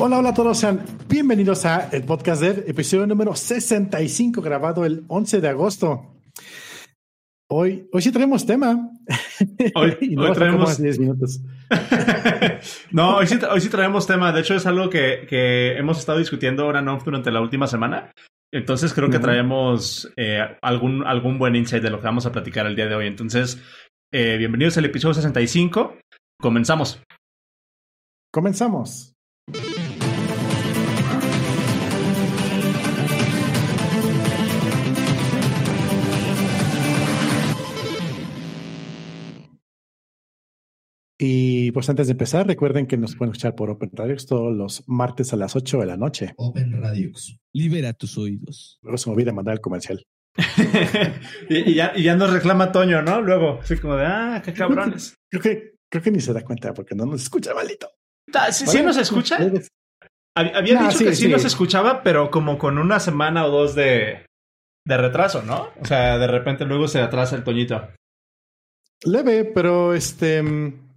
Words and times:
Hola, 0.00 0.20
hola 0.20 0.28
a 0.28 0.34
todos, 0.34 0.56
sean 0.56 0.84
bienvenidos 1.08 1.64
a 1.64 1.88
el 1.90 2.04
podcast 2.04 2.40
de 2.40 2.70
episodio 2.70 3.04
número 3.08 3.34
65, 3.34 4.40
grabado 4.40 4.84
el 4.84 5.02
11 5.08 5.40
de 5.40 5.48
agosto. 5.48 6.14
Hoy, 7.50 7.88
hoy 7.92 8.02
sí 8.02 8.12
traemos 8.12 8.46
tema. 8.46 8.92
Hoy, 9.74 9.96
no 10.12 10.22
hoy 10.22 10.32
traemos 10.34 10.80
10 10.80 11.00
minutos. 11.00 11.40
no, 12.92 13.16
hoy 13.16 13.26
sí, 13.26 13.40
hoy 13.50 13.60
sí 13.60 13.68
traemos 13.70 14.06
tema. 14.06 14.30
De 14.30 14.40
hecho, 14.40 14.54
es 14.54 14.66
algo 14.66 14.88
que, 14.88 15.26
que 15.28 15.76
hemos 15.76 15.98
estado 15.98 16.20
discutiendo 16.20 16.62
ahora 16.62 16.80
no 16.80 16.96
durante 17.04 17.32
la 17.32 17.40
última 17.40 17.66
semana. 17.66 18.12
Entonces 18.54 18.94
creo 18.94 19.10
que 19.10 19.18
traemos 19.18 20.12
eh, 20.16 20.46
algún, 20.62 21.04
algún 21.04 21.38
buen 21.38 21.56
insight 21.56 21.82
de 21.82 21.90
lo 21.90 21.98
que 21.98 22.06
vamos 22.06 22.24
a 22.24 22.30
platicar 22.30 22.66
el 22.66 22.76
día 22.76 22.86
de 22.86 22.94
hoy. 22.94 23.08
Entonces, 23.08 23.60
eh, 24.12 24.36
bienvenidos 24.38 24.78
al 24.78 24.84
episodio 24.84 25.14
65. 25.14 25.98
Comenzamos. 26.40 27.02
Comenzamos. 28.32 29.17
Y 41.20 41.72
pues 41.72 41.88
antes 41.90 42.06
de 42.06 42.12
empezar, 42.12 42.46
recuerden 42.46 42.86
que 42.86 42.96
nos 42.96 43.16
pueden 43.16 43.32
escuchar 43.32 43.56
por 43.56 43.70
Open 43.70 43.90
Radio 43.92 44.14
todos 44.24 44.56
los 44.56 44.84
martes 44.88 45.32
a 45.32 45.36
las 45.36 45.56
8 45.56 45.78
de 45.80 45.86
la 45.86 45.96
noche. 45.96 46.32
Open 46.36 46.80
Radios. 46.80 47.38
Libera 47.52 47.92
tus 47.92 48.16
oídos. 48.18 48.78
Luego 48.82 48.98
se 48.98 49.10
me 49.10 49.14
olvida 49.14 49.32
mandar 49.32 49.54
el 49.54 49.60
comercial. 49.60 50.04
y, 51.48 51.70
y 51.70 51.74
ya, 51.74 51.92
y 51.96 52.04
ya 52.04 52.14
nos 52.14 52.32
reclama 52.32 52.70
Toño, 52.70 53.02
¿no? 53.02 53.20
Luego, 53.20 53.58
así 53.60 53.76
como 53.78 53.96
de, 53.96 54.06
ah, 54.06 54.40
qué 54.44 54.52
cabrones. 54.52 55.16
Creo 55.30 55.42
que, 55.42 55.72
creo 55.90 56.02
que 56.04 56.10
ni 56.12 56.20
se 56.20 56.32
da 56.32 56.44
cuenta 56.44 56.72
porque 56.72 56.94
no 56.94 57.04
nos 57.06 57.22
escucha 57.22 57.52
malito. 57.54 57.90
Ta- 58.32 58.52
¿Sí, 58.52 58.66
sí 58.66 58.80
nos 58.82 58.96
escucha? 58.96 59.38
Había 60.36 60.74
Nah, 60.74 60.86
dicho 60.88 60.98
sí, 60.98 61.04
que 61.04 61.14
sí, 61.16 61.22
sí. 61.24 61.28
nos 61.28 61.44
escuchaba, 61.44 62.04
pero 62.04 62.30
como 62.30 62.58
con 62.58 62.78
una 62.78 63.00
semana 63.00 63.44
o 63.46 63.50
dos 63.50 63.74
de, 63.74 64.24
de 64.86 64.96
retraso, 64.96 65.42
¿no? 65.42 65.70
O 65.80 65.84
sea, 65.84 66.16
de 66.18 66.28
repente 66.28 66.64
luego 66.64 66.86
se 66.86 67.00
atrasa 67.00 67.34
el 67.34 67.42
Toñito. 67.42 67.88
Leve, 69.04 69.44
pero 69.46 69.94
este 69.94 70.40
mm, 70.42 70.87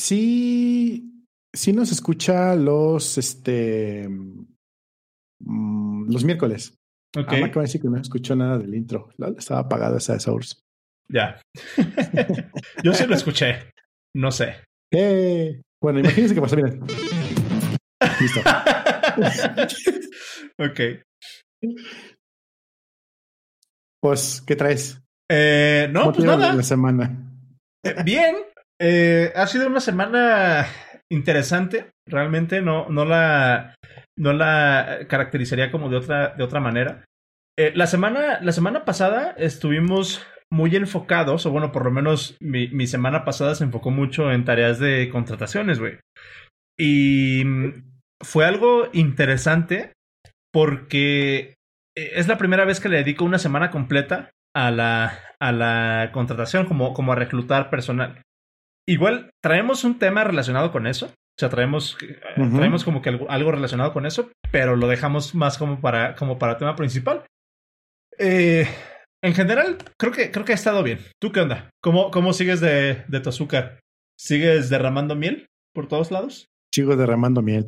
sí, 0.00 1.24
sí 1.54 1.72
nos 1.72 1.92
escucha 1.92 2.54
los 2.56 3.18
este 3.18 4.08
mm, 4.08 6.10
los 6.10 6.24
miércoles. 6.24 6.74
Ok, 7.16 7.26
Ah, 7.28 7.32
me 7.32 7.44
acaba 7.46 7.62
de 7.62 7.66
decir 7.66 7.80
que 7.82 7.88
no 7.88 7.96
escuchó 7.98 8.34
nada 8.36 8.58
del 8.58 8.74
intro. 8.74 9.10
Estaba 9.36 9.60
apagada 9.60 9.98
esa 9.98 10.14
de 10.14 10.20
Source. 10.20 10.56
ya. 11.08 11.40
Yo 12.84 12.92
sí 12.94 13.06
lo 13.06 13.14
escuché. 13.14 13.70
No 14.16 14.30
sé. 14.32 14.64
Eh, 14.92 15.60
bueno, 15.82 16.00
imagínense 16.00 16.34
que 16.34 16.40
pasó. 16.40 16.56
Miren. 16.56 16.80
Listo. 18.20 18.40
ok. 20.58 20.80
Pues, 24.02 24.42
¿qué 24.46 24.56
traes? 24.56 25.00
Eh, 25.30 25.88
no, 25.92 26.00
¿Cómo 26.00 26.12
pues 26.14 26.24
nada. 26.26 26.54
La 26.54 26.62
semana. 26.62 27.34
Eh, 27.84 27.94
Bien. 28.04 28.36
Eh, 28.80 29.32
ha 29.36 29.46
sido 29.46 29.66
una 29.66 29.80
semana 29.80 30.66
interesante. 31.10 31.90
Realmente 32.06 32.62
no, 32.62 32.88
no 32.88 33.04
la 33.04 33.74
no 34.20 34.34
la 34.34 35.06
caracterizaría 35.08 35.70
como 35.70 35.88
de 35.88 35.96
otra, 35.96 36.34
de 36.36 36.44
otra 36.44 36.60
manera. 36.60 37.04
Eh, 37.58 37.72
la, 37.74 37.86
semana, 37.86 38.40
la 38.40 38.52
semana 38.52 38.84
pasada 38.84 39.34
estuvimos 39.38 40.24
muy 40.52 40.76
enfocados, 40.76 41.46
o 41.46 41.50
bueno, 41.50 41.72
por 41.72 41.84
lo 41.84 41.90
menos 41.90 42.36
mi, 42.40 42.68
mi 42.68 42.86
semana 42.86 43.24
pasada 43.24 43.54
se 43.54 43.64
enfocó 43.64 43.90
mucho 43.90 44.30
en 44.30 44.44
tareas 44.44 44.78
de 44.78 45.08
contrataciones, 45.10 45.78
güey. 45.78 45.98
Y 46.78 47.44
mm, 47.44 47.82
fue 48.22 48.44
algo 48.44 48.88
interesante 48.92 49.92
porque 50.52 51.54
eh, 51.96 52.12
es 52.14 52.28
la 52.28 52.36
primera 52.36 52.64
vez 52.64 52.80
que 52.80 52.88
le 52.88 52.98
dedico 52.98 53.24
una 53.24 53.38
semana 53.38 53.70
completa 53.70 54.30
a 54.54 54.70
la, 54.70 55.18
a 55.40 55.52
la 55.52 56.10
contratación, 56.12 56.66
como, 56.66 56.92
como 56.92 57.12
a 57.12 57.16
reclutar 57.16 57.70
personal. 57.70 58.20
Igual 58.88 59.30
traemos 59.42 59.84
un 59.84 59.98
tema 59.98 60.24
relacionado 60.24 60.72
con 60.72 60.86
eso. 60.86 61.06
O 61.06 61.38
sea, 61.40 61.48
traemos, 61.48 61.96
eh, 62.02 62.18
Ujú. 62.36 62.56
traemos 62.56 62.84
como 62.84 63.00
que 63.02 63.08
algo, 63.08 63.30
algo 63.30 63.50
relacionado 63.52 63.92
con 63.92 64.04
eso, 64.06 64.30
pero 64.50 64.76
lo 64.76 64.88
dejamos 64.88 65.34
más 65.34 65.56
como 65.58 65.80
para, 65.80 66.14
como 66.16 66.38
para 66.38 66.58
tema 66.58 66.76
principal. 66.76 67.24
Eh, 68.18 68.66
en 69.22 69.34
general, 69.34 69.78
creo 69.98 70.12
que, 70.12 70.30
creo 70.30 70.44
que 70.44 70.52
ha 70.52 70.56
estado 70.56 70.82
bien. 70.82 70.98
¿Tú 71.20 71.32
qué 71.32 71.40
onda? 71.40 71.70
¿Cómo, 71.82 72.10
cómo 72.10 72.32
sigues 72.32 72.60
de, 72.60 73.04
de 73.08 73.20
tu 73.20 73.28
azúcar? 73.30 73.80
¿Sigues 74.18 74.68
derramando 74.68 75.14
miel 75.14 75.46
por 75.74 75.88
todos 75.88 76.10
lados? 76.10 76.46
Sigo 76.74 76.96
derramando 76.96 77.40
miel. 77.42 77.66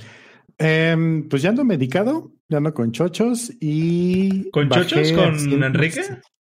Em, 0.59 1.29
pues 1.29 1.41
ya 1.43 1.49
ando 1.49 1.65
medicado, 1.65 2.33
ya 2.51 2.59
ando 2.59 2.75
con 2.75 2.93
chochos 2.93 3.51
y. 3.61 4.51
¿Con 4.51 4.69
chochos? 4.69 5.13
¿Con 5.13 5.63
Enrique? 5.65 6.03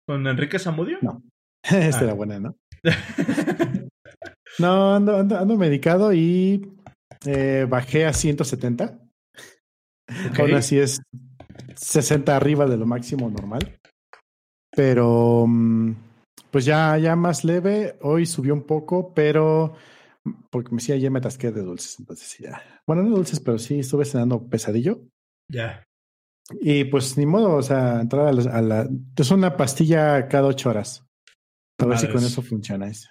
¿Con 0.08 0.26
Enrique 0.26 0.58
Zamudio? 0.58 0.98
No. 1.02 1.22
Esta 1.62 2.00
Ah. 2.00 2.04
era 2.04 2.14
buena, 2.14 2.40
¿no? 2.40 2.56
No, 4.58 4.94
ando, 4.94 5.16
ando, 5.16 5.38
ando 5.38 5.56
medicado 5.56 6.12
y 6.12 6.70
eh, 7.24 7.66
bajé 7.68 8.06
a 8.06 8.12
170. 8.12 8.98
Ok. 10.30 10.38
Aún 10.40 10.54
así 10.54 10.78
es 10.78 11.00
60 11.76 12.36
arriba 12.36 12.66
de 12.66 12.76
lo 12.76 12.86
máximo 12.86 13.30
normal. 13.30 13.78
Pero 14.74 15.46
mm, 15.46 15.92
pues 16.50 16.64
ya, 16.64 16.96
ya 16.98 17.16
más 17.16 17.44
leve. 17.44 17.96
Hoy 18.02 18.26
subió 18.26 18.54
un 18.54 18.62
poco, 18.62 19.12
pero 19.14 19.74
porque 20.50 20.74
me 20.74 20.80
sí, 20.80 20.92
ayer 20.92 21.10
me 21.10 21.18
atasqué 21.18 21.50
de 21.50 21.62
dulces. 21.62 21.98
Entonces 21.98 22.38
ya. 22.38 22.62
Bueno, 22.86 23.02
no 23.02 23.16
dulces, 23.16 23.40
pero 23.40 23.58
sí 23.58 23.80
estuve 23.80 24.04
cenando 24.04 24.48
pesadillo. 24.48 25.00
Ya. 25.48 25.82
Y 26.60 26.84
pues 26.84 27.16
ni 27.16 27.26
modo, 27.26 27.54
o 27.54 27.62
sea, 27.62 28.00
entrar 28.00 28.26
a 28.26 28.32
la, 28.32 28.50
a 28.52 28.62
la- 28.62 28.88
es 29.16 29.30
una 29.30 29.56
pastilla 29.56 30.26
cada 30.28 30.48
ocho 30.48 30.70
horas. 30.70 31.04
A 31.78 31.86
ver 31.86 31.98
si 31.98 32.08
con 32.08 32.24
eso 32.24 32.42
funciona. 32.42 32.88
eso. 32.88 33.08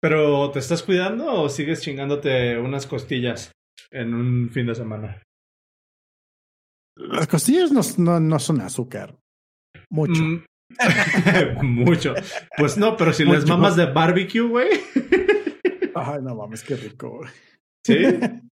¿Pero 0.00 0.50
te 0.50 0.58
estás 0.58 0.82
cuidando 0.82 1.32
o 1.42 1.48
sigues 1.48 1.80
chingándote 1.82 2.58
unas 2.58 2.86
costillas 2.86 3.52
en 3.90 4.14
un 4.14 4.50
fin 4.50 4.66
de 4.66 4.74
semana? 4.74 5.22
Las 6.96 7.26
costillas 7.26 7.72
no, 7.72 7.80
no, 7.98 8.20
no 8.20 8.38
son 8.38 8.60
azúcar. 8.60 9.16
Mucho. 9.90 10.22
Mm. 10.22 10.44
Mucho. 11.62 12.14
Pues 12.56 12.76
no, 12.78 12.96
pero 12.96 13.12
si 13.12 13.24
les 13.24 13.42
Mucho. 13.42 13.54
mamas 13.56 13.76
de 13.76 13.86
barbecue, 13.86 14.40
güey. 14.42 14.68
Ay, 15.94 16.20
no 16.22 16.34
mames, 16.34 16.62
qué 16.64 16.76
rico. 16.76 17.20
Sí. 17.86 17.96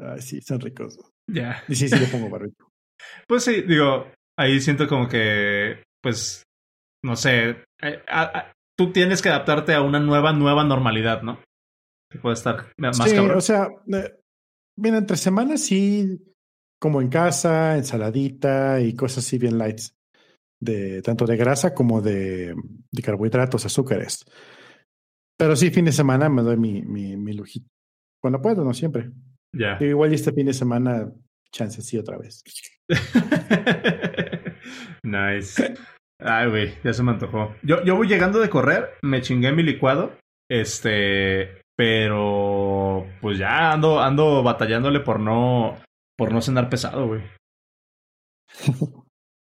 Ay, 0.00 0.20
sí, 0.22 0.40
son 0.40 0.60
ricos. 0.60 0.98
Ya. 1.30 1.62
Y 1.68 1.74
sí, 1.76 1.88
sí, 1.88 1.98
le 1.98 2.06
pongo 2.06 2.28
barrito. 2.28 2.68
Pues 3.28 3.44
sí, 3.44 3.62
digo, 3.62 4.10
ahí 4.38 4.60
siento 4.60 4.88
como 4.88 5.08
que, 5.08 5.82
pues, 6.02 6.42
no 7.04 7.14
sé, 7.16 7.50
eh, 7.82 8.02
a- 8.08 8.38
a- 8.38 8.52
tú 8.76 8.92
tienes 8.92 9.22
que 9.22 9.28
adaptarte 9.28 9.74
a 9.74 9.82
una 9.82 10.00
nueva, 10.00 10.32
nueva 10.32 10.64
normalidad, 10.64 11.22
¿no? 11.22 11.40
Que 12.10 12.18
puede 12.18 12.34
estar 12.34 12.72
más 12.76 12.96
sí, 12.96 13.14
cabrón. 13.14 13.38
o 13.38 13.40
sea, 13.40 13.68
eh, 13.92 14.14
mira, 14.76 14.98
entre 14.98 15.16
semanas 15.16 15.62
sí, 15.62 16.20
como 16.80 17.00
en 17.00 17.08
casa, 17.08 17.76
ensaladita 17.76 18.80
y 18.80 18.94
cosas 18.94 19.24
así 19.24 19.38
bien 19.38 19.58
lights. 19.58 19.94
De 20.60 21.02
tanto 21.02 21.26
de 21.26 21.36
grasa 21.36 21.74
como 21.74 22.00
de, 22.00 22.54
de 22.90 23.02
carbohidratos, 23.02 23.66
azúcares. 23.66 24.24
Pero 25.36 25.56
sí, 25.56 25.70
fin 25.70 25.84
de 25.84 25.92
semana 25.92 26.28
me 26.28 26.42
doy 26.42 26.56
mi, 26.56 26.82
mi, 26.82 27.16
mi 27.16 27.32
lujito. 27.32 27.68
Cuando 28.20 28.40
puedo, 28.40 28.64
no 28.64 28.72
siempre. 28.72 29.10
Ya. 29.52 29.76
Igual 29.80 30.14
este 30.14 30.32
fin 30.32 30.46
de 30.46 30.54
semana, 30.54 31.12
chance 31.52 31.82
sí 31.82 31.98
otra 31.98 32.18
vez. 32.18 32.42
nice. 35.02 35.74
Ay, 36.24 36.48
güey, 36.48 36.74
ya 36.82 36.92
se 36.92 37.02
me 37.02 37.12
antojó. 37.12 37.54
Yo, 37.62 37.84
yo 37.84 37.96
voy 37.96 38.08
llegando 38.08 38.40
de 38.40 38.48
correr, 38.48 38.94
me 39.02 39.20
chingué 39.20 39.52
mi 39.52 39.62
licuado. 39.62 40.12
Este, 40.50 41.62
pero 41.76 43.06
pues 43.20 43.38
ya 43.38 43.72
ando, 43.72 44.00
ando 44.00 44.42
batallándole 44.42 45.00
por 45.00 45.20
no, 45.20 45.76
por 46.16 46.32
no 46.32 46.40
cenar 46.40 46.68
pesado, 46.68 47.06
güey. 47.06 47.22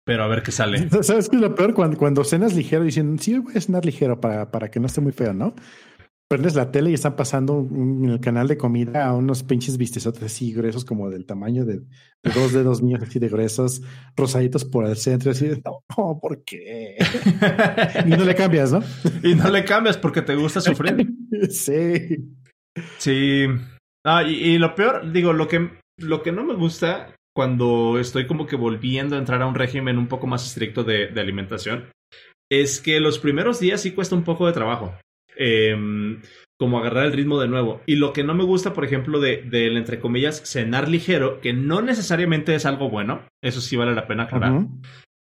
Pero 0.03 0.23
a 0.23 0.27
ver 0.27 0.41
qué 0.41 0.51
sale. 0.51 0.89
¿Sabes 1.03 1.29
qué 1.29 1.35
es 1.35 1.41
lo 1.41 1.53
peor? 1.53 1.75
Cuando, 1.75 1.95
cuando 1.95 2.23
cenas 2.23 2.55
ligero, 2.55 2.83
dicen, 2.83 3.19
sí, 3.19 3.37
voy 3.37 3.55
a 3.55 3.61
cenar 3.61 3.85
ligero 3.85 4.19
para, 4.19 4.49
para 4.49 4.71
que 4.71 4.79
no 4.79 4.87
esté 4.87 4.99
muy 4.99 5.11
feo, 5.11 5.31
¿no? 5.31 5.53
Prendes 6.31 6.55
la 6.55 6.71
tele 6.71 6.91
y 6.91 6.93
están 6.93 7.17
pasando 7.17 7.55
un- 7.55 8.05
en 8.05 8.09
el 8.11 8.19
canal 8.21 8.47
de 8.47 8.55
comida 8.57 9.05
a 9.05 9.13
unos 9.13 9.43
pinches 9.43 9.77
vistezotes 9.77 10.23
así 10.23 10.53
gruesos 10.53 10.85
como 10.85 11.09
del 11.09 11.25
tamaño 11.25 11.65
de, 11.65 11.79
de 11.79 12.31
dos 12.33 12.53
dedos 12.53 12.81
míos 12.81 13.01
así 13.03 13.19
de 13.19 13.27
gruesos, 13.27 13.81
rosaditos 14.15 14.63
por 14.63 14.85
el 14.85 14.95
centro, 14.95 15.31
así 15.31 15.47
de, 15.49 15.61
no, 15.65 16.19
¿por 16.21 16.41
qué? 16.45 16.95
Y 18.05 18.09
no 18.11 18.23
le 18.23 18.33
cambias, 18.35 18.71
¿no? 18.71 18.81
y 19.23 19.35
no 19.35 19.49
le 19.49 19.65
cambias 19.65 19.97
porque 19.97 20.21
te 20.21 20.35
gusta 20.35 20.61
sufrir. 20.61 21.05
Sí. 21.49 22.17
Sí. 22.97 23.45
Ah, 24.05 24.23
y, 24.23 24.31
y 24.35 24.57
lo 24.57 24.73
peor, 24.75 25.11
digo, 25.11 25.33
lo 25.33 25.47
que, 25.49 25.69
lo 25.99 26.23
que 26.23 26.31
no 26.31 26.43
me 26.45 26.53
gusta 26.55 27.13
cuando 27.35 27.99
estoy 27.99 28.25
como 28.27 28.45
que 28.47 28.55
volviendo 28.55 29.15
a 29.15 29.19
entrar 29.19 29.41
a 29.41 29.47
un 29.47 29.55
régimen 29.55 29.97
un 29.97 30.07
poco 30.07 30.27
más 30.27 30.45
estricto 30.47 30.83
de, 30.83 31.07
de 31.07 31.21
alimentación 31.21 31.89
es 32.49 32.79
que 32.81 32.99
los 33.01 33.19
primeros 33.19 33.59
días 33.59 33.81
sí 33.81 33.91
cuesta 33.91 34.15
un 34.15 34.23
poco 34.23 34.47
de 34.47 34.53
trabajo. 34.53 34.93
Em, 35.37 36.21
como 36.59 36.77
agarrar 36.77 37.05
el 37.05 37.13
ritmo 37.13 37.39
de 37.39 37.47
nuevo. 37.47 37.81
Y 37.87 37.95
lo 37.95 38.13
que 38.13 38.23
no 38.23 38.33
me 38.33 38.43
gusta, 38.43 38.73
por 38.73 38.85
ejemplo, 38.85 39.19
de, 39.19 39.41
del, 39.41 39.77
entre 39.77 39.99
comillas, 39.99 40.43
cenar 40.45 40.89
ligero, 40.89 41.41
que 41.41 41.53
no 41.53 41.81
necesariamente 41.81 42.53
es 42.53 42.65
algo 42.65 42.89
bueno, 42.89 43.25
eso 43.43 43.61
sí 43.61 43.75
vale 43.75 43.95
la 43.95 44.07
pena 44.07 44.23
aclarar. 44.23 44.67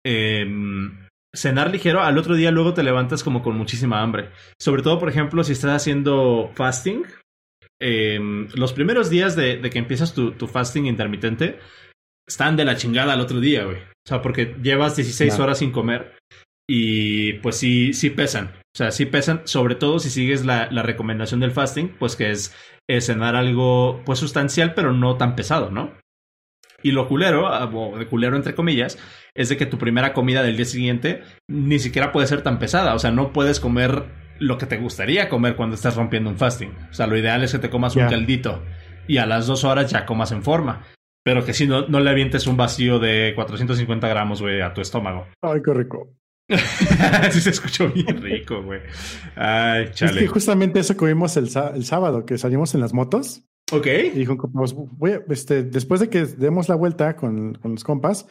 Em, 0.04 1.06
cenar 1.34 1.70
ligero, 1.70 2.02
al 2.02 2.18
otro 2.18 2.34
día 2.34 2.50
luego 2.50 2.74
te 2.74 2.82
levantas 2.82 3.24
como 3.24 3.42
con 3.42 3.56
muchísima 3.56 4.02
hambre. 4.02 4.30
Sobre 4.60 4.82
todo, 4.82 4.98
por 4.98 5.08
ejemplo, 5.08 5.42
si 5.44 5.52
estás 5.52 5.72
haciendo 5.72 6.50
fasting, 6.54 7.04
em, 7.80 8.48
los 8.54 8.72
primeros 8.72 9.08
días 9.08 9.34
de, 9.34 9.60
que 9.70 9.78
empiezas 9.78 10.14
tu, 10.14 10.34
fasting 10.46 10.86
intermitente 10.86 11.58
están 12.28 12.56
de 12.56 12.64
la 12.64 12.76
chingada 12.76 13.14
al 13.14 13.20
otro 13.20 13.40
día, 13.40 13.64
güey. 13.64 13.78
O 13.78 14.08
sea, 14.08 14.20
porque 14.20 14.56
llevas 14.62 14.96
16 14.96 15.38
horas 15.38 15.58
sin 15.58 15.72
comer 15.72 16.14
y 16.74 17.34
pues 17.34 17.56
sí, 17.56 17.92
sí 17.92 18.08
pesan. 18.08 18.46
O 18.46 18.78
sea, 18.78 18.92
sí 18.92 19.04
pesan, 19.04 19.42
sobre 19.44 19.74
todo 19.74 19.98
si 19.98 20.08
sigues 20.08 20.46
la, 20.46 20.70
la 20.70 20.82
recomendación 20.82 21.38
del 21.38 21.50
fasting, 21.50 21.88
pues 21.98 22.16
que 22.16 22.30
es, 22.30 22.56
cenar 23.00 23.36
algo 23.36 24.00
pues 24.06 24.18
sustancial, 24.18 24.72
pero 24.72 24.94
no 24.94 25.18
tan 25.18 25.36
pesado, 25.36 25.70
¿no? 25.70 25.92
Y 26.82 26.92
lo 26.92 27.08
culero, 27.08 27.46
ah, 27.48 27.70
o 27.70 27.98
de 27.98 28.06
culero 28.06 28.36
entre 28.36 28.54
comillas, 28.54 28.98
es 29.34 29.50
de 29.50 29.58
que 29.58 29.66
tu 29.66 29.76
primera 29.76 30.14
comida 30.14 30.42
del 30.42 30.56
día 30.56 30.64
siguiente 30.64 31.20
ni 31.46 31.78
siquiera 31.78 32.10
puede 32.10 32.26
ser 32.26 32.40
tan 32.40 32.58
pesada. 32.58 32.94
O 32.94 32.98
sea, 32.98 33.10
no 33.10 33.34
puedes 33.34 33.60
comer 33.60 34.06
lo 34.38 34.56
que 34.56 34.64
te 34.64 34.78
gustaría 34.78 35.28
comer 35.28 35.56
cuando 35.56 35.74
estás 35.74 35.96
rompiendo 35.96 36.30
un 36.30 36.38
fasting. 36.38 36.74
O 36.90 36.94
sea, 36.94 37.06
lo 37.06 37.18
ideal 37.18 37.44
es 37.44 37.52
que 37.52 37.58
te 37.58 37.68
comas 37.68 37.96
un 37.96 38.08
caldito 38.08 38.62
y 39.06 39.18
a 39.18 39.26
las 39.26 39.46
dos 39.46 39.64
horas 39.64 39.90
ya 39.90 40.06
comas 40.06 40.32
en 40.32 40.42
forma. 40.42 40.86
Pero 41.22 41.44
que 41.44 41.52
si 41.52 41.66
no, 41.66 41.86
no 41.86 42.00
le 42.00 42.08
avientes 42.08 42.46
un 42.46 42.56
vacío 42.56 42.98
de 42.98 43.32
450 43.34 44.08
gramos, 44.08 44.40
güey, 44.40 44.62
a 44.62 44.72
tu 44.72 44.80
estómago. 44.80 45.26
Ay, 45.42 45.60
qué 45.62 45.74
rico. 45.74 46.08
sí 47.30 47.40
se 47.40 47.50
escuchó 47.50 47.88
bien 47.90 48.20
rico, 48.20 48.62
güey. 48.62 48.80
Ay, 49.36 49.90
chale. 49.92 50.12
Es 50.12 50.18
que 50.18 50.26
justamente 50.26 50.80
eso 50.80 50.96
comimos 50.96 51.36
el, 51.36 51.48
el 51.74 51.84
sábado, 51.84 52.26
que 52.26 52.38
salimos 52.38 52.74
en 52.74 52.80
las 52.80 52.92
motos. 52.92 53.44
Ok. 53.72 53.86
Y 53.86 54.18
dijo, 54.18 54.36
pues, 54.36 54.74
voy 54.74 55.18
este, 55.30 55.62
después 55.62 56.00
de 56.00 56.10
que 56.10 56.26
demos 56.26 56.68
la 56.68 56.74
vuelta 56.74 57.16
con, 57.16 57.54
con 57.54 57.72
los 57.72 57.84
compas, 57.84 58.26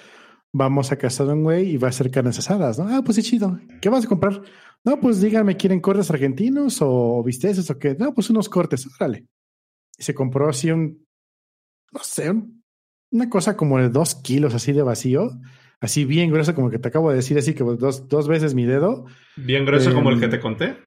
vamos 0.54 0.92
a 0.92 0.98
casa 0.98 1.25
de 1.25 1.34
un 1.34 1.44
güey 1.44 1.72
y 1.72 1.78
va 1.78 1.88
a 1.88 1.90
hacer 1.90 2.12
carnes 2.12 2.38
asadas, 2.38 2.78
¿no? 2.78 2.88
Ah, 2.88 3.02
pues 3.04 3.16
sí, 3.16 3.24
chido. 3.24 3.60
¿Qué 3.81 3.90
vas 3.90 4.06
a 4.06 4.08
comprar? 4.08 4.42
No, 4.84 5.00
pues 5.00 5.22
díganme, 5.22 5.58
¿quieren 5.58 5.80
cortes 5.80 6.12
argentinos 6.12 6.80
o 6.81 7.24
bisteces 7.24 7.69
o 7.69 7.80
qué? 7.80 7.96
No, 7.98 8.13
pues 8.13 8.30
unos 8.30 8.50
cortes, 8.50 8.88
órale. 9.00 9.25
Y 9.98 10.04
se 10.04 10.13
compró 10.13 10.50
así 10.50 10.72
un, 10.72 11.06
no 11.92 12.00
sé, 12.04 12.34
una 13.12 13.30
cosa 13.30 13.56
como 13.56 13.78
de 13.78 13.90
dos 13.90 14.16
kilos 14.16 14.54
así 14.54 14.72
de 14.72 14.81
vacío 14.81 15.31
así 15.81 16.06
bien 16.06 16.31
grueso, 16.31 16.56
como 16.56 16.69
que 16.69 16.80
te 16.80 16.88
acabo 16.88 17.10
de 17.10 17.18
decir, 17.18 17.38
así 17.38 17.54
que 17.54 17.63
dos, 17.63 18.07
dos 18.07 18.28
veces 18.28 18.54
mi 18.54 18.66
dedo. 18.66 19.06
Bien 19.36 19.66
grueso 19.66 19.94
como 19.94 20.12
el 20.12 20.19
que 20.19 20.25
em, 20.25 20.31
te 20.31 20.39
conté. 20.39 20.78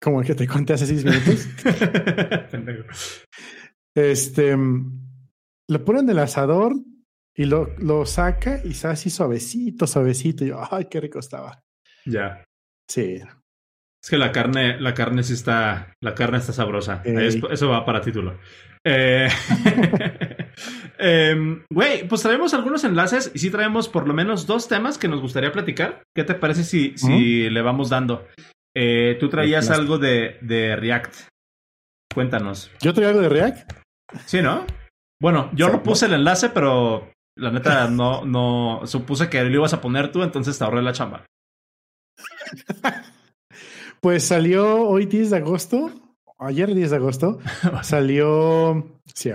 Como 0.00 0.20
el 0.20 0.26
que 0.26 0.34
te 0.34 0.46
conté 0.46 0.74
hace 0.74 0.86
seis 0.86 1.04
minutos. 1.04 1.48
este 3.94 4.56
lo 5.68 5.84
ponen 5.84 6.06
del 6.06 6.18
asador 6.18 6.74
y 7.34 7.46
lo, 7.46 7.74
lo 7.78 8.04
saca 8.04 8.60
y 8.64 8.72
está 8.72 8.90
así 8.90 9.08
suavecito, 9.08 9.86
suavecito. 9.86 10.44
Y 10.44 10.48
yo, 10.48 10.60
ay, 10.70 10.86
qué 10.90 11.00
rico 11.00 11.18
estaba. 11.18 11.62
Ya. 12.04 12.44
Sí. 12.88 13.20
Es 14.02 14.10
que 14.10 14.18
la 14.18 14.32
carne, 14.32 14.80
la 14.80 14.92
carne 14.94 15.22
sí 15.22 15.32
está, 15.32 15.94
la 16.02 16.14
carne 16.14 16.38
está 16.38 16.52
sabrosa. 16.52 17.02
Eso 17.04 17.68
va 17.68 17.84
para 17.84 18.00
título. 18.00 18.38
Eh, 18.84 19.28
em, 20.98 21.64
güey, 21.72 22.06
pues 22.08 22.22
traemos 22.22 22.54
algunos 22.54 22.84
enlaces 22.84 23.30
y 23.34 23.38
sí 23.38 23.50
traemos 23.50 23.88
por 23.88 24.06
lo 24.06 24.14
menos 24.14 24.46
dos 24.46 24.68
temas 24.68 24.98
que 24.98 25.08
nos 25.08 25.20
gustaría 25.20 25.52
platicar. 25.52 26.02
¿Qué 26.14 26.24
te 26.24 26.34
parece 26.34 26.64
si, 26.64 26.96
si 26.96 27.50
le 27.50 27.62
vamos 27.62 27.88
dando? 27.90 28.26
Eh, 28.76 29.16
tú 29.20 29.28
traías 29.28 29.70
algo 29.70 29.98
de, 29.98 30.38
de, 30.40 30.76
React. 30.76 31.14
Cuéntanos. 32.14 32.70
¿Yo 32.80 32.92
traía 32.94 33.10
algo 33.10 33.22
de 33.22 33.28
React? 33.28 33.72
Sí, 34.26 34.42
¿no? 34.42 34.66
Bueno, 35.20 35.50
yo 35.54 35.68
no 35.68 35.82
puse 35.82 36.06
el 36.06 36.14
enlace, 36.14 36.50
pero 36.50 37.10
la 37.36 37.50
neta 37.50 37.88
no, 37.90 38.24
no 38.24 38.86
supuse 38.86 39.28
que 39.28 39.42
lo 39.44 39.50
ibas 39.50 39.74
a 39.74 39.80
poner 39.80 40.12
tú, 40.12 40.22
entonces 40.22 40.58
te 40.58 40.64
ahorré 40.64 40.82
la 40.82 40.92
chamba. 40.92 41.24
pues 44.00 44.26
salió 44.26 44.82
hoy 44.82 45.06
10 45.06 45.30
de 45.30 45.36
agosto 45.38 45.90
ayer 46.42 46.74
10 46.74 46.90
de 46.90 46.96
agosto 46.96 47.38
salió 47.82 49.00
sí, 49.14 49.30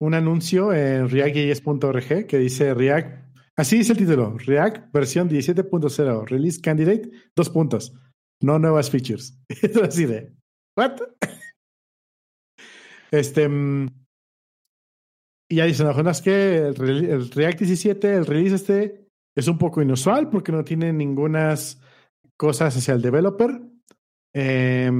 un 0.00 0.14
anuncio 0.14 0.72
en 0.72 1.08
react.js.org 1.08 2.26
que 2.26 2.38
dice 2.38 2.74
React, 2.74 3.38
así 3.56 3.78
dice 3.78 3.92
el 3.92 3.98
título, 3.98 4.36
React 4.38 4.92
versión 4.92 5.28
17.0, 5.28 6.26
release 6.26 6.60
candidate, 6.60 7.10
dos 7.36 7.50
puntos, 7.50 7.94
no 8.42 8.58
nuevas 8.58 8.90
features. 8.90 9.38
así 9.82 10.06
de, 10.06 10.32
¿what? 10.76 11.00
este, 13.10 13.48
mm, 13.48 13.88
y 15.50 15.56
ya 15.56 15.64
dicen, 15.64 15.86
no, 15.86 16.10
es 16.10 16.22
que 16.22 16.58
el, 16.58 17.30
React 17.30 17.58
17, 17.58 18.14
el 18.14 18.26
release 18.26 18.54
este, 18.54 19.08
es 19.36 19.48
un 19.48 19.58
poco 19.58 19.82
inusual 19.82 20.30
porque 20.30 20.52
no 20.52 20.64
tiene 20.64 20.92
ninguna 20.92 21.54
cosas 22.38 22.76
hacia 22.76 22.94
el 22.94 23.02
developer. 23.02 23.60
Eh, 24.32 24.90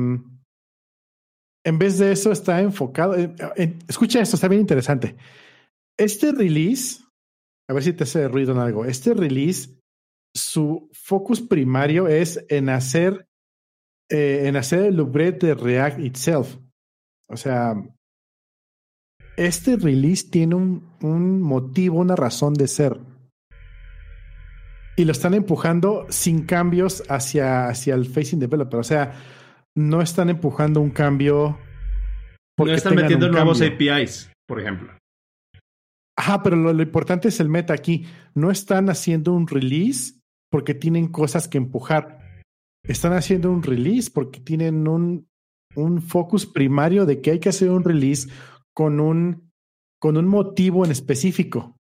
en 1.70 1.78
vez 1.78 1.98
de 1.98 2.10
eso 2.10 2.32
está 2.32 2.60
enfocado. 2.60 3.14
escucha 3.86 4.20
esto, 4.20 4.34
está 4.34 4.48
bien 4.48 4.60
interesante. 4.60 5.16
Este 5.96 6.32
release, 6.32 7.00
a 7.68 7.72
ver 7.72 7.84
si 7.84 7.92
te 7.92 8.02
hace 8.02 8.26
ruido 8.26 8.52
en 8.52 8.58
algo. 8.58 8.84
Este 8.84 9.14
release, 9.14 9.70
su 10.34 10.88
focus 10.92 11.40
primario 11.40 12.08
es 12.08 12.44
en 12.48 12.70
hacer, 12.70 13.28
eh, 14.10 14.42
en 14.46 14.56
hacer 14.56 14.86
el 14.86 15.00
upgrade 15.00 15.38
de 15.38 15.54
React 15.54 16.00
itself. 16.00 16.56
O 17.28 17.36
sea, 17.36 17.74
este 19.36 19.76
release 19.76 20.28
tiene 20.28 20.56
un, 20.56 20.90
un 21.02 21.40
motivo, 21.40 22.00
una 22.00 22.16
razón 22.16 22.54
de 22.54 22.66
ser. 22.66 22.98
Y 24.96 25.04
lo 25.04 25.12
están 25.12 25.34
empujando 25.34 26.06
sin 26.08 26.46
cambios 26.46 27.04
hacia, 27.08 27.68
hacia 27.68 27.94
el 27.94 28.06
facing 28.06 28.40
developer. 28.40 28.80
O 28.80 28.84
sea, 28.84 29.14
no 29.76 30.02
están 30.02 30.30
empujando 30.30 30.80
un 30.80 30.90
cambio. 30.90 31.58
No 32.58 32.72
están 32.72 32.94
metiendo 32.94 33.28
nuevos 33.28 33.62
APIs, 33.62 34.30
por 34.46 34.60
ejemplo. 34.60 34.92
Ajá, 36.18 36.42
pero 36.42 36.56
lo, 36.56 36.82
importante 36.82 37.28
es 37.28 37.40
el 37.40 37.48
meta 37.48 37.72
aquí. 37.72 38.04
No 38.34 38.50
están 38.50 38.90
haciendo 38.90 39.32
un 39.32 39.46
release 39.46 40.20
porque 40.50 40.74
tienen 40.74 41.08
cosas 41.08 41.48
que 41.48 41.56
empujar. 41.56 42.18
Están 42.84 43.14
haciendo 43.14 43.50
un 43.50 43.62
release 43.62 44.10
porque 44.10 44.40
tienen 44.40 44.86
un, 44.86 45.28
un 45.74 46.02
focus 46.02 46.46
primario 46.46 47.06
de 47.06 47.22
que 47.22 47.30
hay 47.30 47.40
que 47.40 47.48
hacer 47.48 47.70
un 47.70 47.84
release 47.84 48.28
con 48.74 49.00
un, 49.00 49.50
con 49.98 50.18
un 50.18 50.26
motivo 50.26 50.84
en 50.84 50.90
específico. 50.90 51.76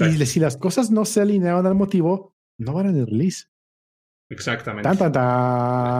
Y 0.00 0.26
si 0.26 0.40
las 0.40 0.56
cosas 0.56 0.90
no 0.90 1.04
se 1.04 1.20
alineaban 1.20 1.66
al 1.66 1.76
motivo, 1.76 2.32
no 2.58 2.72
van 2.72 2.86
a 2.86 2.90
el 2.90 3.06
release. 3.06 3.46
Exactamente. 4.30 4.88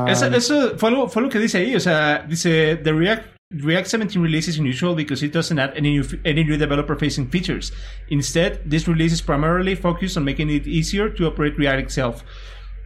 Eso, 0.09 0.27
eso 0.27 0.79
fue, 0.79 0.89
algo, 0.89 1.09
fue 1.09 1.23
lo 1.23 1.29
que 1.29 1.39
dice 1.39 1.59
ahí. 1.59 1.77
O 1.77 1.81
sea, 1.81 2.25
dice: 2.29 2.77
The 2.77 2.93
React, 2.93 3.27
React 3.51 3.87
17 3.87 4.23
release 4.23 4.49
is 4.49 4.59
unusual 4.59 4.95
because 4.95 5.23
it 5.23 5.33
doesn't 5.33 5.59
add 5.59 5.73
any 5.77 5.93
new, 5.93 6.05
any 6.25 6.43
new 6.43 6.57
developer 6.57 6.97
facing 6.97 7.29
features. 7.29 7.73
Instead, 8.09 8.69
this 8.69 8.89
release 8.89 9.13
is 9.13 9.23
primarily 9.23 9.77
focused 9.77 10.17
on 10.17 10.25
making 10.25 10.51
it 10.51 10.67
easier 10.67 11.09
to 11.09 11.27
operate 11.27 11.57
React 11.57 11.83
itself. 11.83 12.25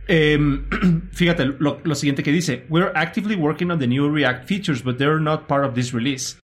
Um, 0.08 0.68
fíjate 1.12 1.56
lo, 1.58 1.80
lo 1.84 1.94
siguiente 1.94 2.22
que 2.22 2.32
dice: 2.32 2.64
We're 2.68 2.92
actively 2.94 3.36
working 3.36 3.70
on 3.70 3.78
the 3.78 3.86
new 3.86 4.08
React 4.08 4.44
features, 4.46 4.82
but 4.82 4.98
they're 4.98 5.20
not 5.20 5.48
part 5.48 5.64
of 5.64 5.74
this 5.74 5.94
release. 5.94 6.39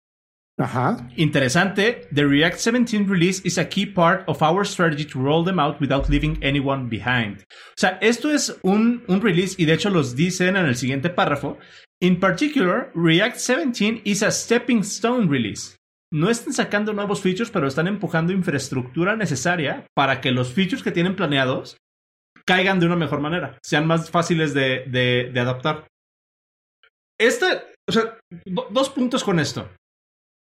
Interesante. 1.17 2.07
The 2.13 2.25
React 2.25 2.59
17 2.59 3.07
release 3.07 3.41
is 3.43 3.57
a 3.57 3.65
key 3.65 3.85
part 3.85 4.23
of 4.27 4.41
our 4.41 4.63
strategy 4.63 5.05
to 5.05 5.19
roll 5.19 5.43
them 5.43 5.59
out 5.59 5.79
without 5.79 6.09
leaving 6.09 6.37
anyone 6.43 6.87
behind. 6.87 7.41
O 7.41 7.77
sea, 7.77 7.97
esto 8.01 8.29
es 8.29 8.55
un, 8.61 9.03
un 9.07 9.21
release 9.21 9.55
y 9.57 9.65
de 9.65 9.73
hecho 9.73 9.89
los 9.89 10.15
dicen 10.15 10.55
en 10.55 10.65
el 10.65 10.75
siguiente 10.75 11.09
párrafo. 11.09 11.57
In 11.99 12.19
particular, 12.19 12.91
React 12.93 13.37
17 13.37 14.01
is 14.05 14.23
a 14.23 14.31
stepping 14.31 14.81
stone 14.83 15.27
release. 15.27 15.77
No 16.13 16.29
están 16.29 16.53
sacando 16.53 16.93
nuevos 16.93 17.21
features, 17.21 17.49
pero 17.49 17.67
están 17.67 17.87
empujando 17.87 18.33
infraestructura 18.33 19.15
necesaria 19.15 19.85
para 19.95 20.19
que 20.19 20.31
los 20.31 20.53
features 20.53 20.83
que 20.83 20.91
tienen 20.91 21.15
planeados 21.15 21.77
caigan 22.45 22.79
de 22.79 22.85
una 22.85 22.95
mejor 22.95 23.21
manera, 23.21 23.57
sean 23.63 23.87
más 23.87 24.09
fáciles 24.09 24.53
de, 24.53 24.83
de, 24.87 25.31
de 25.33 25.39
adaptar. 25.39 25.87
Este, 27.19 27.45
o 27.87 27.91
sea, 27.91 28.17
dos 28.71 28.89
puntos 28.89 29.23
con 29.23 29.39
esto 29.39 29.69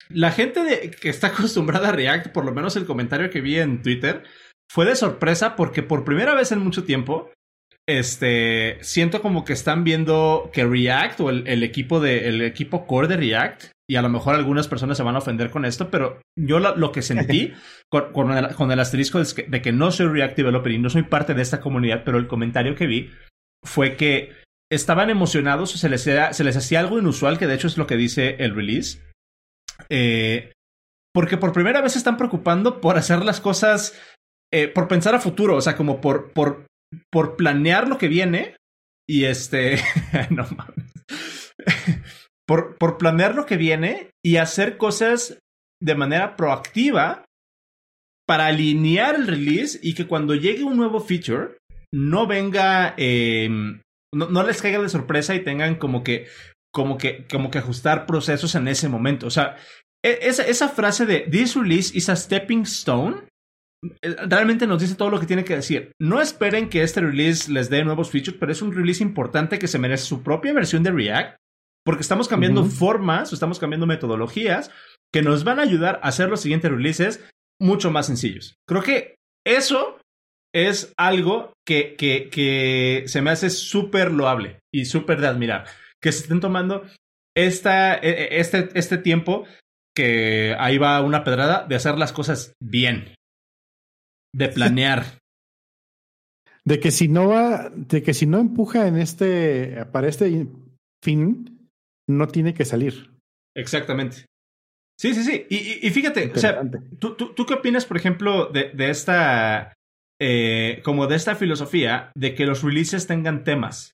la 0.10 0.32
gente 0.32 0.63
de, 0.63 0.92
que 0.92 1.10
está 1.10 1.28
acostumbrada 1.34 1.89
a 1.89 1.94
React, 1.94 2.28
por 2.28 2.46
lo 2.46 2.54
menos 2.54 2.75
el 2.75 2.86
comentario 2.86 3.30
que 3.30 3.42
vi 3.42 3.58
en 3.58 3.82
Twitter, 3.82 4.24
fue 4.70 4.86
de 4.86 4.96
sorpresa 4.96 5.56
porque 5.56 5.84
por 5.84 6.06
primera 6.06 6.36
vez 6.36 6.51
en 6.51 6.60
mucho 6.60 6.84
tiempo, 6.84 7.32
este, 7.88 8.78
siento 8.82 9.22
como 9.22 9.46
que 9.46 9.54
están 9.54 9.84
viendo 9.84 10.51
que 10.54 10.63
React 10.66 11.20
o 11.22 11.30
el, 11.32 11.63
equipo 11.63 12.00
de, 12.00 12.28
el 12.28 12.42
equipo 12.44 12.86
core 12.86 13.08
de 13.08 13.18
React, 13.18 13.72
y 13.89 13.96
a 13.96 14.04
lo 14.04 14.10
mejor 14.10 14.36
algunas 14.36 14.68
personas 14.68 14.98
se 14.98 15.04
van 15.04 15.16
a 15.16 15.20
ofender 15.20 15.50
con 15.50 15.66
esto, 15.66 15.89
pero 15.89 16.22
yo 16.38 16.60
lo, 16.60 16.92
que 16.92 17.01
sentí 17.01 17.54
con, 17.89 18.32
el, 18.72 18.80
asterisco 18.80 19.18
de 19.18 19.34
que, 19.36 19.44
de 19.50 19.62
que 19.63 19.72
no 19.72 19.92
soy 19.92 20.08
React 20.08 20.38
Developer 20.38 20.72
y 20.72 20.78
no 20.78 20.92
soy 20.92 21.04
parte 21.04 21.34
de 21.34 21.42
esta 21.42 21.60
comunidad, 21.60 22.04
pero 22.06 22.20
el 22.20 22.28
comentario 22.28 22.75
que 22.75 22.86
vi 22.86 23.10
fue 23.66 23.96
que 23.96 24.34
estaban 24.72 25.10
emocionados, 25.10 25.72
se 25.72 25.89
les, 25.89 26.04
se 26.04 26.44
les 26.44 26.58
hacía 26.58 26.80
algo 26.80 27.00
inusual, 27.00 27.39
que 27.39 27.48
de 27.48 27.56
hecho 27.56 27.66
es 27.66 27.78
lo 27.80 27.88
que 27.88 27.98
dice 27.98 28.36
el 28.38 28.54
release. 28.54 29.01
Eh, 29.91 30.51
porque 31.13 31.38
por 31.38 31.53
primera 31.53 31.81
vez 31.81 31.93
se 31.93 31.98
están 31.98 32.17
preocupando 32.17 32.81
por 32.81 32.98
hacer 32.98 33.24
las 33.25 33.41
cosas, 33.41 34.00
eh, 34.53 34.67
por 34.67 34.88
pensar 34.88 35.15
a 35.15 35.19
futuro, 35.19 35.55
o 35.55 35.62
sea, 35.62 35.75
como 35.75 36.01
por, 36.01 36.31
por, 36.31 36.67
por 37.12 37.36
planear 37.36 37.88
lo 37.88 37.98
que 37.98 38.08
viene 38.08 38.55
y 39.10 39.25
este, 39.25 39.77
no 40.29 40.48
mames, 40.55 40.93
por, 42.48 42.98
planear 42.98 43.36
lo 43.36 43.46
que 43.46 43.58
viene 43.58 44.12
y 44.24 44.38
hacer 44.38 44.77
cosas 44.77 45.39
de 45.81 45.96
manera 45.96 46.36
proactiva 46.36 47.25
para 48.27 48.48
alinear 48.48 49.15
el 49.15 49.27
release 49.27 49.79
y 49.81 49.93
que 49.96 50.08
cuando 50.08 50.36
llegue 50.36 50.63
un 50.63 50.77
nuevo 50.77 51.00
feature 51.00 51.58
no 51.93 52.27
venga, 52.27 52.93
em, 52.98 53.81
no, 54.13 54.43
les 54.43 54.62
caiga 54.62 54.79
de 54.81 54.89
sorpresa 54.89 55.34
y 55.36 55.43
tengan 55.43 55.75
como 55.75 56.03
que, 56.03 56.27
como 56.72 56.98
que, 56.98 57.26
como 57.28 57.52
que 57.52 57.60
ajustar 57.60 58.06
procesos 58.06 58.56
en 58.56 58.68
ese 58.68 58.90
momento. 58.90 59.28
O 59.28 59.32
sea, 59.32 59.58
e, 60.04 60.20
esa, 60.22 60.44
esa 60.44 60.70
frase 60.70 61.06
de 61.06 61.22
this 61.22 61.56
release 61.56 61.96
is 61.98 62.10
a 62.10 62.16
stepping 62.16 62.64
stone 62.64 63.30
eh, 64.02 64.16
realmente 64.28 64.68
nos 64.68 64.82
dice 64.82 64.96
todo 64.96 65.10
lo 65.10 65.20
que 65.20 65.26
tiene 65.26 65.46
que 65.46 65.56
decir. 65.56 65.92
No 66.00 66.22
esperen 66.22 66.70
que 66.70 66.84
este 66.84 67.02
release 67.02 67.52
les 67.52 67.70
dé 67.70 67.84
nuevos 67.84 68.12
features, 68.12 68.38
pero 68.40 68.52
es 68.52 68.62
un 68.62 68.74
release 68.74 69.04
importante 69.04 69.60
que 69.60 69.68
se 69.68 69.80
merece 69.80 70.06
su 70.06 70.24
propia 70.24 70.54
versión 70.54 70.84
de 70.84 70.92
React, 70.92 71.38
porque 71.86 72.02
estamos 72.02 72.28
cambiando 72.28 72.66
formas, 72.66 73.32
estamos 73.32 73.60
cambiando 73.60 73.88
metodologías 73.88 74.72
que 75.14 75.22
nos 75.22 75.44
van 75.44 75.60
a 75.60 75.64
ayudar 75.64 76.00
a 76.04 76.10
hacer 76.10 76.30
los 76.30 76.42
siguientes 76.42 76.70
releases 76.70 77.26
mucho 77.60 77.90
más 77.90 78.08
sencillos. 78.08 78.56
Creo 78.68 78.84
que 78.84 79.16
eso 79.46 79.98
es 80.54 80.94
algo 80.98 81.54
que, 81.66 81.96
que, 81.96 82.30
que 82.30 83.04
se 83.08 83.22
me 83.22 83.32
hace 83.32 83.50
súper 83.50 84.12
loable 84.12 84.60
y 84.74 84.86
súper 84.86 85.22
de 85.22 85.28
admirar. 85.28 85.66
Que 86.01 86.12
se 86.12 86.24
estén 86.24 86.39
tomando 86.39 86.86
esta, 87.36 87.96
e, 87.96 88.10
e, 88.10 88.39
este, 88.39 88.70
este 88.74 88.98
tiempo 88.98 89.46
que 89.96 90.56
ahí 90.58 90.77
va 90.77 91.01
una 91.01 91.24
pedrada 91.24 91.65
de 91.68 91.75
hacer 91.75 91.98
las 91.98 92.13
cosas 92.13 92.53
bien. 92.62 93.15
De 94.34 94.50
planear. 94.50 95.20
De 96.63 96.79
que 96.79 96.91
si 96.91 97.08
no 97.08 97.27
va, 97.27 97.70
de 97.70 98.03
que 98.03 98.13
si 98.13 98.25
no 98.25 98.39
empuja 98.39 98.88
en 98.88 98.98
este, 98.98 99.86
para 99.91 100.08
este 100.08 100.48
fin, 101.03 101.70
no 102.08 102.27
tiene 102.27 102.53
que 102.53 102.65
salir. 102.65 103.12
Exactamente. 103.56 104.25
Sí, 105.00 105.13
sí, 105.13 105.24
sí. 105.24 105.46
Y, 105.50 105.88
y, 105.88 105.89
fíjate, 105.91 106.32
o 106.34 106.38
sea, 106.38 106.62
¿tú, 107.00 107.15
tú, 107.15 107.46
qué 107.46 107.53
opinas, 107.53 107.86
por 107.86 107.96
ejemplo, 107.96 108.48
de, 108.48 108.72
de 108.72 108.89
esta, 108.89 109.74
eh, 110.22 110.82
como 110.84 111.08
de 111.08 111.15
esta 111.15 111.36
filosofía 111.36 112.12
de 112.15 112.36
que 112.36 112.46
los 112.46 112.63
releases 112.63 113.08
tengan 113.08 113.46
temas? 113.46 113.94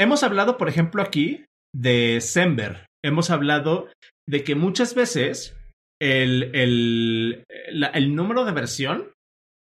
Hemos 0.00 0.22
hablado, 0.22 0.58
por 0.58 0.68
ejemplo, 0.68 1.02
aquí 1.02 1.44
de 1.74 2.20
Sember. 2.20 2.86
Hemos 3.04 3.30
hablado 3.30 3.88
de 4.28 4.44
que 4.44 4.54
muchas 4.54 4.94
veces 4.94 5.56
el, 6.00 6.54
el, 6.54 7.44
el 7.94 8.14
número 8.14 8.44
de 8.44 8.52
versión 8.52 9.12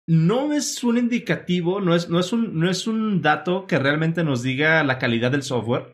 no 0.08 0.52
es 0.52 0.84
un 0.84 0.98
indicativo, 0.98 1.80
no 1.80 1.94
es, 1.94 2.08
no, 2.08 2.20
es 2.20 2.32
un, 2.32 2.58
no 2.58 2.70
es 2.70 2.86
un 2.86 3.22
dato 3.22 3.66
que 3.66 3.78
realmente 3.78 4.22
nos 4.22 4.42
diga 4.42 4.84
la 4.84 4.98
calidad 4.98 5.30
del 5.30 5.42
software, 5.42 5.92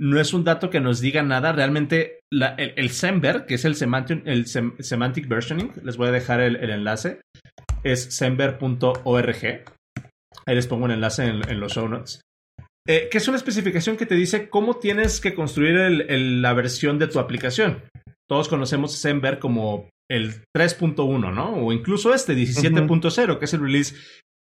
no 0.00 0.18
es 0.18 0.32
un 0.32 0.44
dato 0.44 0.70
que 0.70 0.80
nos 0.80 1.00
diga 1.00 1.22
nada. 1.22 1.52
Realmente, 1.52 2.20
el, 2.32 2.42
el 2.76 3.46
que 3.46 3.54
es 3.54 3.64
el 3.64 3.74
semantic, 3.74 4.22
el 4.26 4.46
semantic 4.46 5.28
versioning, 5.28 5.72
les 5.84 5.96
voy 5.98 6.08
a 6.08 6.12
dejar 6.12 6.40
el, 6.40 6.56
enlace, 6.56 7.20
es 7.84 8.04
semver.org. 8.14 9.64
Ahí 10.46 10.54
les 10.54 10.66
pongo 10.66 10.86
un 10.86 10.90
enlace 10.90 11.26
en, 11.26 11.60
los 11.60 11.72
show 11.72 11.86
notes. 11.86 12.22
Eh, 12.86 13.08
que 13.10 13.18
es 13.18 13.28
una 13.28 13.36
especificación 13.36 13.96
que 13.96 14.06
te 14.06 14.14
dice 14.14 14.48
cómo 14.48 14.76
tienes 14.76 15.20
que 15.20 15.34
construir 15.34 16.06
la 16.08 16.52
versión 16.54 16.98
de 16.98 17.08
tu 17.08 17.18
aplicación. 17.18 17.82
Todos 18.28 18.48
conocemos 18.48 18.94
Semver 18.94 19.38
como 19.38 19.88
el 20.08 20.42
3.1, 20.56 21.32
¿no? 21.34 21.54
O 21.54 21.72
incluso 21.72 22.14
este 22.14 22.34
17.0, 22.34 23.38
que 23.38 23.44
es 23.44 23.54
el 23.54 23.60
release, 23.60 23.94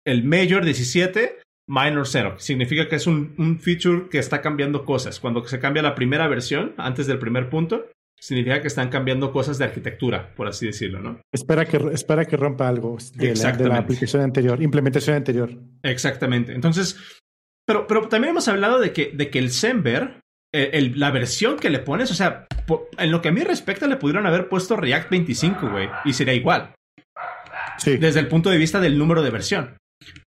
el 0.06 0.24
Major 0.24 0.64
17 0.64 1.40
minor 1.68 2.08
0. 2.08 2.36
Significa 2.38 2.88
que 2.88 2.96
es 2.96 3.08
un, 3.08 3.34
un, 3.38 3.60
feature 3.60 4.08
que 4.10 4.20
está 4.20 4.42
cambiando 4.42 4.86
cosas. 4.86 5.20
Cuando 5.20 5.46
se 5.46 5.60
cambia 5.60 5.84
la 5.84 5.96
primera 5.96 6.28
versión, 6.28 6.74
antes 6.78 7.08
del 7.08 7.20
primer 7.20 7.50
punto, 7.50 7.88
significa 8.20 8.62
que 8.62 8.68
están 8.68 8.90
cambiando 8.90 9.32
cosas 9.32 9.58
de 9.58 9.66
arquitectura, 9.66 10.34
por 10.36 10.48
así 10.48 10.66
decirlo, 10.66 11.02
¿no? 11.02 11.22
Espera 11.32 11.66
que, 11.66 11.78
espera 11.94 12.26
que 12.26 12.36
rompa 12.36 12.68
algo 12.68 12.98
de 13.16 13.36
la, 13.36 13.78
aplicación 13.78 14.24
anterior, 14.24 14.62
implementación 14.62 15.16
anterior. 15.16 15.52
Exactamente. 15.84 16.54
Entonces, 16.54 16.98
pero, 17.68 17.88
pero 17.88 18.08
también 18.08 18.32
hemos 18.32 18.48
hablado 18.48 18.80
de 18.80 18.94
que, 18.94 19.12
de 19.14 19.30
que 19.30 19.40
el 19.40 19.52
Semver, 19.52 20.22
eh, 20.54 20.92
la 20.96 21.12
versión 21.12 21.58
que 21.58 21.70
le 21.70 21.80
pones, 21.80 22.10
o 22.12 22.14
sea, 22.14 22.48
en 22.98 23.12
lo 23.12 23.22
que 23.22 23.30
a 23.30 23.32
mí 23.32 23.42
respecta, 23.42 23.88
le 23.88 23.98
pudieron 23.98 24.26
haber 24.26 24.50
puesto 24.50 24.76
React 24.76 25.10
25, 25.12 25.70
güey, 25.70 25.90
y 26.06 26.14
sería 26.14 26.34
igual. 26.34 26.74
Sí. 27.78 27.98
Desde 27.98 28.20
el 28.20 28.28
punto 28.28 28.50
de 28.50 28.58
vista 28.58 28.80
del 28.80 28.98
número 28.98 29.22
de 29.22 29.30
versión. 29.30 29.78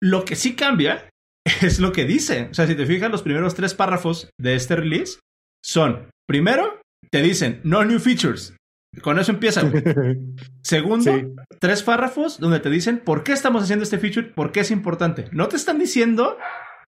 Lo 0.00 0.25
que 0.25 0.37
sí 0.37 0.54
cambia 0.54 1.09
es 1.62 1.80
lo 1.80 1.92
que 1.92 2.04
dice. 2.04 2.49
O 2.50 2.54
sea, 2.54 2.66
si 2.66 2.75
te 2.75 2.87
fijas, 2.87 3.11
los 3.11 3.23
primeros 3.23 3.54
tres 3.54 3.75
párrafos 3.75 4.30
de 4.38 4.54
este 4.54 4.76
release 4.76 5.18
son, 5.64 6.11
primero, 6.28 6.80
te 7.11 7.23
dicen, 7.23 7.61
no 7.64 7.85
new 7.85 7.99
features. 7.99 8.54
Con 9.02 9.18
eso 9.18 9.32
empieza. 9.32 9.62
Segundo, 10.62 11.12
tres 11.61 11.82
párrafos 11.82 12.40
donde 12.40 12.61
te 12.61 12.70
dicen 12.70 12.99
por 12.99 13.23
qué 13.23 13.32
estamos 13.32 13.62
haciendo 13.62 13.85
este 13.85 13.99
feature, 13.99 14.28
por 14.28 14.52
qué 14.52 14.61
es 14.61 14.70
importante. 14.70 15.28
No 15.32 15.49
te 15.49 15.56
están 15.56 15.78
diciendo, 15.78 16.37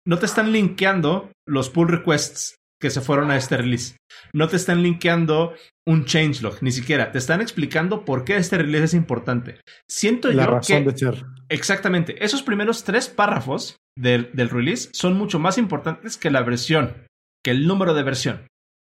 no 0.06 0.18
te 0.18 0.26
están 0.26 0.52
linkeando 0.52 1.30
los 1.46 1.70
pull 1.70 1.88
requests 1.88 2.56
que 2.80 2.90
se 2.90 3.00
fueron 3.00 3.30
a 3.30 3.36
este 3.36 3.56
release. 3.56 3.96
No 4.32 4.48
te 4.48 4.56
están 4.56 4.82
linkeando 4.82 5.54
un 5.86 6.04
changelog, 6.04 6.62
ni 6.62 6.70
siquiera. 6.70 7.12
Te 7.12 7.18
están 7.18 7.40
explicando 7.40 8.04
por 8.04 8.24
qué 8.24 8.36
este 8.36 8.58
release 8.58 8.84
es 8.84 8.94
importante. 8.94 9.60
Siento 9.88 10.30
La 10.30 10.44
yo 10.44 10.50
razón 10.50 10.84
que. 10.84 10.92
De 10.92 10.98
ser. 10.98 11.24
Exactamente. 11.48 12.22
Esos 12.22 12.42
primeros 12.42 12.84
tres 12.84 13.08
párrafos 13.08 13.76
del, 13.96 14.30
del, 14.34 14.50
release 14.50 14.90
son 14.92 15.16
mucho 15.16 15.38
más 15.38 15.56
importantes 15.56 16.18
que 16.18 16.30
la 16.30 16.42
versión, 16.42 17.06
que 17.42 17.52
el 17.52 17.66
número 17.66 17.94
de 17.94 18.02
versión. 18.02 18.46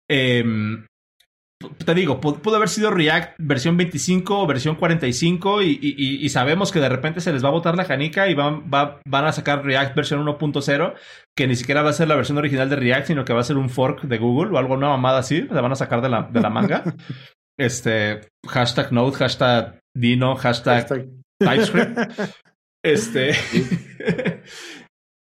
Eh, 0.09 0.43
te 1.59 1.93
digo, 1.93 2.19
pudo 2.19 2.55
haber 2.55 2.69
sido 2.69 2.91
React 2.91 3.35
versión 3.39 3.77
25 3.77 4.39
o 4.39 4.47
versión 4.47 4.75
45 4.75 5.61
y, 5.61 5.79
y, 5.81 6.25
y, 6.25 6.29
sabemos 6.29 6.71
que 6.71 6.79
de 6.79 6.89
repente 6.89 7.21
se 7.21 7.31
les 7.31 7.43
va 7.43 7.49
a 7.49 7.53
botar 7.53 7.77
la 7.77 7.85
canica 7.85 8.27
y 8.27 8.33
van, 8.33 8.69
va, 8.71 8.99
van 9.07 9.25
a 9.25 9.31
sacar 9.31 9.63
React 9.63 9.95
versión 9.95 10.25
1.0, 10.25 10.93
que 11.35 11.47
ni 11.47 11.55
siquiera 11.55 11.81
va 11.81 11.91
a 11.91 11.93
ser 11.93 12.09
la 12.09 12.15
versión 12.15 12.37
original 12.37 12.69
de 12.69 12.75
React, 12.75 13.07
sino 13.07 13.25
que 13.25 13.33
va 13.33 13.39
a 13.39 13.45
ser 13.45 13.57
un 13.57 13.69
fork 13.69 14.01
de 14.01 14.17
Google 14.17 14.51
o 14.53 14.57
algo, 14.57 14.73
una 14.73 14.89
mamada 14.89 15.19
así, 15.19 15.47
se 15.47 15.61
van 15.61 15.71
a 15.71 15.75
sacar 15.75 16.01
de 16.01 16.09
la, 16.09 16.23
de 16.23 16.41
la 16.41 16.49
manga. 16.49 16.83
este, 17.57 18.21
hashtag 18.47 18.91
Node, 18.91 19.15
hashtag 19.15 19.79
Dino, 19.95 20.35
hashtag, 20.35 21.07
TypeScript. 21.39 21.97
este... 22.83 23.31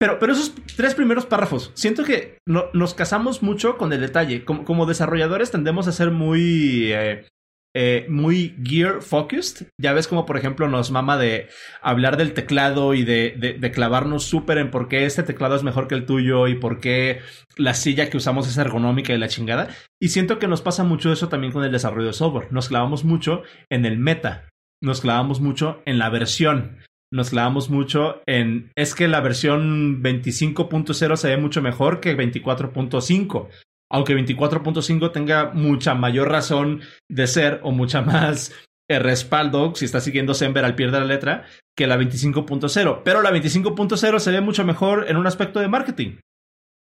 Pero, 0.04 0.18
pero 0.18 0.34
esos 0.34 0.52
tres 0.76 0.94
primeros 0.94 1.24
párrafos, 1.24 1.70
siento 1.72 2.04
que 2.04 2.36
no, 2.46 2.66
nos 2.74 2.92
casamos 2.92 3.42
mucho 3.42 3.78
con 3.78 3.90
el 3.90 4.02
detalle. 4.02 4.44
Como, 4.44 4.66
como 4.66 4.84
desarrolladores 4.84 5.50
tendemos 5.50 5.88
a 5.88 5.92
ser 5.92 6.10
muy, 6.10 6.92
eh, 6.92 7.26
eh, 7.74 8.04
muy 8.10 8.54
gear 8.62 9.00
focused. 9.00 9.68
Ya 9.80 9.94
ves 9.94 10.06
como, 10.06 10.26
por 10.26 10.36
ejemplo, 10.36 10.68
nos 10.68 10.90
mama 10.90 11.16
de 11.16 11.48
hablar 11.80 12.18
del 12.18 12.34
teclado 12.34 12.92
y 12.92 13.02
de, 13.02 13.34
de, 13.38 13.54
de 13.54 13.70
clavarnos 13.70 14.24
súper 14.24 14.58
en 14.58 14.70
por 14.70 14.88
qué 14.88 15.06
este 15.06 15.22
teclado 15.22 15.56
es 15.56 15.62
mejor 15.62 15.88
que 15.88 15.94
el 15.94 16.04
tuyo 16.04 16.48
y 16.48 16.56
por 16.56 16.80
qué 16.80 17.20
la 17.56 17.72
silla 17.72 18.10
que 18.10 18.18
usamos 18.18 18.46
es 18.46 18.58
ergonómica 18.58 19.14
y 19.14 19.18
la 19.18 19.28
chingada. 19.28 19.68
Y 19.98 20.10
siento 20.10 20.38
que 20.38 20.48
nos 20.48 20.60
pasa 20.60 20.84
mucho 20.84 21.14
eso 21.14 21.30
también 21.30 21.50
con 21.50 21.64
el 21.64 21.72
desarrollo 21.72 22.08
de 22.08 22.12
software. 22.12 22.52
Nos 22.52 22.68
clavamos 22.68 23.04
mucho 23.04 23.42
en 23.70 23.86
el 23.86 23.96
meta. 23.96 24.50
Nos 24.82 25.00
clavamos 25.00 25.40
mucho 25.40 25.80
en 25.86 25.98
la 25.98 26.10
versión 26.10 26.76
nos 27.14 27.30
clavamos 27.30 27.70
mucho 27.70 28.22
en 28.26 28.72
es 28.74 28.96
que 28.96 29.06
la 29.06 29.20
versión 29.20 30.02
25.0 30.02 31.16
se 31.16 31.28
ve 31.28 31.36
mucho 31.36 31.62
mejor 31.62 32.00
que 32.00 32.16
24.5. 32.16 33.48
Aunque 33.88 34.16
24.5 34.16 35.12
tenga 35.12 35.52
mucha 35.54 35.94
mayor 35.94 36.28
razón 36.28 36.80
de 37.08 37.28
ser 37.28 37.60
o 37.62 37.70
mucha 37.70 38.02
más 38.02 38.52
eh, 38.90 38.98
respaldo, 38.98 39.74
si 39.76 39.84
está 39.84 40.00
siguiendo 40.00 40.34
Sember 40.34 40.64
al 40.64 40.74
pie 40.74 40.86
de 40.86 40.98
la 40.98 41.04
letra, 41.04 41.44
que 41.76 41.86
la 41.86 41.96
25.0. 41.96 43.02
Pero 43.04 43.22
la 43.22 43.30
25.0 43.30 44.18
se 44.18 44.30
ve 44.32 44.40
mucho 44.40 44.64
mejor 44.64 45.06
en 45.08 45.16
un 45.16 45.28
aspecto 45.28 45.60
de 45.60 45.68
marketing. 45.68 46.16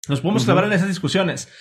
Nos 0.08 0.22
podemos 0.22 0.46
clavar 0.46 0.64
en 0.64 0.74
esas 0.74 0.88
discusiones. 0.88 1.52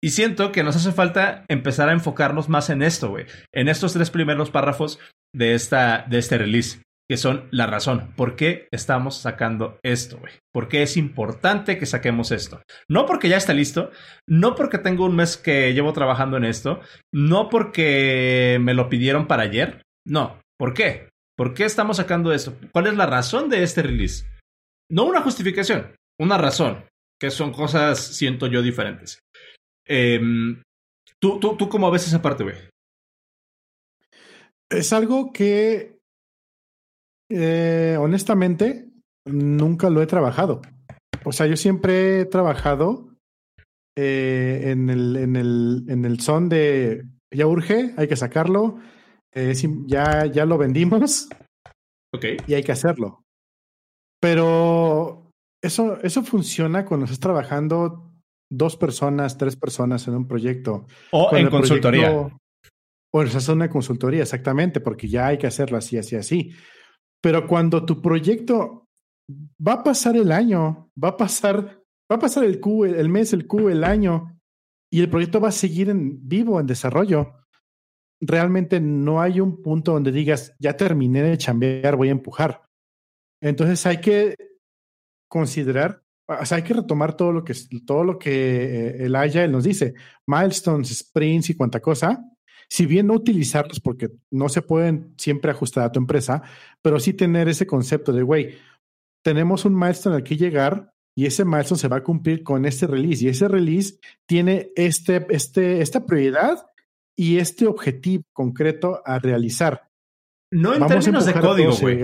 Y 0.00 0.10
siento 0.10 0.52
que 0.52 0.62
nos 0.62 0.76
hace 0.76 0.92
falta 0.92 1.44
empezar 1.48 1.88
a 1.88 1.92
enfocarnos 1.92 2.48
más 2.48 2.70
en 2.70 2.82
esto, 2.82 3.08
güey. 3.08 3.26
En 3.52 3.68
estos 3.68 3.94
tres 3.94 4.10
primeros 4.10 4.50
párrafos 4.50 5.00
de, 5.34 5.54
esta, 5.54 6.04
de 6.08 6.18
este 6.18 6.38
release 6.38 6.82
que 7.12 7.18
son 7.18 7.46
la 7.50 7.66
razón. 7.66 8.14
¿Por 8.16 8.36
qué 8.36 8.68
estamos 8.72 9.18
sacando 9.18 9.78
esto, 9.82 10.16
güey? 10.16 10.32
¿Por 10.50 10.66
qué 10.66 10.80
es 10.80 10.96
importante 10.96 11.76
que 11.76 11.84
saquemos 11.84 12.30
esto? 12.30 12.62
No 12.88 13.04
porque 13.04 13.28
ya 13.28 13.36
está 13.36 13.52
listo, 13.52 13.90
no 14.26 14.54
porque 14.54 14.78
tengo 14.78 15.04
un 15.04 15.16
mes 15.16 15.36
que 15.36 15.74
llevo 15.74 15.92
trabajando 15.92 16.38
en 16.38 16.46
esto, 16.46 16.80
no 17.12 17.50
porque 17.50 18.56
me 18.62 18.72
lo 18.72 18.88
pidieron 18.88 19.26
para 19.26 19.42
ayer, 19.42 19.82
no. 20.06 20.40
¿Por 20.58 20.72
qué? 20.72 21.10
¿Por 21.36 21.52
qué 21.52 21.66
estamos 21.66 21.98
sacando 21.98 22.32
esto? 22.32 22.56
¿Cuál 22.72 22.86
es 22.86 22.96
la 22.96 23.04
razón 23.04 23.50
de 23.50 23.62
este 23.62 23.82
release? 23.82 24.24
No 24.90 25.04
una 25.04 25.20
justificación, 25.20 25.94
una 26.18 26.38
razón. 26.38 26.86
que 27.20 27.30
son 27.30 27.52
cosas, 27.52 27.98
siento 27.98 28.46
yo, 28.46 28.62
diferentes. 28.62 29.18
Em, 29.86 30.62
¿tú, 31.20 31.38
tú, 31.38 31.58
¿Tú 31.58 31.68
cómo 31.68 31.90
ves 31.90 32.06
esa 32.06 32.22
parte, 32.22 32.42
güey? 32.42 32.56
Es 34.70 34.94
algo 34.94 35.30
que, 35.30 35.91
eh, 37.32 37.96
honestamente, 37.98 38.90
nunca 39.26 39.90
lo 39.90 40.02
he 40.02 40.06
trabajado. 40.06 40.62
O 41.24 41.32
sea, 41.32 41.46
yo 41.46 41.56
siempre 41.56 42.20
he 42.20 42.24
trabajado 42.24 43.14
eh, 43.96 44.64
en, 44.66 44.90
el, 44.90 45.16
en, 45.16 45.36
el, 45.36 45.84
en 45.88 46.04
el 46.04 46.20
son 46.20 46.48
de 46.48 47.04
ya 47.32 47.46
urge, 47.46 47.94
hay 47.96 48.08
que 48.08 48.16
sacarlo, 48.16 48.78
eh, 49.34 49.54
ya, 49.86 50.26
ya 50.26 50.44
lo 50.44 50.58
vendimos. 50.58 51.28
Y 52.46 52.54
hay 52.54 52.62
que 52.62 52.72
hacerlo. 52.72 53.24
Pero 54.20 55.30
eso, 55.62 55.98
eso 56.02 56.22
funciona 56.22 56.84
cuando 56.84 57.04
estás 57.04 57.20
trabajando 57.20 58.12
dos 58.50 58.76
personas, 58.76 59.38
tres 59.38 59.56
personas 59.56 60.06
en 60.08 60.14
un 60.14 60.28
proyecto. 60.28 60.86
O 61.10 61.34
en 61.34 61.48
consultoría. 61.48 62.10
Proyecto, 62.10 62.38
o 63.14 63.22
es 63.22 63.48
una 63.48 63.68
consultoría, 63.68 64.22
exactamente, 64.22 64.80
porque 64.80 65.06
ya 65.06 65.26
hay 65.26 65.38
que 65.38 65.46
hacerlo 65.46 65.76
así, 65.76 65.98
así, 65.98 66.16
así. 66.16 66.52
Pero 67.22 67.46
cuando 67.46 67.86
tu 67.86 68.02
proyecto 68.02 68.88
va 69.66 69.74
a 69.74 69.82
pasar 69.82 70.16
el 70.16 70.32
año, 70.32 70.90
va 71.02 71.10
a 71.10 71.16
pasar, 71.16 71.80
va 72.10 72.16
a 72.16 72.18
pasar 72.18 72.44
el 72.44 72.60
Q, 72.60 72.84
el 72.84 73.08
mes, 73.08 73.32
el 73.32 73.46
Q, 73.46 73.68
el 73.68 73.84
año, 73.84 74.38
y 74.92 75.00
el 75.00 75.08
proyecto 75.08 75.40
va 75.40 75.48
a 75.48 75.52
seguir 75.52 75.88
en 75.88 76.28
vivo, 76.28 76.60
en 76.60 76.66
desarrollo. 76.66 77.32
Realmente 78.20 78.80
no 78.80 79.22
hay 79.22 79.40
un 79.40 79.62
punto 79.62 79.92
donde 79.92 80.12
digas, 80.12 80.54
ya 80.58 80.76
terminé 80.76 81.22
de 81.22 81.38
chambear, 81.38 81.96
voy 81.96 82.08
a 82.08 82.12
empujar. 82.12 82.62
Entonces 83.40 83.86
hay 83.86 84.00
que 84.00 84.36
considerar, 85.28 86.02
hay 86.28 86.62
que 86.62 86.74
retomar 86.74 87.16
todo 87.16 87.32
lo 87.32 87.44
que, 87.44 87.54
todo 87.86 88.04
lo 88.04 88.18
que 88.18 88.30
eh, 88.30 89.04
el 89.04 89.16
Agile 89.16 89.48
nos 89.48 89.64
dice, 89.64 89.94
milestones, 90.26 90.98
sprints 90.98 91.50
y 91.50 91.56
cuanta 91.56 91.80
cosa, 91.80 92.22
si 92.72 92.86
bien 92.86 93.08
no 93.08 93.12
utilizarlos 93.12 93.80
porque 93.80 94.12
no 94.30 94.48
se 94.48 94.62
pueden 94.62 95.12
siempre 95.18 95.50
ajustar 95.50 95.84
a 95.84 95.92
tu 95.92 96.00
empresa, 96.00 96.42
pero 96.80 96.98
sí 97.00 97.12
tener 97.12 97.46
ese 97.50 97.66
concepto 97.66 98.14
de, 98.14 98.22
güey, 98.22 98.54
tenemos 99.22 99.66
un 99.66 99.78
milestone 99.78 100.16
al 100.16 100.22
que 100.22 100.38
llegar 100.38 100.90
y 101.14 101.26
ese 101.26 101.44
milestone 101.44 101.78
se 101.78 101.88
va 101.88 101.96
a 101.98 102.02
cumplir 102.02 102.42
con 102.42 102.64
este 102.64 102.86
release 102.86 103.26
y 103.26 103.28
ese 103.28 103.46
release 103.46 103.98
tiene 104.26 104.70
este, 104.74 105.26
este, 105.28 105.82
esta 105.82 106.06
prioridad 106.06 106.66
y 107.14 107.36
este 107.36 107.66
objetivo 107.66 108.24
concreto 108.32 109.02
a 109.04 109.18
realizar. 109.18 109.90
No 110.50 110.74
en 110.74 110.86
términos 110.86 111.26
de 111.26 111.34
código, 111.34 111.76
güey. 111.78 111.98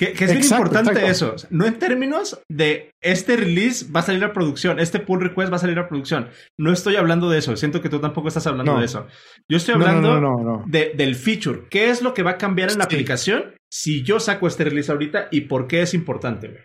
Que, 0.00 0.12
es 0.12 0.32
bien 0.32 0.42
importante 0.42 1.06
eso. 1.08 1.34
No 1.50 1.66
en 1.66 1.78
términos 1.78 2.40
de 2.48 2.90
este 3.02 3.36
release 3.36 3.84
va 3.94 4.00
a 4.00 4.02
salir 4.02 4.24
a 4.24 4.32
producción, 4.32 4.80
este 4.80 4.98
pull 4.98 5.20
request 5.20 5.52
va 5.52 5.56
a 5.56 5.58
salir 5.58 5.78
a 5.78 5.88
producción. 5.88 6.30
No 6.58 6.72
estoy 6.72 6.96
hablando 6.96 7.28
de 7.28 7.36
eso. 7.36 7.54
Siento 7.54 7.82
que 7.82 7.90
tú 7.90 8.00
tampoco 8.00 8.28
estás 8.28 8.46
hablando 8.46 8.78
de 8.78 8.86
eso. 8.86 9.06
Yo 9.46 9.58
estoy 9.58 9.74
hablando 9.74 10.64
de, 10.66 10.94
del 10.96 11.16
feature. 11.16 11.64
¿Qué 11.68 11.90
es 11.90 12.00
lo 12.00 12.14
que 12.14 12.22
va 12.22 12.30
a 12.30 12.38
cambiar 12.38 12.70
en 12.70 12.78
la 12.78 12.84
aplicación 12.84 13.54
si 13.70 14.02
yo 14.02 14.20
saco 14.20 14.46
este 14.46 14.64
release 14.64 14.90
ahorita 14.90 15.28
y 15.30 15.42
por 15.42 15.66
qué 15.66 15.82
es 15.82 15.92
importante? 15.92 16.64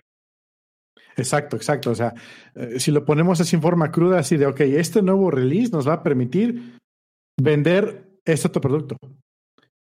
Exacto, 1.18 1.58
exacto. 1.58 1.92
O 1.92 1.96
sea, 1.96 2.13
eh, 2.56 2.80
si 2.80 2.92
lo 2.92 3.04
ponemos 3.04 3.42
así 3.42 3.58
en 3.58 3.62
forma 3.62 3.92
cruda, 3.92 4.20
así 4.20 4.38
de, 4.38 4.46
ok, 4.46 4.62
este 4.62 5.01
nuevo 5.01 5.30
release 5.30 5.74
nos 5.74 5.86
va 5.86 5.96
a 5.96 6.04
permitir 6.04 6.77
vender 7.38 8.12
este 8.24 8.48
otro 8.48 8.62
producto. 8.62 8.96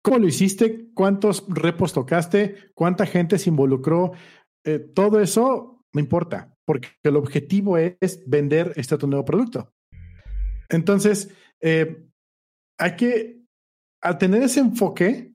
¿Cómo 0.05 0.19
lo 0.19 0.27
hiciste? 0.27 0.91
¿Cuántos 0.93 1.45
repos 1.47 1.91
tocaste? 1.91 2.69
¿Cuánta 2.75 3.07
gente 3.07 3.39
se 3.39 3.49
involucró? 3.49 4.11
Eh, 4.63 4.77
todo 4.77 5.19
eso 5.19 5.83
no 5.93 5.99
importa, 5.99 6.55
porque 6.63 6.89
el 7.01 7.15
objetivo 7.15 7.79
es 7.79 8.23
vender 8.27 8.71
este 8.75 8.99
tu 8.99 9.07
nuevo 9.07 9.25
producto. 9.25 9.73
Entonces, 10.69 11.33
eh, 11.59 12.05
hay 12.77 12.95
que, 12.95 13.41
al 13.99 14.19
tener 14.19 14.43
ese 14.43 14.59
enfoque, 14.59 15.33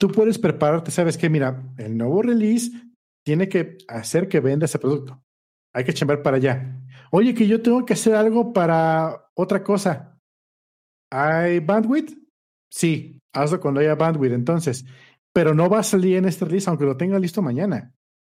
tú 0.00 0.08
puedes 0.08 0.38
prepararte, 0.38 0.90
sabes 0.90 1.18
que, 1.18 1.28
mira, 1.28 1.62
el 1.76 1.98
nuevo 1.98 2.22
release 2.22 2.70
tiene 3.22 3.50
que 3.50 3.76
hacer 3.86 4.28
que 4.28 4.40
venda 4.40 4.64
ese 4.64 4.78
producto. 4.78 5.22
Hay 5.74 5.84
que 5.84 5.92
chambear 5.92 6.22
para 6.22 6.38
allá. 6.38 6.80
Oye, 7.10 7.34
que 7.34 7.46
yo 7.46 7.60
tengo 7.60 7.84
que 7.84 7.92
hacer 7.92 8.14
algo 8.14 8.54
para 8.54 9.28
otra 9.34 9.62
cosa. 9.62 10.18
¿Hay 11.12 11.60
bandwidth? 11.60 12.16
Sí, 12.72 13.15
hazlo 13.36 13.60
cuando 13.60 13.80
haya 13.80 13.94
bandwidth 13.94 14.32
entonces. 14.32 14.84
Pero 15.32 15.54
no 15.54 15.68
va 15.68 15.80
a 15.80 15.82
salir 15.82 16.16
en 16.16 16.24
este 16.24 16.44
release, 16.44 16.68
aunque 16.68 16.84
lo 16.86 16.96
tenga 16.96 17.18
listo 17.18 17.42
mañana. 17.42 17.92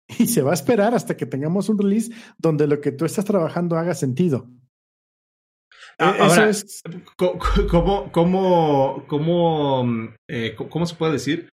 Y 0.19 0.27
se 0.27 0.41
va 0.41 0.51
a 0.51 0.53
esperar 0.53 0.95
hasta 0.95 1.17
que 1.17 1.25
tengamos 1.25 1.67
un 1.67 1.77
release 1.77 2.13
donde 2.38 2.65
lo 2.65 2.79
que 2.79 2.93
tú 2.93 3.03
estás 3.03 3.25
trabajando 3.25 3.77
haga 3.77 3.93
sentido. 3.93 4.49
Ah, 5.99 6.15
e-, 6.17 6.21
ahora, 6.21 6.49
es... 6.49 6.81
¿cómo, 7.17 8.12
cómo, 8.12 9.05
cómo, 9.07 9.86
eh, 10.29 10.55
cómo 10.55 10.86
se 10.86 10.95
puede 10.95 11.13
decir? 11.13 11.49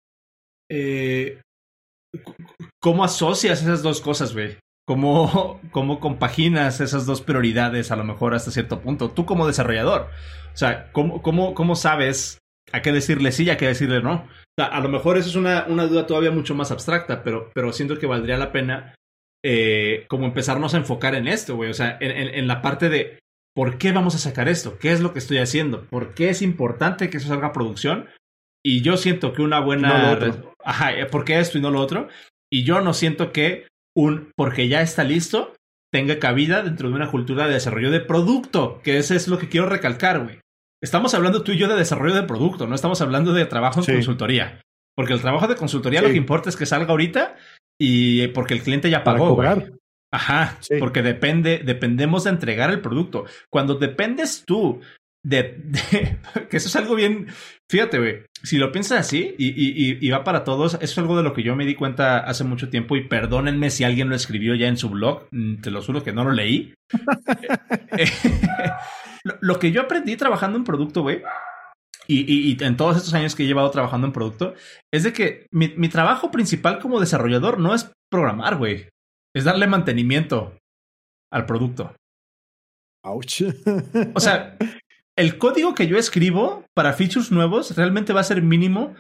Eh, 0.70 1.42
¿Cómo 2.82 3.04
asocias 3.04 3.62
esas 3.62 3.84
dos 3.84 4.02
cosas, 4.02 4.34
güey? 4.34 4.58
¿Cómo, 4.88 5.62
¿Cómo 5.72 6.00
compaginas 6.00 6.82
esas 6.82 7.06
dos 7.06 7.22
prioridades 7.22 7.92
a 7.92 7.96
lo 7.96 8.04
mejor 8.04 8.34
hasta 8.34 8.52
cierto 8.52 8.82
punto? 8.82 9.12
Tú 9.12 9.26
como 9.26 9.48
desarrollador. 9.48 10.10
O 10.54 10.58
sea, 10.58 10.92
¿cómo, 10.92 11.22
cómo, 11.22 11.54
cómo 11.54 11.76
sabes 11.76 12.39
a 12.72 12.82
qué 12.82 12.92
decirle 12.92 13.32
sí 13.32 13.44
y 13.44 13.50
a 13.50 13.58
qué 13.58 13.68
decirle 13.68 14.02
no. 14.02 14.28
a 14.58 14.80
lo 14.80 14.90
mejor 14.90 15.18
eso 15.18 15.30
es 15.30 15.36
una, 15.36 15.66
una, 15.68 15.88
duda 15.88 16.08
todavía 16.08 16.32
mucho 16.32 16.56
más 16.56 16.72
abstracta, 16.72 17.24
pero, 17.24 17.52
pero 17.54 17.72
siento 17.74 17.98
que 17.98 18.08
valdría 18.08 18.38
la 18.38 18.52
pena 18.52 18.96
eh, 19.44 20.06
como 20.10 20.26
empezarnos 20.26 20.74
a 20.74 20.78
enfocar 20.78 21.16
en 21.16 21.28
esto, 21.28 21.56
güey. 21.56 21.70
O 21.70 21.74
sea, 21.74 21.98
en, 22.02 22.12
en, 22.12 22.48
la 22.48 22.62
parte 22.62 22.90
de 22.90 23.20
por 23.56 23.78
qué 23.78 23.92
vamos 23.92 24.16
a 24.16 24.20
sacar 24.20 24.50
esto, 24.50 24.78
qué 24.80 24.92
es 24.92 25.02
lo 25.02 25.14
que 25.14 25.20
estoy 25.20 25.38
haciendo, 25.38 25.86
por 25.86 26.14
qué 26.14 26.30
es 26.30 26.42
importante 26.42 27.10
que 27.10 27.18
eso 27.18 27.28
salga 27.28 27.48
a 27.48 27.54
producción. 27.54 28.10
Y 28.64 28.82
yo 28.82 28.98
siento 28.98 29.32
que 29.34 29.42
una 29.42 29.62
buena... 29.62 30.16
No 30.16 30.54
Ajá, 30.66 30.92
eh, 30.92 31.06
¿por 31.06 31.24
qué 31.24 31.40
esto 31.40 31.58
y 31.58 31.62
no 31.62 31.72
lo 31.72 31.80
otro? 31.80 32.10
Y 32.52 32.64
yo 32.64 32.82
no 32.82 32.94
siento 32.94 33.32
que 33.32 33.68
un 33.96 34.32
porque 34.36 34.68
ya 34.68 34.82
está 34.82 35.04
listo 35.04 35.54
tenga 35.92 36.20
cabida 36.20 36.62
dentro 36.62 36.90
de 36.90 36.96
una 36.96 37.10
cultura 37.10 37.48
de 37.48 37.54
desarrollo 37.54 37.92
de 37.92 38.02
producto, 38.02 38.80
que 38.84 38.98
eso 38.98 39.16
es 39.16 39.28
lo 39.28 39.40
que 39.40 39.50
quiero 39.50 39.68
recalcar, 39.68 40.24
güey. 40.24 40.40
Estamos 40.82 41.14
hablando 41.14 41.44
tú 41.44 41.52
y 41.52 41.58
yo 41.58 41.68
de 41.68 41.76
desarrollo 41.76 42.16
de 42.16 42.24
producto, 42.24 42.68
no 42.68 42.76
estamos 42.76 43.02
hablando 43.02 43.34
de 43.34 43.46
trabajo 43.46 43.82
en 43.82 43.96
consultoría. 43.96 44.62
Porque 44.96 45.14
el 45.14 45.22
trabajo 45.22 45.48
de 45.48 45.56
consultoría 45.56 46.02
lo 46.02 46.10
que 46.10 46.18
importa 46.18 46.50
es 46.50 46.56
que 46.56 46.66
salga 46.66 46.92
ahorita 46.92 47.36
y 47.80 48.28
porque 48.30 48.54
el 48.54 48.62
cliente 48.62 48.90
ya 48.90 49.04
pagó. 49.04 49.36
Para 49.36 49.58
Ajá, 50.12 50.58
porque 50.80 51.04
depende, 51.04 51.62
dependemos 51.64 52.24
de 52.24 52.32
entregar 52.32 52.72
el 52.72 52.82
producto. 52.82 53.26
Cuando 53.50 53.76
dependes 53.76 54.44
tú 54.46 54.82
de, 55.24 55.62
que 56.50 56.58
eso 56.58 56.70
es 56.70 56.76
algo 56.78 56.96
bien, 56.96 57.28
fíjate, 57.70 58.00
güey, 58.00 58.24
si 58.42 58.58
lo 58.58 58.72
piensas 58.72 59.00
así 59.00 59.36
y, 59.38 59.50
y, 59.50 59.98
y, 60.00 60.10
va 60.10 60.24
para 60.24 60.46
todos, 60.46 60.76
eso 60.76 60.84
es 60.84 60.98
algo 60.98 61.18
de 61.18 61.24
lo 61.24 61.34
que 61.34 61.44
yo 61.44 61.58
me 61.58 61.66
di 61.66 61.76
cuenta 61.76 62.20
hace 62.20 62.46
mucho 62.46 62.70
tiempo 62.70 62.96
y 62.96 63.08
perdónenme 63.08 63.70
si 63.70 63.84
alguien 63.84 64.08
lo 64.08 64.16
escribió 64.16 64.56
ya 64.56 64.68
en 64.68 64.78
su 64.78 64.90
blog, 64.90 65.28
mm, 65.32 65.62
te 65.62 65.72
lo 65.72 65.82
juro 65.82 66.04
que 66.04 66.14
no 66.14 66.24
lo 66.24 66.32
leí. 66.32 66.74
Lo, 69.42 69.60
que 69.60 69.72
yo 69.72 69.82
aprendí 69.82 70.16
trabajando 70.16 70.58
en 70.58 70.64
producto, 70.64 71.02
güey, 71.02 71.22
y, 72.08 72.52
y, 72.52 72.64
en 72.64 72.76
todos 72.76 72.98
estos 72.98 73.14
años 73.14 73.36
que 73.36 73.44
he 73.44 73.48
llevado 73.48 73.70
trabajando 73.70 74.08
en 74.08 74.14
producto, 74.14 74.56
es 74.92 75.04
de 75.04 75.14
que 75.14 75.46
mi, 75.52 75.70
mi 75.78 75.90
trabajo 75.90 76.32
principal 76.32 76.80
como 76.80 77.00
desarrollador 77.00 77.60
no 77.60 77.76
es 77.76 77.92
programar, 78.12 78.58
güey. 78.58 78.90
Es 79.36 79.44
darle 79.44 79.68
mantenimiento 79.68 80.58
al 81.32 81.46
producto. 81.46 81.96
Ouch. 83.04 83.44
o 84.16 84.20
sea, 84.20 84.58
el 85.18 85.38
código 85.38 85.76
que 85.76 85.88
yo 85.88 85.98
escribo 85.98 86.66
para 86.74 86.94
features 86.94 87.32
nuevos 87.32 87.76
realmente 87.78 88.14
va 88.14 88.22
a 88.22 88.26
ser 88.26 88.42
mínimo 88.42 88.96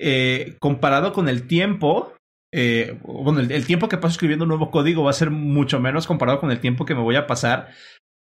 eh, 0.00 0.56
comparado 0.60 1.12
con 1.12 1.28
el 1.28 1.46
tiempo. 1.46 2.14
Eh, 2.52 3.00
bueno, 3.02 3.40
el, 3.40 3.50
el, 3.50 3.66
tiempo 3.66 3.88
que 3.88 3.98
paso 3.98 4.12
escribiendo 4.12 4.44
un 4.44 4.50
nuevo 4.50 4.70
código 4.70 5.02
va 5.02 5.10
a 5.10 5.14
ser 5.14 5.30
mucho 5.30 5.80
menos 5.80 6.06
comparado 6.06 6.38
con 6.38 6.52
el 6.52 6.60
tiempo 6.60 6.84
que 6.84 6.94
me 6.94 7.02
voy 7.02 7.16
a 7.16 7.26
pasar 7.26 7.72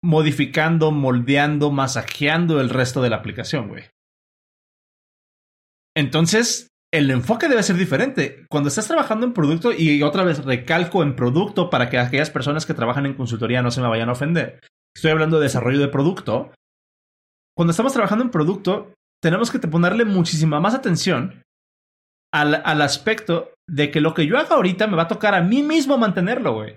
modificando, 0.02 0.90
moldeando, 0.90 1.70
masajeando 1.70 2.60
el 2.60 2.70
resto 2.70 3.02
de 3.02 3.10
la 3.10 3.16
aplicación, 3.16 3.68
güey. 3.68 3.84
Entonces, 5.96 6.68
el 6.92 7.10
enfoque 7.10 7.48
debe 7.48 7.62
ser 7.62 7.76
diferente. 7.76 8.46
Cuando 8.50 8.68
estás 8.68 8.86
trabajando 8.86 9.26
en 9.26 9.32
producto, 9.32 9.72
y 9.72 10.02
otra 10.02 10.24
vez 10.24 10.44
recalco 10.44 11.02
en 11.02 11.14
producto 11.16 11.70
para 11.70 11.88
que 11.88 11.98
aquellas 11.98 12.30
personas 12.30 12.66
que 12.66 12.74
trabajan 12.74 13.06
en 13.06 13.14
consultoría 13.14 13.62
no 13.62 13.70
se 13.70 13.80
me 13.80 13.88
vayan 13.88 14.08
a 14.08 14.12
ofender. 14.12 14.60
Estoy 14.94 15.10
hablando 15.10 15.38
de 15.38 15.44
desarrollo 15.44 15.78
de 15.78 15.88
producto. 15.88 16.52
Cuando 17.56 17.70
estamos 17.70 17.92
trabajando 17.92 18.24
en 18.24 18.30
producto, 18.30 18.92
tenemos 19.22 19.50
que 19.50 19.58
ponerle 19.60 20.04
muchísima 20.04 20.60
más 20.60 20.74
atención 20.74 21.42
al, 22.32 22.62
al 22.64 22.82
aspecto 22.82 23.52
de 23.68 23.90
que 23.90 24.00
lo 24.00 24.14
que 24.14 24.26
yo 24.26 24.38
haga 24.38 24.56
ahorita 24.56 24.86
me 24.86 24.96
va 24.96 25.04
a 25.04 25.08
tocar 25.08 25.34
a 25.34 25.42
mí 25.42 25.62
mismo 25.62 25.98
mantenerlo, 25.98 26.54
güey. 26.54 26.76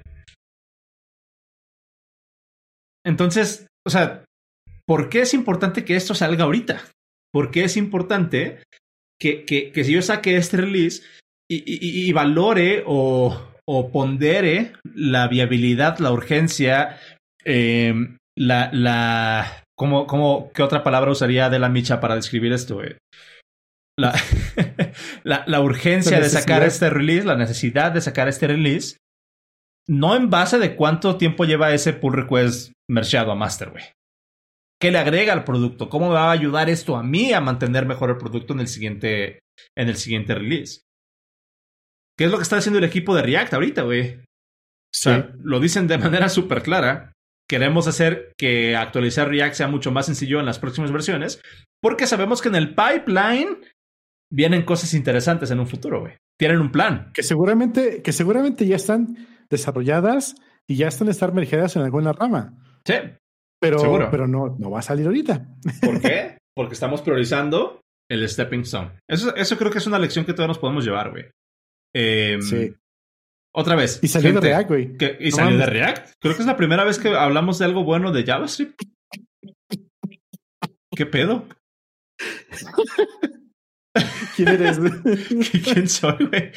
Entonces, 3.05 3.67
o 3.85 3.89
sea, 3.89 4.25
¿por 4.85 5.09
qué 5.09 5.21
es 5.21 5.33
importante 5.33 5.85
que 5.85 5.95
esto 5.95 6.15
salga 6.15 6.45
ahorita? 6.45 6.83
¿Por 7.33 7.51
qué 7.51 7.63
es 7.63 7.77
importante 7.77 8.63
que, 9.19 9.45
que, 9.45 9.71
que 9.71 9.83
si 9.83 9.93
yo 9.93 10.01
saque 10.01 10.37
este 10.37 10.57
release 10.57 11.03
y, 11.49 11.57
y, 11.65 12.07
y 12.07 12.11
valore 12.13 12.83
o, 12.85 13.37
o, 13.65 13.91
pondere 13.91 14.73
la 14.83 15.27
viabilidad, 15.27 15.97
la 15.99 16.11
urgencia, 16.11 16.99
em, 17.43 18.17
la, 18.37 18.69
la, 18.71 19.63
¿cómo, 19.75 20.07
cómo, 20.07 20.51
¿qué 20.53 20.63
otra 20.63 20.83
palabra 20.83 21.11
usaría 21.11 21.49
de 21.49 21.59
la 21.59 21.69
micha 21.69 21.99
para 21.99 22.15
describir 22.15 22.53
esto, 22.53 22.81
la, 25.23 25.43
la, 25.45 25.61
urgencia 25.61 26.19
de 26.19 26.29
sacar 26.29 26.63
este 26.63 26.89
release, 26.89 27.25
la 27.25 27.35
necesidad 27.35 27.91
de 27.91 28.01
sacar 28.01 28.27
este 28.27 28.47
release, 28.47 28.97
no 29.87 30.15
en 30.15 30.29
base 30.29 30.59
de 30.59 30.75
cuánto 30.75 31.17
tiempo 31.17 31.45
lleva 31.45 31.73
ese 31.73 31.93
pull 31.93 32.13
request 32.13 32.71
mercheado 32.89 33.31
a 33.31 33.35
master, 33.35 33.71
güey. 33.71 33.83
¿Qué 34.81 34.91
le 34.91 34.97
agrega 34.97 35.33
al 35.33 35.43
producto? 35.43 35.89
¿Cómo 35.89 36.09
me 36.09 36.15
va 36.15 36.29
a 36.29 36.31
ayudar 36.31 36.69
esto 36.69 36.97
a 36.97 37.03
mí 37.03 37.31
a 37.31 37.41
mantener 37.41 37.85
mejor 37.85 38.09
el 38.09 38.17
producto 38.17 38.53
en 38.53 38.59
el 38.59 38.67
siguiente, 38.67 39.39
en 39.77 39.87
el 39.87 39.95
siguiente 39.95 40.35
release? 40.35 40.81
¿Qué 42.17 42.25
es 42.25 42.31
lo 42.31 42.37
que 42.37 42.43
está 42.43 42.57
haciendo 42.57 42.79
el 42.79 42.85
equipo 42.85 43.15
de 43.15 43.23
React 43.23 43.53
ahorita, 43.53 43.83
güey? 43.83 44.15
O 44.15 44.95
sea, 44.95 45.33
lo 45.39 45.59
dicen 45.59 45.87
de 45.87 45.97
manera 45.97 46.29
súper 46.29 46.61
clara. 46.61 47.13
Queremos 47.49 47.87
hacer 47.87 48.33
que 48.37 48.75
actualizar 48.75 49.29
React 49.29 49.55
sea 49.55 49.67
mucho 49.67 49.91
más 49.91 50.05
sencillo 50.05 50.39
en 50.39 50.45
las 50.45 50.59
próximas 50.59 50.91
versiones, 50.91 51.41
porque 51.81 52.05
sabemos 52.05 52.41
que 52.41 52.49
en 52.49 52.55
el 52.55 52.75
pipeline 52.75 53.57
vienen 54.31 54.63
cosas 54.63 54.93
interesantes 54.93 55.49
en 55.51 55.59
un 55.59 55.67
futuro, 55.67 56.01
güey. 56.01 56.17
Tienen 56.37 56.59
un 56.59 56.71
plan. 56.71 57.11
Que 57.13 57.23
seguramente, 57.23 58.01
que 58.01 58.11
seguramente 58.11 58.67
ya 58.67 58.75
están 58.75 59.32
desarrolladas 59.53 60.35
y 60.67 60.75
ya 60.75 60.87
están 60.87 61.09
estar 61.09 61.33
mergeadas 61.33 61.75
en 61.75 61.83
alguna 61.83 62.13
rama. 62.13 62.57
Sí. 62.85 62.95
Pero, 63.61 63.79
¿Seguro? 63.79 64.09
pero 64.11 64.27
no, 64.27 64.55
no 64.59 64.69
va 64.69 64.79
a 64.79 64.83
salir 64.83 65.05
ahorita. 65.05 65.47
¿Por 65.81 66.01
qué? 66.01 66.37
Porque 66.55 66.73
estamos 66.73 67.01
priorizando 67.01 67.81
el 68.11 68.27
stepping 68.27 68.61
stone. 68.61 68.91
Eso, 69.09 69.33
eso 69.35 69.57
creo 69.57 69.71
que 69.71 69.77
es 69.77 69.87
una 69.87 69.99
lección 69.99 70.25
que 70.25 70.33
todos 70.33 70.47
nos 70.47 70.59
podemos 70.59 70.85
llevar, 70.85 71.11
güey. 71.11 71.25
Eh, 71.95 72.39
sí. 72.41 72.75
Otra 73.55 73.75
vez. 73.75 73.99
Y 74.03 74.07
salió 74.07 74.33
de 74.33 74.41
React, 74.41 74.69
güey. 74.69 74.97
¿Y 75.19 75.31
salió 75.31 75.57
de 75.57 75.65
React? 75.65 76.13
Creo 76.19 76.35
que 76.35 76.41
es 76.41 76.47
la 76.47 76.57
primera 76.57 76.83
vez 76.83 76.99
que 76.99 77.09
hablamos 77.09 77.59
de 77.59 77.65
algo 77.65 77.83
bueno 77.83 78.11
de 78.11 78.23
JavaScript. 78.23 78.81
¿Qué 80.95 81.05
pedo? 81.05 81.47
¿Quién 84.35 84.47
eres? 84.47 84.79
¿Quién 85.63 85.87
soy, 85.87 86.25
güey? 86.25 86.51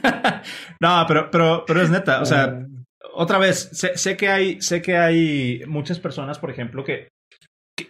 no, 0.80 1.04
pero, 1.06 1.30
pero, 1.30 1.64
pero 1.66 1.82
es 1.82 1.90
neta. 1.90 2.20
O 2.20 2.26
sea, 2.26 2.44
ah. 2.44 2.66
otra 3.14 3.38
vez, 3.38 3.70
sé, 3.72 3.96
sé, 3.96 4.16
que 4.16 4.28
hay, 4.28 4.60
sé 4.60 4.82
que 4.82 4.96
hay 4.96 5.62
muchas 5.66 6.00
personas, 6.00 6.38
por 6.38 6.50
ejemplo, 6.50 6.84
que, 6.84 7.08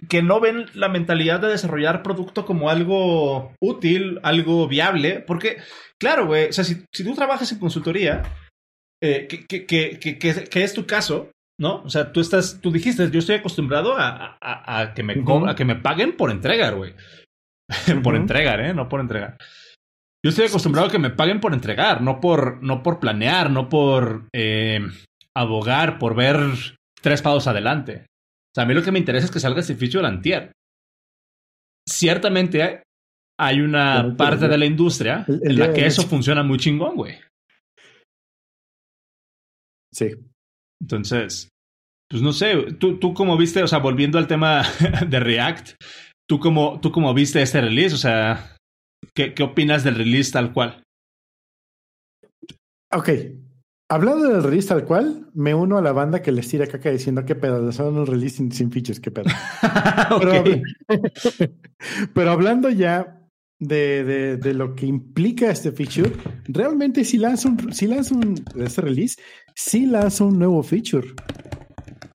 que, 0.09 0.23
no 0.23 0.41
ven 0.41 0.67
la 0.75 0.89
mentalidad 0.89 1.41
de 1.41 1.49
desarrollar 1.49 2.03
producto 2.03 2.45
como 2.45 2.69
algo 2.69 3.55
útil, 3.61 4.21
algo 4.23 4.69
viable, 4.69 5.21
porque, 5.21 5.59
claro, 5.99 6.27
güey, 6.27 6.49
o 6.49 6.53
sea, 6.53 6.65
si, 6.65 6.85
si, 6.93 7.05
tú 7.05 7.15
trabajas 7.15 7.51
en 7.53 7.59
consultoría, 7.59 8.23
eh, 9.03 9.27
que, 9.29 9.47
que, 9.47 9.67
que, 9.67 10.19
que, 10.19 10.63
es 10.63 10.75
tu 10.75 10.87
caso, 10.87 11.31
¿no? 11.59 11.83
O 11.83 11.91
sea, 11.91 12.13
tú 12.13 12.21
estás, 12.21 12.61
tú 12.61 12.71
dijiste, 12.71 13.11
yo 13.11 13.19
estoy 13.19 13.37
acostumbrado 13.37 13.97
a, 13.97 14.37
a, 14.41 14.81
a 14.81 14.95
que, 14.95 15.03
me 15.03 15.15
a 15.49 15.55
que 15.55 15.65
me 15.65 15.77
paguen 15.77 16.17
por 16.17 16.31
entregar, 16.31 16.75
güey. 16.75 16.95
por 18.03 18.17
entregar, 18.17 18.61
¿eh? 18.61 18.75
No 18.75 18.89
por 18.89 19.01
entregar. 19.01 19.39
Yo 20.25 20.31
estoy 20.31 20.47
acostumbrado 20.47 20.89
a 20.89 20.91
que 20.91 20.99
me 20.99 21.11
paguen 21.11 21.41
por 21.41 21.53
entregar, 21.53 22.01
no 22.01 22.21
por, 22.21 22.63
no 22.63 22.83
por 22.83 22.99
planear, 22.99 23.51
no 23.51 23.69
por 23.69 24.29
eh, 24.35 24.81
abogar, 25.37 25.99
por 25.99 26.15
ver 26.15 26.37
tres 27.03 27.21
pasos 27.21 27.47
adelante. 27.47 28.07
O 28.07 28.55
sea, 28.55 28.65
a 28.65 28.67
mí 28.67 28.73
lo 28.73 28.83
que 28.83 28.93
me 28.93 28.99
interesa 28.99 29.27
es 29.27 29.31
que 29.31 29.41
salga 29.41 29.61
ese 29.61 29.77
feature 29.77 30.07
antier. 30.07 30.53
Ciertamente 31.87 32.83
hay 33.39 33.61
una 33.61 34.17
parte 34.17 34.49
de 34.49 34.57
la 34.57 34.65
industria 34.65 35.27
en 35.29 35.59
la 35.59 35.73
que 35.73 35.85
eso 35.85 36.03
funciona 36.03 36.43
muy 36.43 36.59
chingón, 36.59 36.97
güey. 36.97 37.19
Sí. 39.93 40.11
Entonces, 40.81 41.49
pues 42.09 42.23
no 42.23 42.33
sé, 42.33 42.75
tú, 42.79 42.99
tú 42.99 43.13
como 43.13 43.37
viste, 43.37 43.63
o 43.63 43.69
sea, 43.69 43.79
volviendo 43.79 44.19
al 44.19 44.27
tema 44.27 44.63
de 45.09 45.21
React, 45.21 45.73
¿tú 46.29 46.39
como, 46.39 46.81
tú 46.81 46.93
como 46.93 47.15
viste 47.15 47.43
este 47.43 47.61
release, 47.61 47.95
o 47.95 47.99
sea, 47.99 48.57
¿qué, 49.15 49.35
¿qué 49.35 49.43
opinas 49.43 49.85
del 49.85 49.97
release 49.97 50.33
tal 50.33 50.53
cual? 50.53 50.83
Ok, 52.93 53.09
Hablando 53.91 54.29
del 54.29 54.43
release 54.43 54.69
tal 54.69 54.85
cual, 54.87 55.29
me 55.35 55.55
uno 55.55 55.77
a 55.77 55.83
la 55.83 55.93
banda 55.93 56.23
que 56.23 56.33
les 56.33 56.49
tira 56.49 56.67
caca 56.67 56.91
diciendo 56.91 57.27
qué 57.27 57.35
pedo, 57.35 57.71
son 57.71 57.99
un 57.99 58.07
release 58.07 58.37
sin, 58.51 58.73
features, 58.73 58.99
qué 58.99 59.11
pedo. 59.11 59.27
pero, 62.15 62.31
hablando 62.31 62.71
ya 62.71 63.21
de, 63.59 64.39
de, 64.39 64.55
lo 64.55 64.75
que 64.75 64.87
implica 64.87 65.51
este 65.51 65.71
feature, 65.71 66.11
realmente 66.47 67.05
si 67.05 67.19
lanza 67.19 67.49
un, 67.51 67.75
si 67.75 67.87
lanza 67.87 68.15
un 68.15 68.43
este 68.57 68.81
release, 68.81 69.17
sí 69.55 69.85
lanza 69.85 70.25
un 70.25 70.39
nuevo 70.39 70.63
feature. 70.63 71.09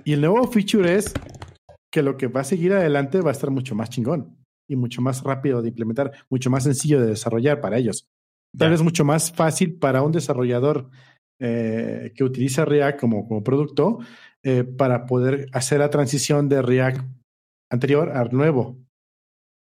Y 0.03 0.13
el 0.13 0.21
nuevo 0.21 0.51
feature 0.51 0.95
es 0.95 1.13
que 1.91 2.03
lo 2.03 2.17
que 2.17 2.27
va 2.27 2.41
a 2.41 2.45
seguir 2.45 2.73
adelante 2.73 3.21
va 3.21 3.29
a 3.29 3.33
estar 3.33 3.51
mucho 3.51 3.75
más 3.75 3.89
chingón 3.89 4.37
y 4.69 4.75
mucho 4.75 5.01
más 5.01 5.23
rápido 5.23 5.61
de 5.61 5.69
implementar, 5.69 6.11
mucho 6.29 6.49
más 6.49 6.63
sencillo 6.63 7.01
de 7.01 7.07
desarrollar 7.07 7.61
para 7.61 7.77
ellos. 7.77 8.07
Tal 8.57 8.71
vez 8.71 8.81
mucho 8.81 9.05
más 9.05 9.31
fácil 9.31 9.77
para 9.77 10.03
un 10.03 10.11
desarrollador 10.11 10.89
eh, 11.39 12.11
que 12.15 12.23
utiliza 12.23 12.65
React 12.65 12.99
como, 12.99 13.27
como 13.27 13.43
producto 13.43 13.99
eh, 14.43 14.63
para 14.63 15.05
poder 15.05 15.47
hacer 15.53 15.79
la 15.79 15.89
transición 15.89 16.49
de 16.49 16.61
React 16.61 17.01
anterior 17.71 18.09
al 18.09 18.29
nuevo. 18.31 18.77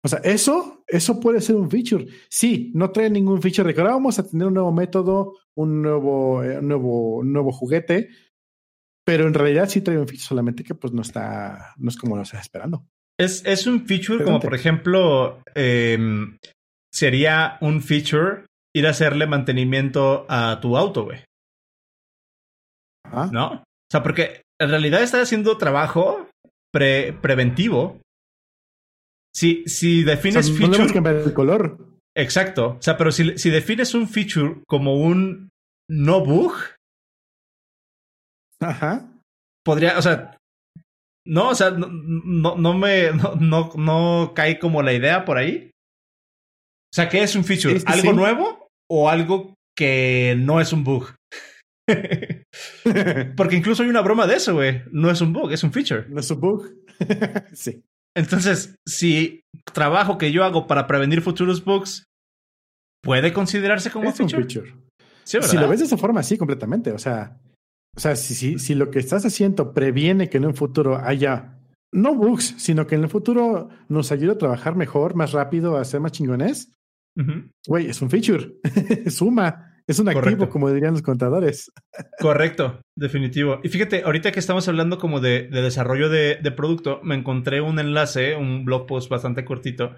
O 0.04 0.08
sea, 0.08 0.20
eso, 0.20 0.84
eso 0.86 1.18
puede 1.18 1.40
ser 1.40 1.56
un 1.56 1.70
feature. 1.70 2.06
Sí, 2.28 2.70
no 2.74 2.90
trae 2.92 3.10
ningún 3.10 3.42
feature 3.42 3.66
de 3.68 3.74
que 3.74 3.80
ahora 3.80 3.94
vamos 3.94 4.18
a 4.18 4.26
tener 4.26 4.46
un 4.46 4.54
nuevo 4.54 4.72
método, 4.72 5.34
un 5.56 5.82
nuevo, 5.82 6.44
eh, 6.44 6.62
nuevo, 6.62 7.24
nuevo 7.24 7.50
juguete, 7.50 8.08
pero 9.06 9.26
en 9.26 9.34
realidad 9.34 9.68
sí 9.68 9.80
trae 9.80 9.98
un 9.98 10.08
feature, 10.08 10.26
solamente 10.26 10.64
que 10.64 10.74
pues 10.74 10.92
no 10.92 11.02
está, 11.02 11.74
no 11.76 11.88
es 11.88 11.96
como 11.96 12.16
lo 12.16 12.22
estás 12.22 12.40
esperando. 12.40 12.84
Es, 13.18 13.44
es 13.46 13.66
un 13.66 13.86
feature 13.86 14.24
como 14.24 14.40
por 14.40 14.54
ejemplo, 14.54 15.42
em, 15.54 16.36
sería 16.92 17.56
un 17.60 17.80
feature 17.82 18.44
ir 18.74 18.86
a 18.86 18.90
hacerle 18.90 19.26
mantenimiento 19.26 20.26
a 20.28 20.58
tu 20.60 20.76
auto, 20.76 21.04
güey. 21.04 21.20
¿No? 23.30 23.52
O 23.52 23.90
sea, 23.90 24.02
porque 24.02 24.42
en 24.60 24.70
realidad 24.70 25.02
está 25.02 25.22
haciendo 25.22 25.56
trabajo 25.56 26.28
pre 26.72 27.12
preventivo. 27.12 28.00
Si, 29.34 29.62
si 29.66 30.02
defines 30.02 30.50
feature. 30.50 30.92
cambiar 30.92 31.16
el 31.16 31.32
color. 31.32 31.78
Exacto. 32.16 32.76
O 32.78 32.82
sea, 32.82 32.96
pero 32.96 33.12
si, 33.12 33.38
si 33.38 33.50
defines 33.50 33.94
un 33.94 34.08
feature 34.08 34.62
como 34.66 34.96
un 34.96 35.50
no 35.88 36.24
bug. 36.24 36.54
Ajá. 38.68 39.08
Podría, 39.64 39.98
o 39.98 40.02
sea. 40.02 40.36
No, 41.26 41.48
o 41.50 41.54
sea, 41.54 41.70
no, 41.70 42.56
no, 42.56 42.74
me. 42.74 43.10
No, 43.40 43.72
no, 43.76 44.32
cae 44.34 44.58
como 44.58 44.82
la 44.82 44.92
idea 44.92 45.24
por 45.24 45.38
ahí. 45.38 45.70
O 45.72 46.94
sea, 46.94 47.08
¿qué 47.08 47.22
es 47.22 47.34
un 47.34 47.44
feature? 47.44 47.80
¿Algo 47.86 48.12
nuevo 48.12 48.68
o 48.88 49.10
algo 49.10 49.54
que 49.76 50.36
no 50.38 50.60
es 50.60 50.72
un 50.72 50.84
bug? 50.84 51.14
Porque 53.36 53.56
incluso 53.56 53.82
hay 53.82 53.88
una 53.88 54.02
broma 54.02 54.26
de 54.26 54.36
eso, 54.36 54.54
güey. 54.54 54.82
No 54.92 55.10
es 55.10 55.20
un 55.20 55.32
bug, 55.32 55.52
es 55.52 55.62
un 55.62 55.72
feature. 55.72 56.06
No 56.08 56.20
es 56.20 56.30
un 56.30 56.40
bug. 56.40 56.72
sí. 57.52 57.82
Entonces, 58.16 58.76
si 58.86 59.42
trabajo 59.74 60.16
que 60.16 60.32
yo 60.32 60.44
hago 60.44 60.66
para 60.66 60.86
prevenir 60.86 61.20
futuros 61.20 61.64
bugs 61.64 62.04
puede 63.02 63.32
considerarse 63.32 63.90
como 63.90 64.08
es 64.08 64.16
feature? 64.16 64.42
un 64.42 64.48
feature. 64.48 64.74
si 65.24 65.56
lo 65.56 65.68
ves 65.68 65.80
de 65.80 65.86
esa 65.86 65.98
forma, 65.98 66.22
sí, 66.22 66.38
completamente. 66.38 66.92
O 66.92 66.98
sea, 66.98 67.38
o 67.96 68.00
sea, 68.00 68.16
si, 68.16 68.34
si, 68.34 68.58
si 68.58 68.74
lo 68.74 68.90
que 68.90 68.98
estás 68.98 69.24
haciendo 69.24 69.72
previene 69.72 70.28
que 70.28 70.36
en 70.36 70.46
un 70.46 70.54
futuro 70.54 70.98
haya 70.98 71.58
no 71.92 72.14
bugs, 72.14 72.54
sino 72.58 72.86
que 72.86 72.94
en 72.94 73.04
el 73.04 73.08
futuro 73.08 73.68
nos 73.88 74.12
ayude 74.12 74.32
a 74.32 74.38
trabajar 74.38 74.76
mejor, 74.76 75.14
más 75.14 75.32
rápido, 75.32 75.76
a 75.76 75.84
ser 75.84 76.00
más 76.00 76.12
chingones, 76.12 76.72
güey, 77.66 77.86
es 77.86 78.02
un 78.02 78.10
feature. 78.10 78.56
Suma. 79.10 79.72
Es 79.88 80.00
un 80.00 80.08
activo, 80.08 80.48
como 80.48 80.68
dirían 80.72 80.94
los 80.94 81.02
contadores. 81.02 81.70
Correcto, 82.18 82.80
definitivo. 82.96 83.60
Y 83.62 83.68
fíjate, 83.68 84.02
ahorita 84.02 84.32
que 84.32 84.40
estamos 84.40 84.66
hablando 84.66 84.98
como 84.98 85.20
de, 85.20 85.46
desarrollo 85.48 86.08
de, 86.08 86.52
producto, 86.56 87.00
me 87.04 87.14
encontré 87.14 87.60
un 87.60 87.78
enlace, 87.78 88.34
un 88.34 88.64
blog 88.64 88.86
post 88.86 89.08
bastante 89.08 89.44
cortito 89.44 89.94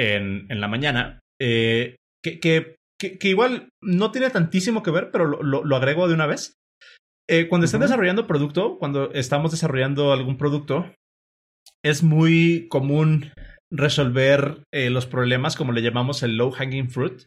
en, 0.00 0.46
en 0.50 0.60
la 0.60 0.68
mañana, 0.68 1.20
eh, 1.38 1.96
que, 2.24 2.40
que, 2.40 2.76
que, 2.98 3.28
igual 3.28 3.68
no 3.82 4.10
tiene 4.10 4.30
tantísimo 4.30 4.82
que 4.82 4.90
ver, 4.90 5.10
pero 5.10 5.26
lo, 5.26 5.64
lo, 5.64 5.76
agrego 5.76 6.08
de 6.08 6.14
una 6.14 6.26
vez. 6.26 6.54
Eh, 7.28 7.48
cuando 7.48 7.64
están 7.64 7.80
desarrollando 7.80 8.26
producto, 8.26 8.78
cuando 8.78 9.12
estamos 9.12 9.50
desarrollando 9.50 10.12
algún 10.12 10.36
producto, 10.36 10.92
es 11.84 12.02
muy 12.02 12.68
común 12.68 13.32
resolver 13.70 14.62
eh, 14.72 14.90
los 14.90 15.06
problemas, 15.06 15.56
como 15.56 15.72
le 15.72 15.82
llamamos 15.82 16.22
el 16.22 16.36
low 16.36 16.52
hanging 16.52 16.88
fruit, 16.88 17.24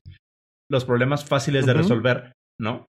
los 0.72 0.86
problemas 0.86 1.26
fáciles 1.26 1.66
de 1.66 1.74
resolver, 1.74 2.34
¿no? 2.60 2.86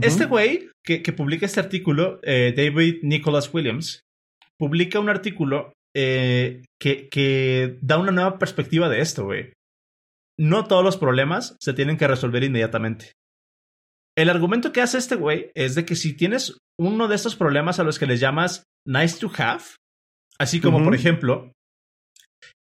Este 0.00 0.24
güey 0.24 0.70
que, 0.84 1.02
que, 1.02 1.12
publica 1.12 1.44
este 1.44 1.60
artículo, 1.60 2.18
eh, 2.22 2.54
David 2.56 3.00
Nicholas 3.02 3.52
Williams, 3.52 4.00
publica 4.58 4.98
un 4.98 5.10
artículo 5.10 5.72
que, 5.94 6.62
que 6.80 7.78
da 7.82 7.98
una 7.98 8.10
nueva 8.10 8.38
perspectiva 8.38 8.88
de 8.88 9.00
esto, 9.00 9.24
güey. 9.24 9.52
No 10.38 10.66
todos 10.66 10.82
los 10.82 10.96
problemas 10.96 11.56
se 11.60 11.74
tienen 11.74 11.98
que 11.98 12.08
resolver 12.08 12.42
inmediatamente. 12.42 13.12
El 14.16 14.28
argumento 14.28 14.72
que 14.72 14.82
hace 14.82 14.98
este 14.98 15.16
güey 15.16 15.50
es 15.54 15.74
de 15.74 15.84
que 15.84 15.96
si 15.96 16.14
tienes 16.14 16.58
uno 16.78 17.08
de 17.08 17.14
estos 17.14 17.36
problemas 17.36 17.78
a 17.78 17.84
los 17.84 17.98
que 17.98 18.06
les 18.06 18.20
llamas 18.20 18.64
nice 18.86 19.18
to 19.18 19.30
have. 19.36 19.62
Así 20.38 20.60
como, 20.60 20.82
por 20.82 20.94
ejemplo, 20.94 21.52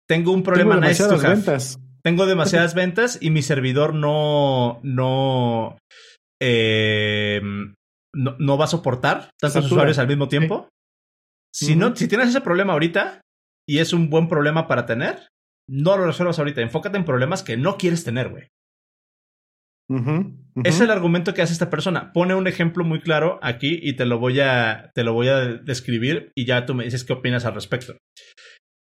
tengo 0.08 0.32
un 0.32 0.42
problema 0.42 0.74
Tengo 0.76 0.86
nice 0.88 1.04
to 1.04 1.14
have. 1.14 1.28
ventas. 1.28 1.78
Tengo 2.02 2.26
demasiadas 2.26 2.74
ventas 2.74 3.18
y 3.20 3.30
mi 3.30 3.42
servidor 3.42 3.94
no, 3.94 4.80
no, 4.82 5.78
eh, 6.40 7.40
no, 8.14 8.36
no 8.38 8.58
va 8.58 8.64
a 8.64 8.68
soportar 8.68 9.30
tantos 9.40 9.52
Satura. 9.54 9.66
usuarios 9.66 9.98
al 9.98 10.08
mismo 10.08 10.28
tiempo. 10.28 10.68
Si, 11.52 11.76
no, 11.76 11.94
si 11.94 12.08
tienes 12.08 12.28
ese 12.28 12.40
problema 12.40 12.72
ahorita 12.72 13.20
y 13.68 13.78
es 13.78 13.92
un 13.92 14.10
buen 14.10 14.28
problema 14.28 14.66
para 14.66 14.86
tener, 14.86 15.28
no 15.68 15.96
lo 15.96 16.06
resuelvas 16.06 16.38
ahorita. 16.38 16.60
Enfócate 16.60 16.96
en 16.96 17.04
problemas 17.04 17.42
que 17.42 17.56
no 17.56 17.76
quieres 17.76 18.04
tener, 18.04 18.28
güey. 18.28 18.48
Es 20.64 20.80
el 20.80 20.90
argumento 20.90 21.34
que 21.34 21.42
hace 21.42 21.52
esta 21.52 21.68
persona. 21.70 22.12
Pone 22.12 22.34
un 22.34 22.46
ejemplo 22.46 22.84
muy 22.84 23.00
claro 23.00 23.38
aquí 23.42 23.78
y 23.82 23.94
te 23.96 24.06
lo 24.06 24.18
voy 24.18 24.40
a, 24.40 24.90
te 24.94 25.04
lo 25.04 25.12
voy 25.12 25.28
a 25.28 25.40
describir 25.40 26.30
y 26.36 26.44
ya 26.46 26.64
tú 26.64 26.74
me 26.74 26.84
dices 26.84 27.04
qué 27.04 27.12
opinas 27.12 27.44
al 27.44 27.54
respecto. 27.54 27.96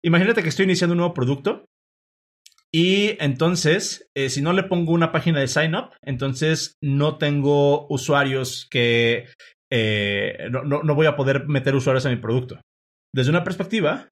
Imagínate 0.05 0.43
que 0.43 0.49
estoy 0.49 0.65
iniciando 0.65 0.93
un 0.93 0.99
nuevo 0.99 1.15
producto 1.15 1.65
y 2.75 3.17
entonces, 3.23 4.07
eh, 4.17 4.31
si 4.31 4.41
no 4.41 4.53
le 4.53 4.63
pongo 4.63 4.93
una 4.93 5.13
página 5.13 5.41
de 5.41 5.49
sign 5.49 5.75
up, 5.75 5.91
entonces 6.03 6.75
no 6.83 7.19
tengo 7.19 7.87
usuarios 7.89 8.67
que 8.71 9.27
eh, 9.71 10.49
no, 10.51 10.63
no- 10.65 10.83
no 10.83 10.95
voy 10.95 11.07
a 11.07 11.17
poder 11.17 11.47
meter 11.49 11.75
usuarios 11.75 12.07
a 12.07 12.11
mi 12.11 12.17
producto. 12.17 12.61
Desde 13.15 13.31
una 13.31 13.45
perspectiva, 13.45 14.09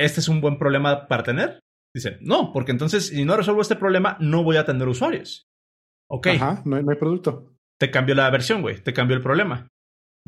¿este 0.00 0.20
es 0.20 0.28
un 0.28 0.40
buen 0.40 0.58
problema 0.58 1.06
para 1.08 1.22
tener? 1.22 1.60
Dicen, 1.94 2.18
no, 2.22 2.52
porque 2.52 2.72
entonces 2.72 3.08
si 3.08 3.24
no 3.24 3.36
resuelvo 3.36 3.60
este 3.62 3.76
problema, 3.76 4.16
no 4.20 4.44
voy 4.44 4.56
a 4.56 4.64
tener 4.64 4.88
usuarios. 4.88 5.44
Ok, 6.10 6.26
Ajá, 6.28 6.62
no 6.64 6.76
hay, 6.76 6.82
no 6.82 6.90
hay 6.90 6.98
producto. 6.98 7.52
te 7.78 7.90
cambio 7.90 8.14
la 8.14 8.28
versión, 8.30 8.62
güey, 8.62 8.82
te 8.82 8.92
cambio 8.92 9.16
el 9.16 9.22
problema. 9.22 9.68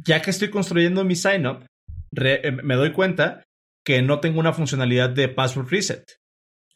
Ya 0.07 0.23
que 0.23 0.31
estoy 0.31 0.49
construyendo 0.49 1.05
mi 1.05 1.17
sign 1.17 1.47
up, 1.47 1.67
eh, 2.17 2.53
me 2.63 2.77
doy 2.77 2.93
cuenta 2.93 3.43
que 3.85 4.01
no 4.01 4.21
tengo 4.21 4.39
una 4.41 4.53
funcionalidad 4.53 5.11
de 5.11 5.29
password 5.29 5.69
reset. 5.69 6.05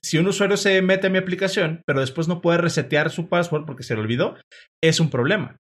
Si 0.02 0.18
un 0.18 0.26
usuario 0.26 0.56
se 0.56 0.82
mete 0.82 1.06
a 1.06 1.10
mi 1.10 1.18
aplicación, 1.18 1.82
pero 1.86 2.00
después 2.00 2.28
no 2.28 2.40
puede 2.40 2.58
resetear 2.58 3.10
su 3.10 3.28
password 3.28 3.64
porque 3.64 3.82
se 3.82 3.94
le 3.94 4.00
olvidó, 4.00 4.36
es 4.82 5.00
un 5.00 5.08
problema. 5.10 5.56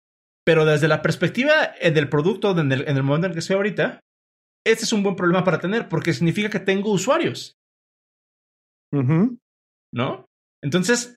Pero 0.46 0.66
desde 0.66 0.88
la 0.88 1.02
perspectiva 1.02 1.52
eh, 1.80 1.92
del 1.92 2.10
producto, 2.10 2.58
en 2.58 2.72
el, 2.72 2.88
en 2.88 2.98
el 2.98 3.04
momento 3.04 3.26
en 3.26 3.32
el 3.32 3.36
que 3.36 3.40
estoy 3.40 3.56
ahorita, 3.56 4.00
este 4.66 4.86
es 4.86 4.94
un 4.94 5.04
buen 5.04 5.16
problema 5.16 5.44
para 5.44 5.60
tener 5.60 5.90
porque 5.90 6.14
significa 6.14 6.50
que 6.50 6.60
tengo 6.60 6.92
usuarios, 6.92 7.56
¿no? 9.94 10.26
Entonces, 10.64 11.16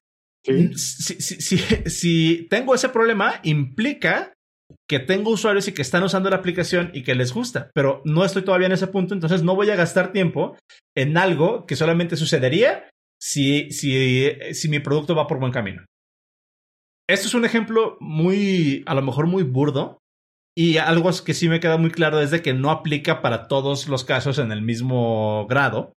Si- 0.76 1.58
si 1.86 2.46
tengo 2.50 2.74
ese 2.74 2.88
problema, 2.88 3.40
implica 3.42 4.32
que 4.88 4.98
tengo 4.98 5.30
usuarios 5.30 5.68
y 5.68 5.72
que 5.72 5.82
están 5.82 6.02
usando 6.02 6.30
la 6.30 6.36
aplicación 6.36 6.90
y 6.94 7.02
que 7.02 7.14
les 7.14 7.32
gusta, 7.32 7.70
pero 7.74 8.02
no 8.04 8.24
estoy 8.24 8.42
todavía 8.42 8.66
en 8.66 8.72
ese 8.72 8.86
punto, 8.86 9.14
entonces 9.14 9.42
no 9.42 9.54
voy 9.54 9.70
a 9.70 9.76
gastar 9.76 10.12
tiempo 10.12 10.56
en 10.96 11.16
algo 11.16 11.66
que 11.66 11.76
solamente 11.76 12.16
sucedería 12.16 12.88
si, 13.20 13.70
si, 13.70 14.28
si 14.52 14.68
mi 14.68 14.80
producto 14.80 15.14
va 15.14 15.26
por 15.26 15.38
buen 15.38 15.52
camino. 15.52 15.84
Esto 17.08 17.28
es 17.28 17.34
un 17.34 17.44
ejemplo 17.44 17.96
muy, 18.00 18.82
a 18.86 18.94
lo 18.94 19.02
mejor 19.02 19.26
muy 19.26 19.42
burdo, 19.42 19.98
y 20.56 20.78
algo 20.78 21.10
que 21.24 21.34
sí 21.34 21.48
me 21.48 21.60
queda 21.60 21.76
muy 21.76 21.90
claro 21.90 22.20
es 22.20 22.30
de 22.30 22.40
que 22.40 22.54
no 22.54 22.70
aplica 22.70 23.20
para 23.22 23.48
todos 23.48 23.88
los 23.88 24.04
casos 24.04 24.38
en 24.38 24.52
el 24.52 24.62
mismo 24.62 25.46
grado. 25.48 25.92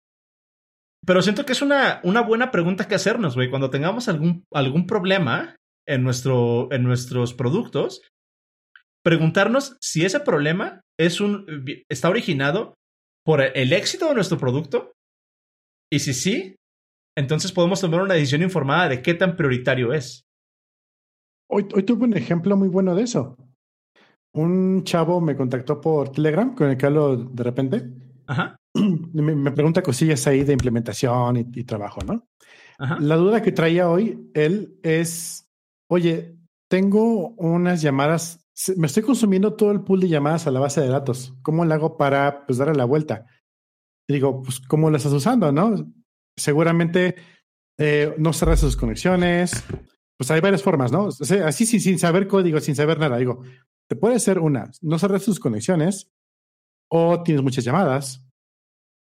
Pero 1.06 1.22
siento 1.22 1.46
que 1.46 1.54
es 1.54 1.62
una, 1.62 2.00
una 2.04 2.22
buena 2.22 2.52
pregunta 2.52 2.88
que 2.88 2.96
hacernos, 2.96 3.36
güey. 3.36 3.50
Cuando 3.50 3.70
tengamos 3.70 4.08
algún, 4.08 4.46
algún 4.52 4.88
problema 4.88 5.56
en, 5.88 6.04
nuestro, 6.04 6.72
en 6.72 6.84
nuestros 6.84 7.34
productos, 7.34 8.02
preguntarnos 9.04 9.78
si 9.82 10.04
ese 10.04 10.20
problema 10.20 10.82
es 11.00 11.22
un, 11.22 11.65
está 11.89 12.10
originado 12.10 12.76
por 13.24 13.41
el 13.41 13.74
éxito 13.74 14.08
de 14.08 14.15
nuestro 14.15 14.38
producto. 14.38 14.94
Y 15.91 16.00
si 16.00 16.13
sí, 16.13 16.56
entonces 17.15 17.52
podemos 17.52 17.82
tomar 17.82 18.02
una 18.02 18.15
decisión 18.15 18.41
informada 18.41 18.89
de 18.89 19.02
qué 19.02 19.13
tan 19.13 19.36
prioritario 19.36 19.94
es. 19.94 20.24
Hoy, 21.50 21.68
hoy 21.74 21.84
tuve 21.84 22.06
un 22.06 22.18
ejemplo 22.18 22.58
muy 22.58 22.68
bueno 22.68 22.96
de 22.96 23.04
eso. 23.04 23.38
Un 24.34 24.84
chavo 24.84 25.22
me 25.22 25.36
contactó 25.36 25.80
por 25.80 26.12
Telegram, 26.12 26.56
con 26.56 26.70
el 26.70 26.78
que 26.78 26.86
hablo 26.88 27.15
de 27.15 27.44
repente. 27.44 27.84
Ajá, 28.26 28.58
Me, 29.13 29.35
me 29.35 29.51
pregunta 29.51 29.81
cosillas 29.81 30.27
ahí 30.27 30.43
de 30.43 30.53
implementación 30.53 31.38
y, 31.38 31.45
y 31.53 31.63
trabajo, 31.63 32.01
¿no? 32.05 32.27
ajá. 32.77 32.99
La 32.99 33.15
duda 33.15 33.41
que 33.41 33.51
traía 33.51 33.89
hoy 33.89 34.29
él 34.33 34.79
es, 34.83 35.49
oye, 35.88 36.38
tengo 36.69 37.29
unas 37.38 37.81
llamadas, 37.81 38.45
me 38.75 38.88
estoy 38.88 39.03
consumiendo 39.03 39.53
todo 39.53 39.71
el 39.71 39.81
pool 39.81 40.01
de 40.01 40.09
llamadas 40.09 40.47
a 40.47 40.51
la 40.51 40.59
base 40.59 40.81
de 40.81 40.89
datos. 40.89 41.33
¿Cómo 41.41 41.65
le 41.65 41.73
hago 41.73 41.97
para 41.97 42.45
pues 42.45 42.57
darle 42.57 42.75
la 42.75 42.85
vuelta? 42.85 43.25
Y 44.07 44.13
digo, 44.13 44.41
pues, 44.41 44.59
¿cómo 44.61 44.89
la 44.89 44.97
estás 44.97 45.13
usando, 45.13 45.51
no? 45.51 45.91
Seguramente 46.38 47.15
eh, 47.77 48.13
no 48.17 48.33
cerras 48.33 48.59
sus 48.59 48.77
conexiones. 48.77 49.63
Pues 50.17 50.31
hay 50.31 50.39
varias 50.39 50.63
formas, 50.63 50.91
¿no? 50.91 51.05
O 51.05 51.11
sea, 51.11 51.47
así 51.47 51.65
sin, 51.65 51.81
sin 51.81 51.99
saber 51.99 52.27
código, 52.27 52.59
sin 52.61 52.75
saber 52.75 52.99
nada. 52.99 53.17
Digo, 53.17 53.41
te 53.89 53.95
puede 53.95 54.19
ser 54.19 54.39
una, 54.39 54.71
no 54.81 54.97
cerras 54.97 55.25
tus 55.25 55.39
conexiones 55.39 56.09
o 56.89 57.21
tienes 57.23 57.43
muchas 57.43 57.65
llamadas 57.65 58.24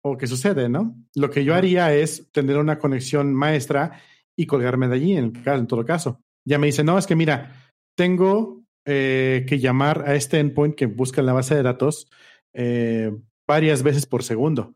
o 0.05 0.17
qué 0.19 0.27
sucede, 0.27 0.69
¿no? 0.69 0.95
Lo 1.15 1.31
que 1.31 1.45
yo 1.45 1.55
haría 1.55 1.95
es 1.95 2.31
tener 2.33 2.59
una 2.59 2.79
conexión 2.79 3.33
maestra 3.35 4.01
y 4.37 4.47
colgarme 4.47 4.89
de 4.89 4.95
allí 4.97 5.17
en, 5.17 5.25
el 5.25 5.33
caso- 5.43 5.59
en 5.61 5.67
todo 5.67 5.85
caso. 5.85 6.21
Ya 6.47 6.59
me 6.59 6.67
dice, 6.67 6.85
no, 6.85 6.99
es 6.99 7.07
que 7.07 7.17
mira, 7.17 7.73
tengo 7.97 8.63
eh, 8.87 9.47
que 9.49 9.59
llamar 9.59 10.05
a 10.07 10.15
este 10.15 10.41
endpoint 10.41 10.75
que 10.75 10.87
busca 10.87 11.21
en 11.21 11.27
la 11.27 11.33
base 11.33 11.55
de 11.55 11.63
datos 11.63 12.11
eh, 12.55 13.17
varias 13.49 13.83
veces 13.83 14.07
por 14.07 14.23
segundo. 14.23 14.75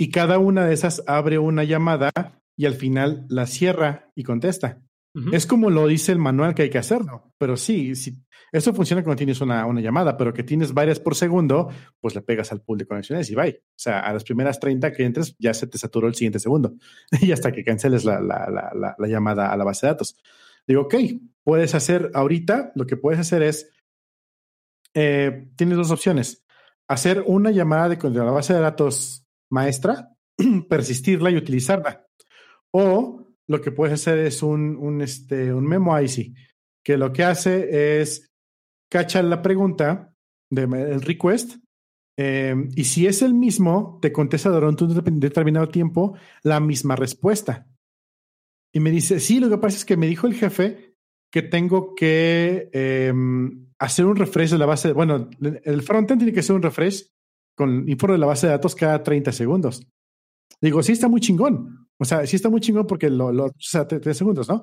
Y 0.00 0.10
cada 0.10 0.38
una 0.38 0.64
de 0.66 0.74
esas 0.74 1.02
abre 1.08 1.38
una 1.38 1.64
llamada 1.64 2.10
y 2.56 2.66
al 2.66 2.74
final 2.74 3.26
la 3.28 3.46
cierra 3.46 4.10
y 4.14 4.22
contesta. 4.22 4.80
Es 5.32 5.46
como 5.46 5.70
lo 5.70 5.86
dice 5.86 6.12
el 6.12 6.18
manual 6.18 6.54
que 6.54 6.62
hay 6.62 6.70
que 6.70 6.78
hacerlo. 6.78 7.32
Pero 7.38 7.56
sí, 7.56 7.94
sí, 7.94 8.22
eso 8.52 8.72
funciona 8.72 9.02
cuando 9.02 9.18
tienes 9.18 9.40
una, 9.40 9.66
una 9.66 9.80
llamada, 9.80 10.16
pero 10.16 10.32
que 10.32 10.42
tienes 10.42 10.72
varias 10.72 11.00
por 11.00 11.14
segundo, 11.14 11.68
pues 12.00 12.14
le 12.14 12.22
pegas 12.22 12.52
al 12.52 12.62
pool 12.62 12.78
de 12.78 12.86
conexiones 12.86 13.30
y 13.30 13.34
bye. 13.34 13.62
O 13.62 13.78
sea, 13.78 14.00
a 14.00 14.12
las 14.12 14.24
primeras 14.24 14.58
30 14.60 14.92
que 14.92 15.04
entres 15.04 15.36
ya 15.38 15.52
se 15.54 15.66
te 15.66 15.78
saturó 15.78 16.08
el 16.08 16.14
siguiente 16.14 16.38
segundo. 16.38 16.74
y 17.20 17.32
hasta 17.32 17.52
que 17.52 17.64
canceles 17.64 18.04
la, 18.04 18.20
la, 18.20 18.94
la 18.98 19.08
llamada 19.08 19.52
a 19.52 19.56
la 19.56 19.64
base 19.64 19.86
de 19.86 19.92
datos. 19.92 20.16
Digo, 20.66 20.82
ok, 20.82 20.94
puedes 21.42 21.74
hacer 21.74 22.10
ahorita, 22.12 22.72
lo 22.74 22.86
que 22.86 22.98
puedes 22.98 23.18
hacer 23.18 23.42
es, 23.42 23.70
eh, 24.94 25.48
tienes 25.56 25.78
dos 25.78 25.90
opciones. 25.90 26.44
Hacer 26.86 27.24
una 27.26 27.50
llamada 27.50 27.88
de, 27.88 27.96
de 27.96 28.18
la 28.18 28.30
base 28.30 28.52
de 28.52 28.60
datos 28.60 29.26
maestra, 29.50 30.10
persistirla 30.68 31.30
y 31.30 31.36
utilizarla. 31.36 32.06
O 32.70 33.27
lo 33.48 33.60
que 33.60 33.72
puedes 33.72 33.94
hacer 33.94 34.18
es 34.18 34.42
un, 34.42 34.76
un, 34.76 35.00
este, 35.00 35.52
un 35.52 35.66
memo 35.66 35.98
IC, 35.98 36.34
que 36.84 36.96
lo 36.96 37.12
que 37.12 37.24
hace 37.24 38.00
es 38.00 38.30
cachar 38.90 39.24
la 39.24 39.42
pregunta 39.42 40.14
del 40.50 41.02
request 41.02 41.58
eh, 42.20 42.68
y 42.74 42.84
si 42.84 43.06
es 43.06 43.22
el 43.22 43.32
mismo, 43.32 44.00
te 44.02 44.10
contesta 44.10 44.50
durante 44.50 44.84
un 44.84 45.20
determinado 45.20 45.68
tiempo 45.68 46.16
la 46.42 46.58
misma 46.58 46.96
respuesta. 46.96 47.68
Y 48.74 48.80
me 48.80 48.90
dice, 48.90 49.20
sí, 49.20 49.38
lo 49.38 49.48
que 49.48 49.58
pasa 49.58 49.76
es 49.76 49.84
que 49.84 49.96
me 49.96 50.08
dijo 50.08 50.26
el 50.26 50.34
jefe 50.34 50.96
que 51.32 51.42
tengo 51.42 51.94
que 51.94 52.70
eh, 52.72 53.12
hacer 53.78 54.04
un 54.04 54.16
refresh 54.16 54.50
de 54.50 54.58
la 54.58 54.66
base. 54.66 54.92
Bueno, 54.92 55.30
el 55.40 55.82
frontend 55.82 56.20
tiene 56.20 56.32
que 56.32 56.40
hacer 56.40 56.56
un 56.56 56.62
refresh 56.62 57.06
con 57.56 57.88
info 57.88 58.08
de 58.08 58.18
la 58.18 58.26
base 58.26 58.48
de 58.48 58.52
datos 58.52 58.74
cada 58.74 59.02
30 59.02 59.30
segundos. 59.30 59.86
Digo, 60.60 60.82
sí 60.82 60.92
está 60.92 61.08
muy 61.08 61.20
chingón. 61.20 61.87
O 61.98 62.04
sea, 62.04 62.26
sí 62.26 62.36
está 62.36 62.48
muy 62.48 62.60
chingón 62.60 62.86
porque 62.86 63.10
lo, 63.10 63.26
o 63.26 63.52
sea, 63.58 63.86
3 63.86 64.16
segundos, 64.16 64.48
¿no? 64.48 64.62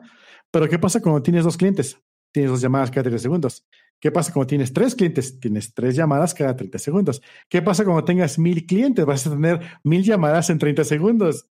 Pero 0.52 0.70
¿qué 0.70 0.80
pasa 0.80 1.02
cuando 1.02 1.22
tienes 1.22 1.44
dos 1.44 1.58
clientes? 1.58 2.00
Tienes 2.32 2.52
dos 2.52 2.62
llamadas 2.62 2.92
cada 2.92 3.04
30 3.04 3.20
segundos. 3.20 3.66
¿Qué 4.00 4.12
pasa 4.12 4.32
cuando 4.34 4.48
tienes 4.48 4.74
tres 4.74 4.94
clientes? 4.94 5.40
Tienes 5.40 5.74
tres 5.74 5.96
llamadas 5.96 6.34
cada 6.34 6.56
30 6.56 6.78
segundos. 6.80 7.22
¿Qué 7.50 7.62
pasa 7.62 7.84
cuando 7.84 8.04
tengas 8.04 8.38
mil 8.38 8.66
clientes? 8.66 9.06
Vas 9.06 9.26
a 9.26 9.32
tener 9.32 9.60
mil 9.84 10.04
llamadas 10.04 10.50
en 10.50 10.60
30 10.60 10.84
segundos. 10.84 11.48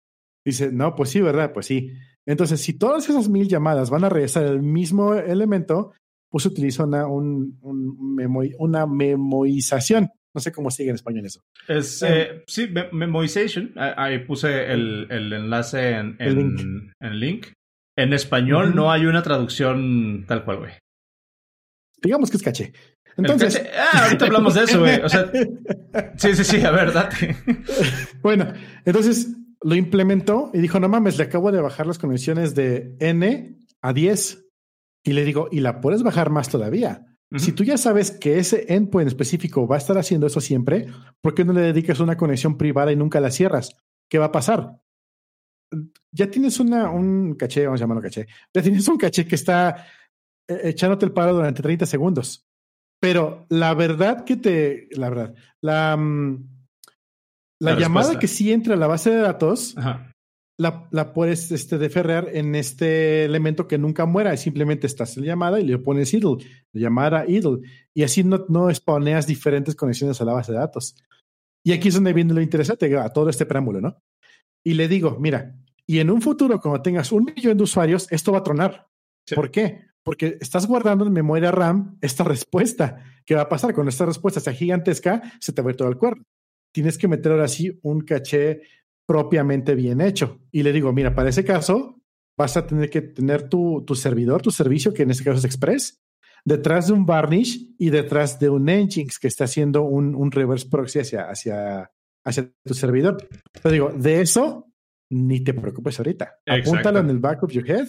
Dice, 0.45 0.71
no, 0.73 0.95
pues 0.95 1.11
sí, 1.11 1.21
¿verdad? 1.21 1.53
Pues 1.53 1.67
sí. 1.67 1.91
Entonces, 2.27 2.61
si 2.61 2.75
todas 2.75 3.09
esas 3.09 3.29
mil 3.29 3.49
llamadas 3.49 3.91
van 3.91 4.05
a 4.05 4.09
regresar 4.09 4.45
el 4.45 4.62
mismo 4.62 5.14
elemento, 5.14 5.93
pues 6.31 6.47
utiliza 6.47 6.85
una, 6.85 7.07
un, 7.07 7.59
una 8.59 8.87
memorización. 8.87 10.11
No 10.35 10.41
sé 10.41 10.53
cómo 10.53 10.71
sigue 10.71 10.91
en 10.91 10.97
español 10.97 11.25
eso. 11.27 11.41
Es, 11.67 12.03
eh, 12.03 12.45
sí, 12.47 12.69
memoization. 12.93 13.73
Ahí 13.77 14.19
puse 14.21 14.71
el, 14.73 15.07
el 15.11 15.33
enlace 15.33 15.91
en, 15.93 16.17
en, 16.19 16.29
El 16.29 16.35
link. 16.37 16.61
en 17.01 17.21
link. 17.21 17.47
En 17.97 18.12
español 18.12 18.75
no 18.77 18.93
hay 18.93 19.07
una 19.07 19.23
traducción 19.23 20.25
tal 20.29 20.45
cual, 20.45 20.59
güey. 20.59 20.73
Digamos 22.03 22.31
que 22.31 22.37
es 22.37 22.43
caché. 22.43 22.73
Entonces, 23.17 23.59
caché- 23.61 23.71
Ah, 23.77 24.05
ahorita 24.05 24.27
hablamos 24.27 24.55
de 24.55 24.64
eso, 24.64 24.79
güey. 24.81 25.01
O 25.01 25.09
sea, 25.09 25.31
sí, 26.17 26.35
sí, 26.37 26.45
sí, 26.45 26.61
a 26.64 26.71
ver, 26.71 26.93
date. 26.93 27.37
bueno, 28.23 28.53
entonces 28.85 29.35
lo 29.62 29.75
implementó 29.75 30.51
y 30.55 30.59
dijo, 30.61 30.79
no 30.79 30.88
mames, 30.88 31.19
le 31.19 31.25
acabo 31.25 31.51
de 31.51 31.61
bajar 31.61 31.87
las 31.88 31.99
conexiones 31.99 32.55
de 32.55 32.95
N 33.01 33.59
a 33.83 33.93
10. 33.93 34.45
Y 35.05 35.12
le 35.14 35.25
digo, 35.25 35.49
y 35.51 35.61
la 35.61 35.81
puedes 35.81 36.03
bajar 36.05 36.31
más 36.31 36.49
todavía. 36.49 37.08
Si 37.37 37.53
tú 37.53 37.62
ya 37.62 37.77
sabes 37.77 38.11
que 38.11 38.38
ese 38.38 38.73
endpoint 38.73 39.09
específico 39.09 39.67
va 39.67 39.75
a 39.75 39.79
estar 39.79 39.99
haciendo 39.99 40.27
eso 40.27 40.41
siempre, 40.41 40.87
¿por 41.21 41.35
qué 41.35 41.45
no 41.45 41.53
le 41.53 41.61
dedicas 41.61 42.01
una 42.01 42.17
conexión 42.17 42.57
privada 42.57 42.91
y 42.91 42.97
nunca 42.97 43.21
la 43.21 43.31
cierras? 43.31 43.77
¿Qué 44.09 44.19
va 44.19 44.27
a 44.27 44.33
pasar? 44.33 44.81
Ya 46.11 46.31
tienes 46.31 46.59
una, 46.59 46.91
un 46.91 47.35
caché, 47.35 47.67
vamos 47.67 47.81
a 47.81 47.85
llamarlo 47.85 48.03
caché. 48.03 48.27
Ya 48.55 48.62
tienes 48.62 48.88
un 48.88 48.97
caché 48.97 49.27
que 49.27 49.35
está 49.35 49.87
eh, 50.49 50.61
echándote 50.64 51.05
el 51.05 51.12
paro 51.12 51.35
durante 51.35 51.62
30 51.62 51.85
segundos. 51.85 52.47
Pero 53.01 53.47
la 53.51 53.75
verdad 53.75 54.25
que 54.25 54.37
te, 54.37 54.88
la 54.93 55.11
verdad, 55.11 55.35
la, 55.61 55.97
mm, 55.97 56.49
la, 57.61 57.79
llamada 57.79 58.19
que 58.19 58.27
sí 58.27 58.51
entra 58.53 58.75
a 58.75 58.79
la 58.79 58.87
base 58.87 59.11
de 59.11 59.19
datos, 59.19 59.77
La, 60.59 60.88
la, 60.90 61.12
puedes 61.12 61.53
este, 61.53 61.79
deferrar 61.79 62.29
en 62.33 62.57
este 62.57 63.25
elemento 63.25 63.68
que 63.68 63.79
nunca 63.79 64.07
muera. 64.07 64.37
Simplemente 64.37 64.88
estás 64.88 65.16
en 65.16 65.23
la 65.23 65.29
llamada 65.29 65.61
y 65.61 65.64
le 65.64 65.79
pones 65.79 66.12
idle, 66.12 66.38
llamada 66.73 67.25
idle. 67.29 67.61
Y 67.94 68.03
así 68.03 68.25
no, 68.25 68.44
no 68.49 68.75
spawneas 68.75 69.27
diferentes 69.27 69.77
conexiones 69.77 70.21
a 70.21 70.25
la 70.25 70.33
base 70.33 70.53
de 70.53 70.59
datos. 70.59 70.97
Y 71.64 71.73
aquí 71.73 71.88
es 71.88 71.94
donde 71.94 72.12
viene 72.12 72.35
lo 72.35 72.40
interesante 72.40 72.97
a 72.97 73.09
todo 73.11 73.31
este 73.31 73.47
preámbulo, 73.47 73.81
¿no? 73.81 74.03
Y 74.64 74.75
le 74.75 74.88
digo, 74.88 75.16
mira, 75.21 75.55
y 75.87 76.01
en 76.01 76.11
un 76.11 76.21
futuro, 76.21 76.61
cuando 76.61 76.83
tengas 76.83 77.12
un 77.12 77.25
millón 77.25 77.57
de 77.57 77.62
usuarios, 77.62 78.11
esto 78.11 78.33
va 78.33 78.38
a 78.38 78.42
tronar. 78.42 78.88
¿Por 79.35 79.51
qué? 79.51 79.88
porque 80.09 80.38
estás 80.40 80.66
guardando 80.66 81.05
en 81.05 81.12
memoria 81.12 81.51
RAM 81.51 81.99
esta 82.01 82.25
respuesta. 82.25 83.05
¿Qué 83.27 83.35
va 83.35 83.42
a 83.42 83.49
pasar? 83.51 83.75
Cuando 83.75 83.90
esta 83.90 84.07
respuesta 84.07 84.40
sea 84.40 84.55
gigantesca, 84.55 85.21
se 85.38 85.53
te 85.53 85.61
va 85.61 85.68
a 85.68 85.73
ir 85.73 85.77
todo 85.77 85.90
el 85.90 85.99
cuerno. 85.99 86.25
Tienes 86.73 86.97
que 86.97 87.09
meter 87.09 87.33
ahora 87.33 87.47
sí 87.47 87.79
un 87.83 88.01
caché 88.01 88.62
propiamente 89.09 89.75
bien 89.75 90.03
hecho. 90.03 90.38
Y 90.53 90.62
le 90.62 90.73
digo, 90.73 90.92
mira, 90.92 91.14
para 91.14 91.31
ese 91.31 91.42
caso, 91.42 92.03
vas 92.37 92.59
a 92.59 92.66
tener 92.66 92.90
que 92.90 93.01
tener 93.01 93.49
tu, 93.49 93.83
tu 93.87 93.94
servidor, 93.94 94.42
tu 94.42 94.51
servicio, 94.51 94.92
que 94.92 95.05
en 95.05 95.11
este 95.11 95.25
caso 95.25 95.38
es 95.38 95.47
Express, 95.47 96.03
detrás 96.44 96.88
de 96.88 96.92
un 96.92 97.07
Varnish 97.07 97.75
y 97.79 97.88
detrás 97.88 98.38
de 98.38 98.51
un 98.51 98.66
Nginx 98.66 99.18
que 99.18 99.29
está 99.29 99.44
haciendo 99.44 99.83
un, 99.83 100.14
un 100.14 100.31
reverse 100.31 100.68
proxy 100.68 100.99
hacia, 100.99 101.23
hacia, 101.23 101.90
hacia 102.23 102.53
tu 102.62 102.75
servidor. 102.75 103.27
Te 103.62 103.73
digo, 103.73 103.88
de 103.88 104.21
eso 104.21 104.66
ni 105.11 105.40
te 105.40 105.55
preocupes 105.55 105.99
ahorita. 105.99 106.40
Apúntalo 106.47 106.99
en 106.99 107.09
el 107.09 107.18
back 107.18 107.42
of 107.42 107.51
your 107.51 107.68
head 107.68 107.88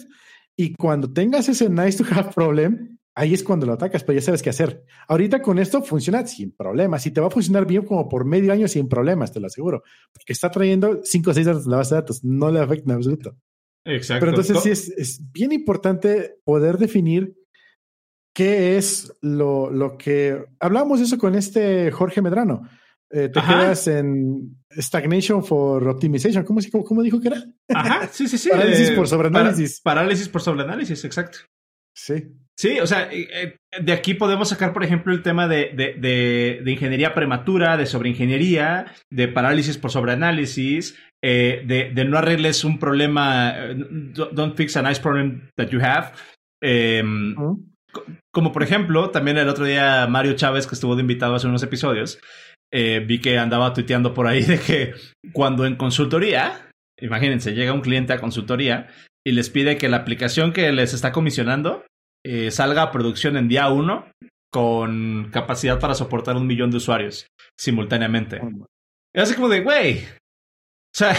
y 0.56 0.74
cuando 0.74 1.12
tengas 1.12 1.50
ese 1.50 1.68
nice 1.68 2.02
to 2.02 2.04
have 2.10 2.32
problem, 2.32 2.98
ahí 3.14 3.34
es 3.34 3.42
cuando 3.42 3.66
lo 3.66 3.72
atacas, 3.72 4.04
pero 4.04 4.18
ya 4.18 4.24
sabes 4.24 4.42
qué 4.42 4.50
hacer. 4.50 4.84
Ahorita 5.08 5.42
con 5.42 5.58
esto 5.58 5.82
funciona 5.82 6.26
sin 6.26 6.52
problemas 6.52 7.06
y 7.06 7.10
te 7.10 7.20
va 7.20 7.28
a 7.28 7.30
funcionar 7.30 7.66
bien 7.66 7.84
como 7.84 8.08
por 8.08 8.24
medio 8.24 8.52
año 8.52 8.68
sin 8.68 8.88
problemas, 8.88 9.32
te 9.32 9.40
lo 9.40 9.46
aseguro. 9.46 9.82
Porque 10.12 10.32
está 10.32 10.50
trayendo 10.50 11.00
5 11.02 11.30
o 11.30 11.34
6 11.34 11.46
datos 11.46 11.64
de 11.64 11.70
la 11.70 11.76
base 11.78 11.94
de 11.94 12.00
datos, 12.00 12.24
no 12.24 12.50
le 12.50 12.60
afecta 12.60 12.90
en 12.90 12.96
absoluto. 12.96 13.36
Exacto. 13.84 14.20
Pero 14.20 14.30
entonces 14.32 14.62
sí 14.62 14.70
es, 14.70 14.88
es, 14.90 15.32
bien 15.32 15.52
importante 15.52 16.36
poder 16.44 16.78
definir 16.78 17.34
qué 18.34 18.76
es 18.76 19.12
lo, 19.22 19.70
lo 19.70 19.96
que... 19.96 20.44
Hablamos 20.60 21.00
eso 21.00 21.18
con 21.18 21.34
este 21.34 21.90
Jorge 21.90 22.22
Medrano. 22.22 22.62
Eh, 23.12 23.28
te 23.28 23.40
quedas 23.40 23.88
en 23.88 24.56
stagnation 24.70 25.44
for 25.44 25.86
optimization. 25.88 26.44
¿Cómo, 26.44 26.60
cómo, 26.70 26.84
cómo 26.84 27.02
dijo 27.02 27.20
que 27.20 27.28
era? 27.28 27.44
Ajá, 27.68 28.08
sí, 28.12 28.28
sí, 28.28 28.38
sí. 28.38 28.50
parálisis 28.52 28.90
por 28.92 29.08
sobreanálisis. 29.08 29.80
parálisis 29.80 30.28
por 30.28 30.42
sobreanálisis, 30.42 31.04
exacto. 31.04 31.38
Sí. 31.94 32.14
Sí, 32.58 32.78
o 32.78 32.86
sea, 32.86 33.10
eh, 33.10 33.28
eh, 33.32 33.56
de 33.80 33.92
aquí 33.92 34.12
podemos 34.12 34.50
sacar, 34.50 34.74
por 34.74 34.84
ejemplo, 34.84 35.14
el 35.14 35.22
tema 35.22 35.48
de, 35.48 35.72
de, 35.74 35.94
de, 35.94 36.60
de 36.62 36.70
ingeniería 36.70 37.14
prematura, 37.14 37.78
de 37.78 37.86
sobreingeniería, 37.86 38.92
de 39.10 39.28
parálisis 39.28 39.78
por 39.78 39.90
sobreanálisis, 39.90 40.98
eh, 41.24 41.62
de, 41.66 42.04
no 42.04 42.18
arregles 42.18 42.64
un 42.64 42.78
problema, 42.78 43.54
don't 44.32 44.56
fix 44.56 44.76
a 44.76 44.82
nice 44.82 45.00
problem 45.00 45.48
that 45.56 45.68
you 45.68 45.80
have. 45.80 46.12
Eh, 46.62 47.02
Como 48.30 48.52
por 48.52 48.62
ejemplo, 48.62 49.10
también 49.10 49.38
el 49.38 49.48
otro 49.48 49.64
día 49.64 50.06
Mario 50.06 50.34
Chávez, 50.34 50.66
que 50.66 50.74
estuvo 50.74 50.94
de 50.94 51.02
invitado 51.02 51.34
hace 51.34 51.46
unos 51.48 51.62
episodios, 51.62 52.20
eh, 52.72 53.02
vi 53.06 53.20
que 53.20 53.38
andaba 53.38 53.72
tuiteando 53.72 54.14
por 54.14 54.26
ahí 54.26 54.42
de 54.42 54.58
que 54.58 54.92
cuando 55.32 55.66
en 55.66 55.76
consultoría, 55.76 56.68
imagínense, 57.00 57.52
llega 57.52 57.72
un 57.72 57.80
cliente 57.80 58.12
a 58.12 58.20
consultoría 58.20 58.88
y 59.26 59.32
les 59.32 59.50
pide 59.50 59.76
que 59.76 59.88
la 59.88 59.98
aplicación 59.98 60.52
que 60.52 60.72
les 60.72 60.94
está 60.94 61.12
comisionando 61.12 61.84
eh, 62.24 62.50
salga 62.50 62.82
a 62.82 62.90
producción 62.90 63.36
en 63.36 63.48
día 63.48 63.68
uno 63.68 64.10
con 64.52 65.30
capacidad 65.32 65.78
para 65.78 65.94
soportar 65.94 66.36
un 66.36 66.46
millón 66.46 66.70
de 66.70 66.78
usuarios 66.78 67.26
simultáneamente. 67.58 68.40
Es 69.14 69.22
así 69.22 69.34
como 69.34 69.48
de, 69.48 69.60
güey, 69.60 70.04
o 70.92 70.96
sea, 70.96 71.14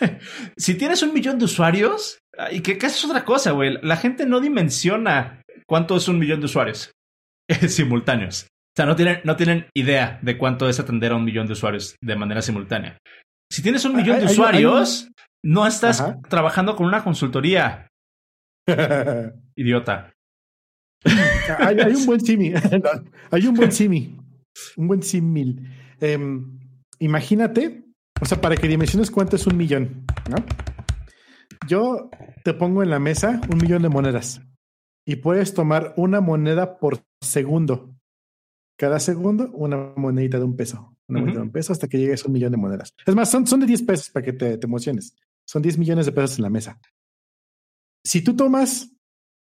si 0.56 0.74
tienes 0.74 1.02
un 1.02 1.12
millón 1.12 1.38
de 1.38 1.46
usuarios, 1.46 2.18
y 2.50 2.60
que 2.60 2.72
es 2.72 3.04
otra 3.04 3.24
cosa, 3.24 3.52
güey, 3.52 3.78
la 3.82 3.96
gente 3.96 4.26
no 4.26 4.40
dimensiona 4.40 5.42
cuánto 5.66 5.96
es 5.96 6.08
un 6.08 6.18
millón 6.18 6.40
de 6.40 6.46
usuarios 6.46 6.92
simultáneos. 7.68 8.44
O 8.44 8.76
sea, 8.76 8.86
no 8.86 8.94
tienen, 8.94 9.20
no 9.24 9.36
tienen 9.36 9.68
idea 9.74 10.18
de 10.22 10.36
cuánto 10.36 10.68
es 10.68 10.78
atender 10.78 11.12
a 11.12 11.16
un 11.16 11.24
millón 11.24 11.46
de 11.46 11.54
usuarios 11.54 11.96
de 12.02 12.16
manera 12.16 12.42
simultánea. 12.42 12.98
Si 13.50 13.62
tienes 13.62 13.84
un 13.84 13.96
millón 13.96 14.20
de 14.20 14.26
usuarios, 14.26 15.08
no 15.46 15.64
estás 15.64 16.04
trabajando 16.28 16.74
con 16.74 16.86
una 16.86 17.04
consultoría. 17.04 17.88
Idiota. 19.56 20.12
hay, 21.58 21.94
un 21.94 22.04
buen 22.04 22.20
simi. 22.20 22.52
hay 23.30 23.46
un 23.46 23.54
buen 23.54 23.70
simi. 23.70 24.18
Un 24.76 24.88
buen 24.88 25.02
símil. 25.02 25.70
Em, 26.00 26.58
imagínate, 26.98 27.84
o 28.20 28.24
sea, 28.24 28.40
para 28.40 28.56
que 28.56 28.66
dimensiones 28.66 29.10
cuánto 29.10 29.36
es 29.36 29.46
un 29.46 29.56
millón, 29.56 30.04
¿no? 30.28 30.36
Yo 31.68 32.10
te 32.42 32.52
pongo 32.52 32.82
en 32.82 32.90
la 32.90 32.98
mesa 32.98 33.40
un 33.48 33.58
millón 33.58 33.82
de 33.82 33.88
monedas 33.88 34.42
y 35.06 35.16
puedes 35.16 35.54
tomar 35.54 35.94
una 35.96 36.20
moneda 36.20 36.78
por 36.78 37.02
segundo 37.20 37.96
cada 38.76 39.00
segundo 39.00 39.50
una 39.52 39.92
monedita 39.96 40.38
de 40.38 40.44
un 40.44 40.56
peso, 40.56 40.94
una 41.08 41.20
moneda 41.20 41.38
de 41.38 41.42
un 41.46 41.52
peso 41.52 41.72
hasta 41.72 41.88
que 41.88 41.98
llegues 41.98 42.24
a 42.24 42.26
un 42.26 42.34
millón 42.34 42.52
de 42.52 42.58
monedas. 42.58 42.94
Es 43.06 43.14
más, 43.14 43.30
son, 43.30 43.46
son 43.46 43.60
de 43.60 43.66
10 43.66 43.82
pesos 43.82 44.10
para 44.10 44.24
que 44.24 44.32
te, 44.32 44.58
te 44.58 44.66
emociones. 44.66 45.16
Son 45.48 45.62
10 45.62 45.78
millones 45.78 46.06
de 46.06 46.12
pesos 46.12 46.38
en 46.38 46.44
la 46.44 46.50
mesa. 46.50 46.80
Si 48.04 48.22
tú 48.22 48.36
tomas 48.36 48.92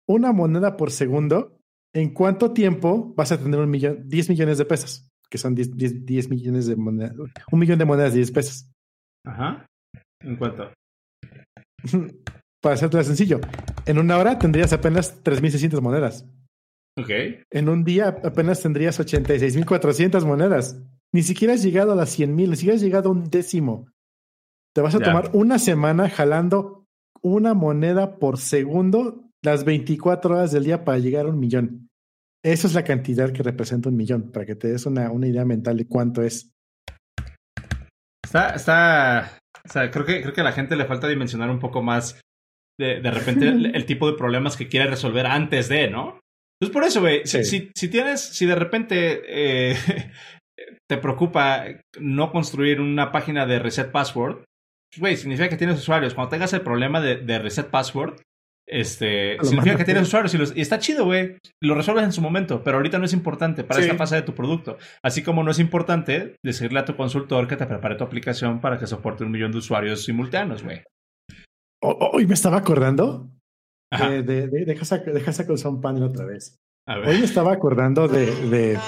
una 0.08 0.32
moneda 0.32 0.76
por 0.76 0.90
segundo, 0.90 1.58
¿en 1.94 2.12
cuánto 2.14 2.52
tiempo 2.52 3.14
vas 3.14 3.32
a 3.32 3.38
tener 3.38 3.60
un 3.60 3.70
millón, 3.70 4.08
10 4.08 4.30
millones 4.30 4.58
de 4.58 4.64
pesos? 4.64 5.08
Que 5.30 5.38
son 5.38 5.54
10, 5.54 5.76
10, 5.76 6.06
10 6.06 6.30
millones 6.30 6.66
de 6.66 6.76
monedas, 6.76 7.14
un 7.52 7.58
millón 7.58 7.78
de 7.78 7.84
monedas 7.84 8.12
de 8.12 8.18
10 8.18 8.30
pesos. 8.32 8.70
Ajá. 9.26 9.66
¿En 10.20 10.36
cuánto? 10.36 10.72
Para 12.62 12.74
hacerte 12.74 13.04
sencillo, 13.04 13.40
en 13.86 13.98
una 13.98 14.18
hora 14.18 14.38
tendrías 14.38 14.72
apenas 14.72 15.22
3.600 15.22 15.80
monedas. 15.80 16.26
Ok. 16.98 17.10
En 17.50 17.68
un 17.68 17.84
día 17.84 18.08
apenas 18.24 18.60
tendrías 18.60 18.98
86.400 18.98 20.24
monedas. 20.24 20.82
Ni 21.12 21.22
siquiera 21.22 21.54
has 21.54 21.62
llegado 21.62 21.92
a 21.92 21.96
las 21.96 22.18
100.000, 22.18 22.48
ni 22.48 22.56
siquiera 22.56 22.74
has 22.74 22.82
llegado 22.82 23.10
a 23.10 23.12
un 23.12 23.30
décimo. 23.30 23.86
Te 24.78 24.82
vas 24.82 24.94
a 24.94 25.00
tomar 25.00 25.30
una 25.32 25.58
semana 25.58 26.08
jalando 26.08 26.86
una 27.20 27.52
moneda 27.52 28.14
por 28.20 28.38
segundo 28.38 29.28
las 29.42 29.64
24 29.64 30.36
horas 30.36 30.52
del 30.52 30.62
día 30.62 30.84
para 30.84 30.98
llegar 30.98 31.26
a 31.26 31.30
un 31.30 31.40
millón. 31.40 31.88
Esa 32.44 32.68
es 32.68 32.74
la 32.74 32.84
cantidad 32.84 33.32
que 33.32 33.42
representa 33.42 33.88
un 33.88 33.96
millón, 33.96 34.30
para 34.30 34.46
que 34.46 34.54
te 34.54 34.68
des 34.68 34.86
una, 34.86 35.10
una 35.10 35.26
idea 35.26 35.44
mental 35.44 35.78
de 35.78 35.88
cuánto 35.88 36.22
es. 36.22 36.52
Está, 38.24 38.50
está, 38.50 39.38
o 39.64 39.68
sea, 39.68 39.90
creo 39.90 40.06
que, 40.06 40.22
creo 40.22 40.32
que 40.32 40.42
a 40.42 40.44
la 40.44 40.52
gente 40.52 40.76
le 40.76 40.84
falta 40.84 41.08
dimensionar 41.08 41.50
un 41.50 41.58
poco 41.58 41.82
más 41.82 42.20
de, 42.78 43.00
de 43.00 43.10
repente 43.10 43.48
el, 43.48 43.66
el, 43.74 43.84
tipo 43.84 44.08
de 44.08 44.16
problemas 44.16 44.56
que 44.56 44.68
quiere 44.68 44.88
resolver 44.88 45.26
antes 45.26 45.68
de, 45.68 45.90
¿no? 45.90 46.20
Entonces, 46.60 46.72
por 46.72 46.84
eso, 46.84 47.00
güey, 47.00 47.26
si, 47.26 47.42
si, 47.42 47.72
si, 47.74 47.88
tienes, 47.88 48.20
si 48.20 48.46
de 48.46 48.54
repente 48.54 49.22
eh, 49.26 49.76
te 50.88 50.98
preocupa 50.98 51.64
no 51.98 52.30
construir 52.30 52.80
una 52.80 53.10
página 53.10 53.44
de 53.44 53.58
reset 53.58 53.90
password, 53.90 54.44
güey, 54.96 55.16
significa 55.16 55.48
que 55.48 55.56
tienes 55.56 55.78
usuarios. 55.78 56.14
Cuando 56.14 56.30
tengas 56.30 56.52
el 56.52 56.62
problema 56.62 57.00
de, 57.00 57.16
de 57.16 57.38
reset 57.38 57.68
password, 57.68 58.20
este, 58.70 59.38
significa 59.42 59.76
que 59.76 59.84
tienes 59.84 60.02
usuarios 60.02 60.34
y, 60.34 60.38
los, 60.38 60.54
y 60.56 60.60
está 60.60 60.78
chido, 60.78 61.06
güey. 61.06 61.38
Lo 61.62 61.74
resuelves 61.74 62.04
en 62.04 62.12
su 62.12 62.20
momento, 62.20 62.62
pero 62.62 62.76
ahorita 62.76 62.98
no 62.98 63.06
es 63.06 63.14
importante 63.14 63.64
para 63.64 63.80
sí. 63.80 63.86
esta 63.86 63.96
fase 63.96 64.16
de 64.16 64.22
tu 64.22 64.34
producto. 64.34 64.76
Así 65.02 65.22
como 65.22 65.42
no 65.42 65.50
es 65.50 65.58
importante 65.58 66.36
decirle 66.44 66.80
a 66.80 66.84
tu 66.84 66.94
consultor 66.94 67.48
que 67.48 67.56
te 67.56 67.66
prepare 67.66 67.96
tu 67.96 68.04
aplicación 68.04 68.60
para 68.60 68.78
que 68.78 68.86
soporte 68.86 69.24
un 69.24 69.30
millón 69.30 69.52
de 69.52 69.58
usuarios 69.58 70.04
simultáneos, 70.04 70.62
güey. 70.62 70.82
Hoy 71.80 72.26
me 72.26 72.34
estaba 72.34 72.58
acordando 72.58 73.30
de, 73.90 74.22
de, 74.22 74.48
de, 74.48 74.64
deja, 74.66 74.98
deja 74.98 75.32
sacar 75.32 75.56
un 75.64 75.80
panel 75.80 76.02
otra 76.02 76.26
vez. 76.26 76.56
Hoy 76.86 77.18
me 77.18 77.24
estaba 77.24 77.52
acordando 77.52 78.06
de. 78.08 78.26
De, 78.48 78.78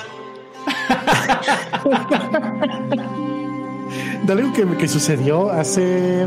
de 4.35 4.43
algo 4.43 4.53
que, 4.53 4.77
que, 4.77 4.87
sucedió 4.87 5.51
hace. 5.51 6.25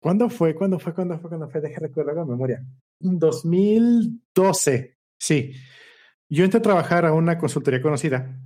¿Cuándo 0.00 0.30
fue? 0.30 0.54
¿Cuándo 0.54 0.78
fue? 0.78 0.94
¿Cuándo 0.94 1.18
fue? 1.18 1.28
¿Cuándo 1.28 1.48
fue? 1.48 1.60
Deja 1.60 1.80
recordar 1.80 2.14
la 2.14 2.24
memoria. 2.24 2.64
2012. 3.00 4.96
Sí. 5.18 5.52
Yo 6.28 6.44
entré 6.44 6.58
a 6.58 6.62
trabajar 6.62 7.06
a 7.06 7.12
una 7.12 7.38
consultoría 7.38 7.82
conocida 7.82 8.38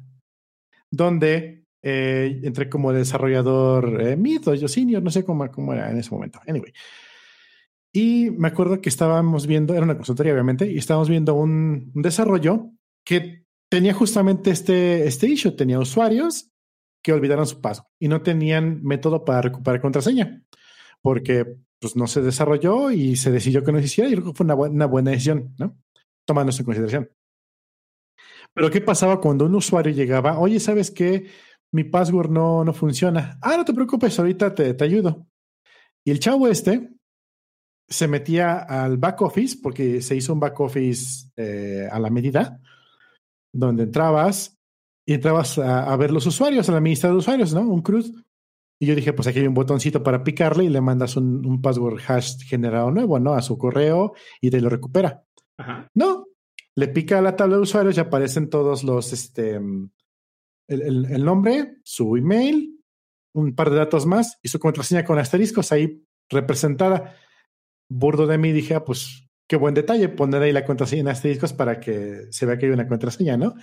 donde 0.90 1.66
eh, 1.82 2.40
entré 2.42 2.70
como 2.70 2.94
desarrollador 2.94 4.00
eh, 4.00 4.16
mid 4.16 4.48
o 4.48 4.54
yo 4.54 4.68
senior, 4.68 5.02
no 5.02 5.10
sé 5.10 5.22
cómo, 5.22 5.50
cómo 5.50 5.74
era 5.74 5.90
en 5.90 5.98
ese 5.98 6.10
momento. 6.10 6.40
Anyway. 6.46 6.72
Y 7.92 8.30
me 8.30 8.48
acuerdo 8.48 8.80
que 8.80 8.88
estábamos 8.88 9.46
viendo, 9.46 9.74
era 9.74 9.84
una 9.84 9.96
consultoría 9.96 10.32
obviamente, 10.32 10.70
y 10.70 10.78
estábamos 10.78 11.10
viendo 11.10 11.34
un, 11.34 11.92
un 11.94 12.02
desarrollo 12.02 12.70
que 13.04 13.44
tenía 13.68 13.92
justamente 13.92 14.50
este, 14.50 15.06
este 15.06 15.26
issue. 15.26 15.52
Tenía 15.52 15.78
usuarios 15.78 16.53
que 17.04 17.12
olvidaron 17.12 17.46
su 17.46 17.60
paso 17.60 17.86
y 18.00 18.08
no 18.08 18.22
tenían 18.22 18.82
método 18.82 19.24
para 19.24 19.42
recuperar 19.42 19.80
contraseña 19.80 20.42
porque 21.04 21.58
pues, 21.78 21.96
no 21.96 22.06
se 22.06 22.22
desarrolló 22.22 22.90
y 22.90 23.14
se 23.16 23.30
decidió 23.30 23.62
que 23.62 23.72
no 23.72 23.78
se 23.78 23.84
hiciera. 23.84 24.08
Y 24.08 24.14
creo 24.14 24.32
fue 24.32 24.44
una, 24.44 24.86
buena 24.86 25.10
decisión, 25.10 25.54
¿no? 25.58 25.76
Tomando 26.24 26.48
eso 26.48 26.62
en 26.62 26.64
consideración. 26.64 27.10
Pero 28.54 28.70
¿qué 28.70 28.80
pasaba 28.80 29.20
cuando 29.20 29.44
un 29.44 29.54
usuario 29.54 29.92
llegaba? 29.92 30.38
Oye, 30.38 30.58
¿sabes 30.60 30.90
qué? 30.90 31.26
Mi 31.72 31.84
password 31.84 32.30
no, 32.30 32.64
no 32.64 32.72
funciona. 32.72 33.38
Ah, 33.42 33.58
no 33.58 33.66
te 33.66 33.74
preocupes, 33.74 34.18
ahorita 34.18 34.54
te, 34.54 34.72
te 34.72 34.84
ayudo. 34.84 35.26
Y 36.06 36.10
el 36.10 36.20
chavo 36.20 36.48
este 36.48 36.88
se 37.86 38.08
metía 38.08 38.60
al 38.60 38.96
back 38.96 39.20
office 39.20 39.58
porque 39.62 40.00
se 40.00 40.16
hizo 40.16 40.32
un 40.32 40.40
back 40.40 40.58
office 40.60 41.28
eh, 41.36 41.86
a 41.92 41.98
la 41.98 42.08
medida, 42.08 42.62
donde 43.52 43.82
entrabas 43.82 44.58
y 45.06 45.14
entrabas 45.14 45.58
a, 45.58 45.92
a, 45.92 45.96
ver 45.96 46.10
los 46.10 46.26
usuarios, 46.26 46.68
a 46.68 46.72
la 46.72 46.80
lista 46.80 47.08
de 47.08 47.14
usuarios, 47.14 47.52
¿no? 47.52 47.60
Un 47.60 47.82
CRUD. 47.82 48.14
Y 48.80 48.86
yo 48.86 48.94
dije, 48.94 49.12
pues 49.12 49.28
aquí 49.28 49.38
hay 49.38 49.46
un 49.46 49.54
botoncito 49.54 50.02
para 50.02 50.24
picarle 50.24 50.64
y 50.64 50.68
le 50.68 50.80
mandas 50.80 51.16
un, 51.16 51.46
un 51.46 51.62
password 51.62 52.00
hash 52.06 52.38
generado 52.44 52.90
nuevo, 52.90 53.18
¿no? 53.18 53.34
A 53.34 53.42
su 53.42 53.56
correo 53.56 54.14
y 54.40 54.50
te 54.50 54.60
lo 54.60 54.68
recupera. 54.68 55.24
Ajá. 55.56 55.90
No, 55.94 56.26
le 56.74 56.88
pica 56.88 57.18
a 57.18 57.22
la 57.22 57.36
tabla 57.36 57.56
de 57.56 57.62
usuarios 57.62 57.96
y 57.96 58.00
aparecen 58.00 58.50
todos 58.50 58.82
los, 58.82 59.12
este, 59.12 59.54
el, 59.56 59.90
el, 60.68 61.04
el, 61.06 61.24
nombre, 61.24 61.76
su 61.84 62.16
email, 62.16 62.80
un 63.32 63.54
par 63.54 63.70
de 63.70 63.76
datos 63.76 64.06
más 64.06 64.38
y 64.42 64.48
su 64.48 64.58
contraseña 64.58 65.04
con 65.04 65.18
asteriscos 65.18 65.70
ahí 65.72 66.04
representada. 66.28 67.16
Burdo 67.88 68.26
de 68.26 68.38
mí 68.38 68.52
dije, 68.52 68.74
ah, 68.74 68.84
pues 68.84 69.28
qué 69.46 69.56
buen 69.56 69.74
detalle 69.74 70.08
poner 70.08 70.42
ahí 70.42 70.52
la 70.52 70.64
contraseña 70.64 71.02
en 71.02 71.08
asteriscos 71.08 71.52
para 71.52 71.78
que 71.78 72.26
se 72.30 72.46
vea 72.46 72.58
que 72.58 72.66
hay 72.66 72.72
una 72.72 72.88
contraseña, 72.88 73.36
¿no? 73.36 73.54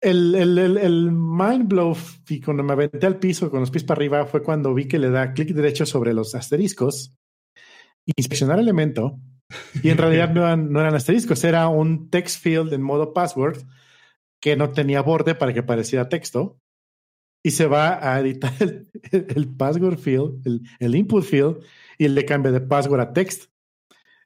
El, 0.00 0.34
el, 0.34 0.58
el, 0.58 0.76
el 0.76 1.10
mind 1.10 1.68
blow 1.68 1.96
y 2.28 2.40
cuando 2.40 2.62
me 2.62 2.72
aventé 2.72 3.04
al 3.04 3.18
piso 3.18 3.50
con 3.50 3.60
los 3.60 3.70
pies 3.70 3.82
para 3.82 3.98
arriba 3.98 4.26
fue 4.26 4.42
cuando 4.42 4.72
vi 4.72 4.86
que 4.86 4.98
le 4.98 5.10
da 5.10 5.32
clic 5.32 5.48
derecho 5.48 5.86
sobre 5.86 6.14
los 6.14 6.36
asteriscos, 6.36 7.16
inspeccionar 8.16 8.60
elemento, 8.60 9.18
y 9.82 9.90
en 9.90 9.98
realidad 9.98 10.30
no 10.34 10.42
eran, 10.42 10.72
no 10.72 10.80
eran 10.80 10.94
asteriscos, 10.94 11.42
era 11.44 11.68
un 11.68 12.10
text 12.10 12.42
field 12.42 12.72
en 12.72 12.82
modo 12.82 13.12
password 13.12 13.58
que 14.40 14.56
no 14.56 14.70
tenía 14.70 15.02
borde 15.02 15.34
para 15.34 15.52
que 15.52 15.62
pareciera 15.62 16.08
texto. 16.08 16.58
Y 17.44 17.52
se 17.52 17.66
va 17.66 18.12
a 18.12 18.18
editar 18.20 18.52
el, 18.60 18.88
el 19.12 19.48
password 19.56 19.98
field, 19.98 20.46
el, 20.46 20.62
el, 20.80 20.94
input 20.94 21.24
field, 21.24 21.64
y 21.96 22.08
le 22.08 22.24
cambia 22.24 22.52
de 22.52 22.60
password 22.60 23.00
a 23.00 23.12
text. 23.12 23.50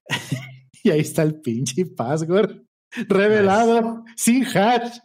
y 0.83 0.91
ahí 0.91 1.01
está 1.01 1.23
el 1.23 1.41
pinche 1.41 1.87
password 1.87 2.63
revelado 3.09 4.03
nice. 4.03 4.15
sin 4.17 4.45
hash. 4.45 4.99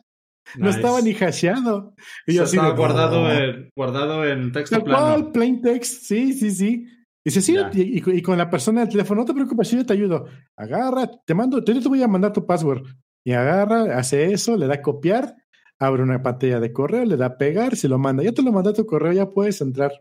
No 0.55 0.69
estaba 0.69 1.01
ni 1.01 1.13
hasheado. 1.13 1.93
Y 2.25 2.35
yo 2.35 2.43
estaba 2.43 2.71
guardado, 2.71 3.23
oh. 3.23 3.31
en, 3.31 3.69
guardado 3.75 4.25
en 4.25 4.51
texto 4.51 4.83
plano. 4.83 4.99
Cual, 4.99 5.31
plain 5.31 5.61
text, 5.61 6.03
sí, 6.03 6.33
sí, 6.33 6.51
sí. 6.51 6.87
Dice, 7.25 7.41
sí, 7.41 7.57
y, 7.73 8.09
y, 8.09 8.21
con 8.21 8.37
la 8.37 8.49
persona 8.49 8.81
del 8.81 8.89
teléfono, 8.89 9.21
no 9.21 9.25
te 9.25 9.33
preocupes, 9.33 9.69
yo 9.71 9.85
te 9.85 9.93
ayudo. 9.93 10.27
Agarra, 10.55 11.11
te 11.25 11.33
mando, 11.33 11.63
yo 11.63 11.81
te 11.81 11.89
voy 11.89 12.01
a 12.01 12.07
mandar 12.07 12.31
tu 12.31 12.45
password. 12.45 12.83
Y 13.25 13.33
agarra, 13.33 13.97
hace 13.97 14.31
eso, 14.31 14.55
le 14.55 14.67
da 14.67 14.81
copiar, 14.81 15.35
abre 15.77 16.03
una 16.03 16.23
pantalla 16.23 16.61
de 16.61 16.71
correo, 16.71 17.03
le 17.03 17.17
da 17.17 17.37
pegar, 17.37 17.75
se 17.75 17.89
lo 17.89 17.99
manda. 17.99 18.23
Ya 18.23 18.31
te 18.31 18.41
lo 18.41 18.53
manda 18.53 18.71
tu 18.71 18.85
correo, 18.85 19.11
ya 19.11 19.29
puedes 19.29 19.59
entrar. 19.59 19.91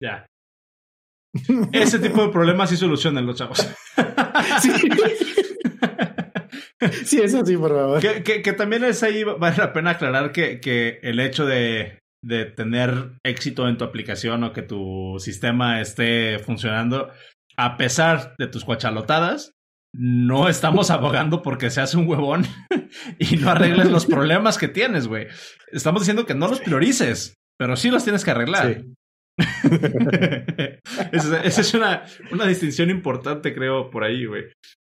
Ya. 0.00 0.26
Ese 1.72 2.00
tipo 2.00 2.26
de 2.26 2.32
problemas 2.32 2.70
sí 2.70 2.76
solucionan 2.76 3.26
los 3.26 3.36
chavos. 3.36 3.58
sí. 4.60 4.70
sí, 7.04 7.20
eso 7.20 7.44
sí, 7.44 7.56
por 7.56 7.70
favor. 7.70 8.00
Que, 8.00 8.22
que, 8.22 8.42
que, 8.42 8.52
también 8.52 8.84
es 8.84 9.02
ahí, 9.02 9.24
vale 9.24 9.56
la 9.56 9.72
pena 9.72 9.90
aclarar 9.90 10.32
que, 10.32 10.60
que 10.60 10.98
el 11.02 11.20
hecho 11.20 11.46
de, 11.46 11.98
de 12.24 12.44
tener 12.44 13.12
éxito 13.24 13.68
en 13.68 13.76
tu 13.76 13.84
aplicación 13.84 14.44
o 14.44 14.52
que 14.52 14.62
tu 14.62 15.16
sistema 15.18 15.80
esté 15.80 16.38
funcionando, 16.38 17.10
a 17.56 17.76
pesar 17.76 18.34
de 18.38 18.46
tus 18.46 18.64
cuachalotadas, 18.64 19.52
no 19.94 20.48
estamos 20.48 20.90
abogando 20.90 21.42
porque 21.42 21.70
seas 21.70 21.94
un 21.94 22.08
huevón 22.08 22.46
y 23.18 23.36
no 23.36 23.50
arregles 23.50 23.90
los 23.90 24.06
problemas 24.06 24.56
que 24.56 24.68
tienes, 24.68 25.06
güey. 25.06 25.26
Estamos 25.70 26.02
diciendo 26.02 26.24
que 26.24 26.34
no 26.34 26.48
los 26.48 26.60
priorices, 26.60 27.34
pero 27.58 27.76
sí 27.76 27.90
los 27.90 28.04
tienes 28.04 28.24
que 28.24 28.30
arreglar. 28.30 28.74
Sí. 28.74 28.94
esa, 31.12 31.42
esa, 31.42 31.60
es 31.60 31.74
una, 31.74 32.04
una 32.30 32.46
distinción 32.46 32.90
importante, 32.90 33.54
creo, 33.54 33.90
por 33.90 34.04
ahí, 34.04 34.24
güey. 34.24 34.44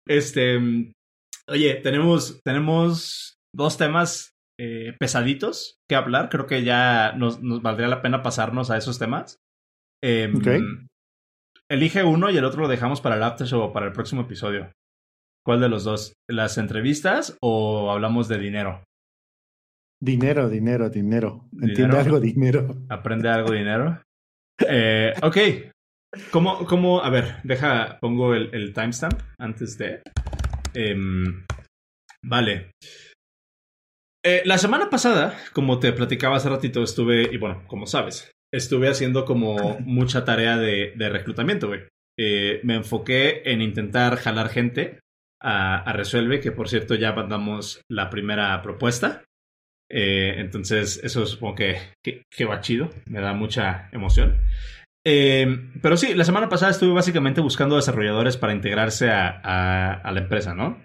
Este, 0.06 0.58
oye, 1.48 1.74
tenemos, 1.76 2.40
tenemos 2.44 3.38
dos 3.54 3.76
temas 3.76 4.32
eh, 4.58 4.94
pesaditos 4.98 5.78
que 5.88 5.96
hablar. 5.96 6.28
Creo 6.28 6.46
que 6.46 6.64
ya 6.64 7.12
nos, 7.12 7.42
nos, 7.42 7.62
valdría 7.62 7.88
la 7.88 8.02
pena 8.02 8.22
pasarnos 8.22 8.70
a 8.70 8.76
esos 8.76 8.98
temas. 8.98 9.38
Eh, 10.02 10.32
okay. 10.34 10.60
Elige 11.68 12.04
uno 12.04 12.30
y 12.30 12.36
el 12.36 12.44
otro 12.44 12.62
lo 12.62 12.68
dejamos 12.68 13.00
para 13.00 13.16
el 13.16 13.22
after 13.22 13.46
show 13.46 13.60
o 13.60 13.72
para 13.72 13.86
el 13.86 13.92
próximo 13.92 14.22
episodio. 14.22 14.72
¿Cuál 15.44 15.60
de 15.60 15.68
los 15.68 15.84
dos? 15.84 16.14
¿Las 16.28 16.58
entrevistas 16.58 17.36
o 17.40 17.90
hablamos 17.90 18.28
de 18.28 18.38
dinero? 18.38 18.84
Dinero, 20.00 20.48
dinero, 20.48 20.90
dinero. 20.90 21.48
Entiende 21.52 21.82
¿Dinero? 21.82 21.98
algo, 21.98 22.20
dinero. 22.20 22.76
Aprende 22.88 23.28
algo, 23.28 23.52
dinero. 23.52 24.02
Eh, 24.68 25.12
ok. 25.22 25.36
¿Cómo, 26.30 26.64
¿Cómo? 26.66 27.02
A 27.02 27.10
ver, 27.10 27.36
deja, 27.44 27.98
pongo 28.00 28.34
el, 28.34 28.54
el 28.54 28.72
timestamp 28.72 29.20
antes 29.38 29.78
de. 29.78 30.02
Eh, 30.76 30.94
vale. 32.22 32.70
Eh, 34.24 34.42
la 34.44 34.58
semana 34.58 34.90
pasada, 34.90 35.38
como 35.52 35.78
te 35.78 35.92
platicaba 35.92 36.36
hace 36.36 36.48
ratito, 36.48 36.82
estuve, 36.82 37.28
y 37.32 37.36
bueno, 37.36 37.62
como 37.68 37.86
sabes, 37.86 38.32
estuve 38.52 38.88
haciendo 38.88 39.24
como 39.24 39.78
mucha 39.80 40.24
tarea 40.24 40.56
de, 40.56 40.92
de 40.96 41.08
reclutamiento, 41.08 41.68
güey. 41.68 41.82
Eh, 42.18 42.60
me 42.64 42.74
enfoqué 42.74 43.42
en 43.44 43.60
intentar 43.60 44.16
jalar 44.16 44.48
gente 44.48 45.00
a, 45.40 45.76
a, 45.76 45.92
Resuelve, 45.92 46.40
que 46.40 46.50
por 46.50 46.68
cierto 46.68 46.94
ya 46.94 47.12
mandamos 47.12 47.82
la 47.88 48.10
primera 48.10 48.60
propuesta. 48.62 49.24
Eh, 49.88 50.34
entonces, 50.38 51.00
eso 51.04 51.24
supongo 51.26 51.54
que, 51.54 51.76
que, 52.04 52.22
que, 52.28 52.44
va 52.44 52.60
chido, 52.60 52.90
me 53.06 53.20
da 53.20 53.32
mucha 53.32 53.88
emoción. 53.92 54.40
Eh, 55.08 55.70
pero 55.80 55.96
sí, 55.96 56.14
la 56.14 56.24
semana 56.24 56.48
pasada 56.48 56.72
estuve 56.72 56.92
básicamente 56.92 57.40
buscando 57.40 57.76
desarrolladores 57.76 58.36
para 58.36 58.52
integrarse 58.52 59.08
a, 59.08 59.40
a, 59.42 59.92
a 59.92 60.12
la 60.12 60.20
empresa, 60.20 60.52
¿no? 60.52 60.82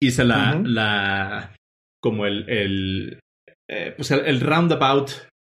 Hice 0.00 0.24
la, 0.24 0.56
uh 0.56 0.60
-huh. 0.60 0.66
la 0.66 1.54
como 2.02 2.24
el, 2.24 2.48
el, 2.48 3.20
eh, 3.70 3.92
pues 3.96 4.10
el, 4.10 4.24
el, 4.24 4.40
roundabout 4.40 5.10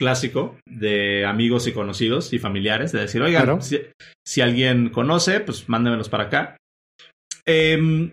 clásico 0.00 0.58
de 0.66 1.26
amigos 1.26 1.66
y 1.66 1.72
conocidos 1.72 2.32
y 2.32 2.38
familiares, 2.38 2.90
de 2.92 3.00
decir, 3.00 3.22
oigan, 3.22 3.44
claro. 3.44 3.60
si, 3.60 3.80
si, 4.26 4.40
alguien 4.40 4.88
conoce, 4.88 5.40
pues 5.40 5.68
mándemelos 5.68 6.08
para 6.08 6.24
acá. 6.24 6.56
Eh, 7.46 8.12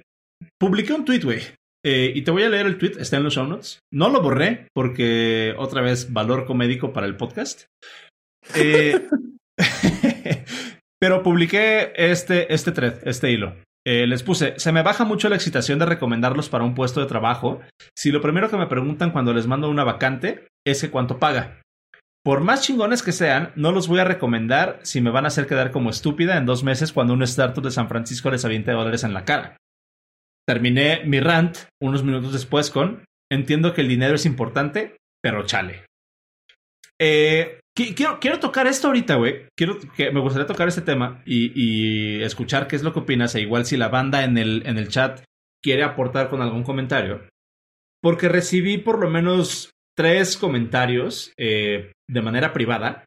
publiqué 0.59 0.93
un 0.93 1.05
tweet, 1.05 1.21
güey. 1.23 1.41
Eh, 1.83 2.11
y 2.13 2.21
te 2.21 2.31
voy 2.31 2.43
a 2.43 2.49
leer 2.49 2.67
el 2.67 2.77
tweet, 2.77 2.93
está 2.99 3.17
en 3.17 3.23
los 3.23 3.33
show 3.33 3.47
notes. 3.47 3.79
No 3.91 4.09
lo 4.09 4.21
borré 4.21 4.67
porque 4.75 5.55
otra 5.57 5.81
vez 5.81 6.13
valor 6.13 6.45
comédico 6.45 6.93
para 6.93 7.07
el 7.07 7.17
podcast. 7.17 7.65
Eh, 8.55 9.07
pero 10.99 11.23
publiqué 11.23 11.93
este, 11.95 12.53
este 12.53 12.71
thread, 12.71 13.07
este 13.07 13.31
hilo. 13.31 13.55
Eh, 13.85 14.05
les 14.05 14.21
puse, 14.21 14.53
se 14.59 14.71
me 14.71 14.83
baja 14.83 15.05
mucho 15.05 15.27
la 15.27 15.35
excitación 15.35 15.79
de 15.79 15.87
recomendarlos 15.87 16.49
para 16.49 16.63
un 16.63 16.75
puesto 16.75 16.99
de 16.99 17.07
trabajo 17.07 17.61
si 17.97 18.11
lo 18.11 18.21
primero 18.21 18.49
que 18.49 18.57
me 18.57 18.67
preguntan 18.67 19.09
cuando 19.09 19.33
les 19.33 19.47
mando 19.47 19.69
una 19.69 19.83
vacante 19.83 20.47
es 20.65 20.87
cuánto 20.91 21.17
paga. 21.17 21.61
Por 22.23 22.41
más 22.41 22.61
chingones 22.61 23.01
que 23.01 23.11
sean, 23.11 23.51
no 23.55 23.71
los 23.71 23.87
voy 23.87 23.99
a 23.99 24.03
recomendar 24.03 24.79
si 24.83 25.01
me 25.01 25.09
van 25.09 25.25
a 25.25 25.29
hacer 25.29 25.47
quedar 25.47 25.71
como 25.71 25.89
estúpida 25.89 26.37
en 26.37 26.45
dos 26.45 26.63
meses 26.63 26.93
cuando 26.93 27.13
un 27.13 27.23
startup 27.23 27.63
de 27.63 27.71
San 27.71 27.89
Francisco 27.89 28.29
les 28.29 28.45
aviente 28.45 28.71
dólares 28.71 29.03
en 29.03 29.15
la 29.15 29.25
cara. 29.25 29.57
Terminé 30.47 31.03
mi 31.05 31.19
rant 31.19 31.57
unos 31.81 32.03
minutos 32.03 32.33
después 32.33 32.69
con, 32.69 33.05
entiendo 33.31 33.73
que 33.73 33.81
el 33.81 33.87
dinero 33.87 34.13
es 34.13 34.27
importante, 34.27 34.97
pero 35.23 35.47
chale. 35.47 35.85
Eh, 36.99 37.60
quiero, 37.75 38.19
quiero 38.19 38.39
tocar 38.39 38.67
esto 38.67 38.87
ahorita, 38.87 39.15
güey. 39.15 39.47
Quiero 39.57 39.77
que 39.95 40.11
me 40.11 40.19
gustaría 40.19 40.47
tocar 40.47 40.67
este 40.67 40.81
tema 40.81 41.21
y, 41.25 41.51
y, 41.55 42.23
escuchar 42.23 42.67
qué 42.67 42.75
es 42.75 42.83
lo 42.83 42.93
que 42.93 42.99
opinas. 42.99 43.35
E 43.35 43.41
igual 43.41 43.65
si 43.65 43.77
la 43.77 43.89
banda 43.89 44.23
en 44.23 44.37
el, 44.37 44.63
en 44.65 44.77
el 44.77 44.89
chat 44.89 45.23
quiere 45.63 45.83
aportar 45.83 46.29
con 46.29 46.41
algún 46.41 46.63
comentario. 46.63 47.27
Porque 48.01 48.29
recibí 48.29 48.77
por 48.77 48.99
lo 48.99 49.09
menos 49.09 49.71
tres 49.95 50.37
comentarios 50.37 51.33
eh, 51.37 51.91
de 52.09 52.21
manera 52.21 52.53
privada 52.53 53.05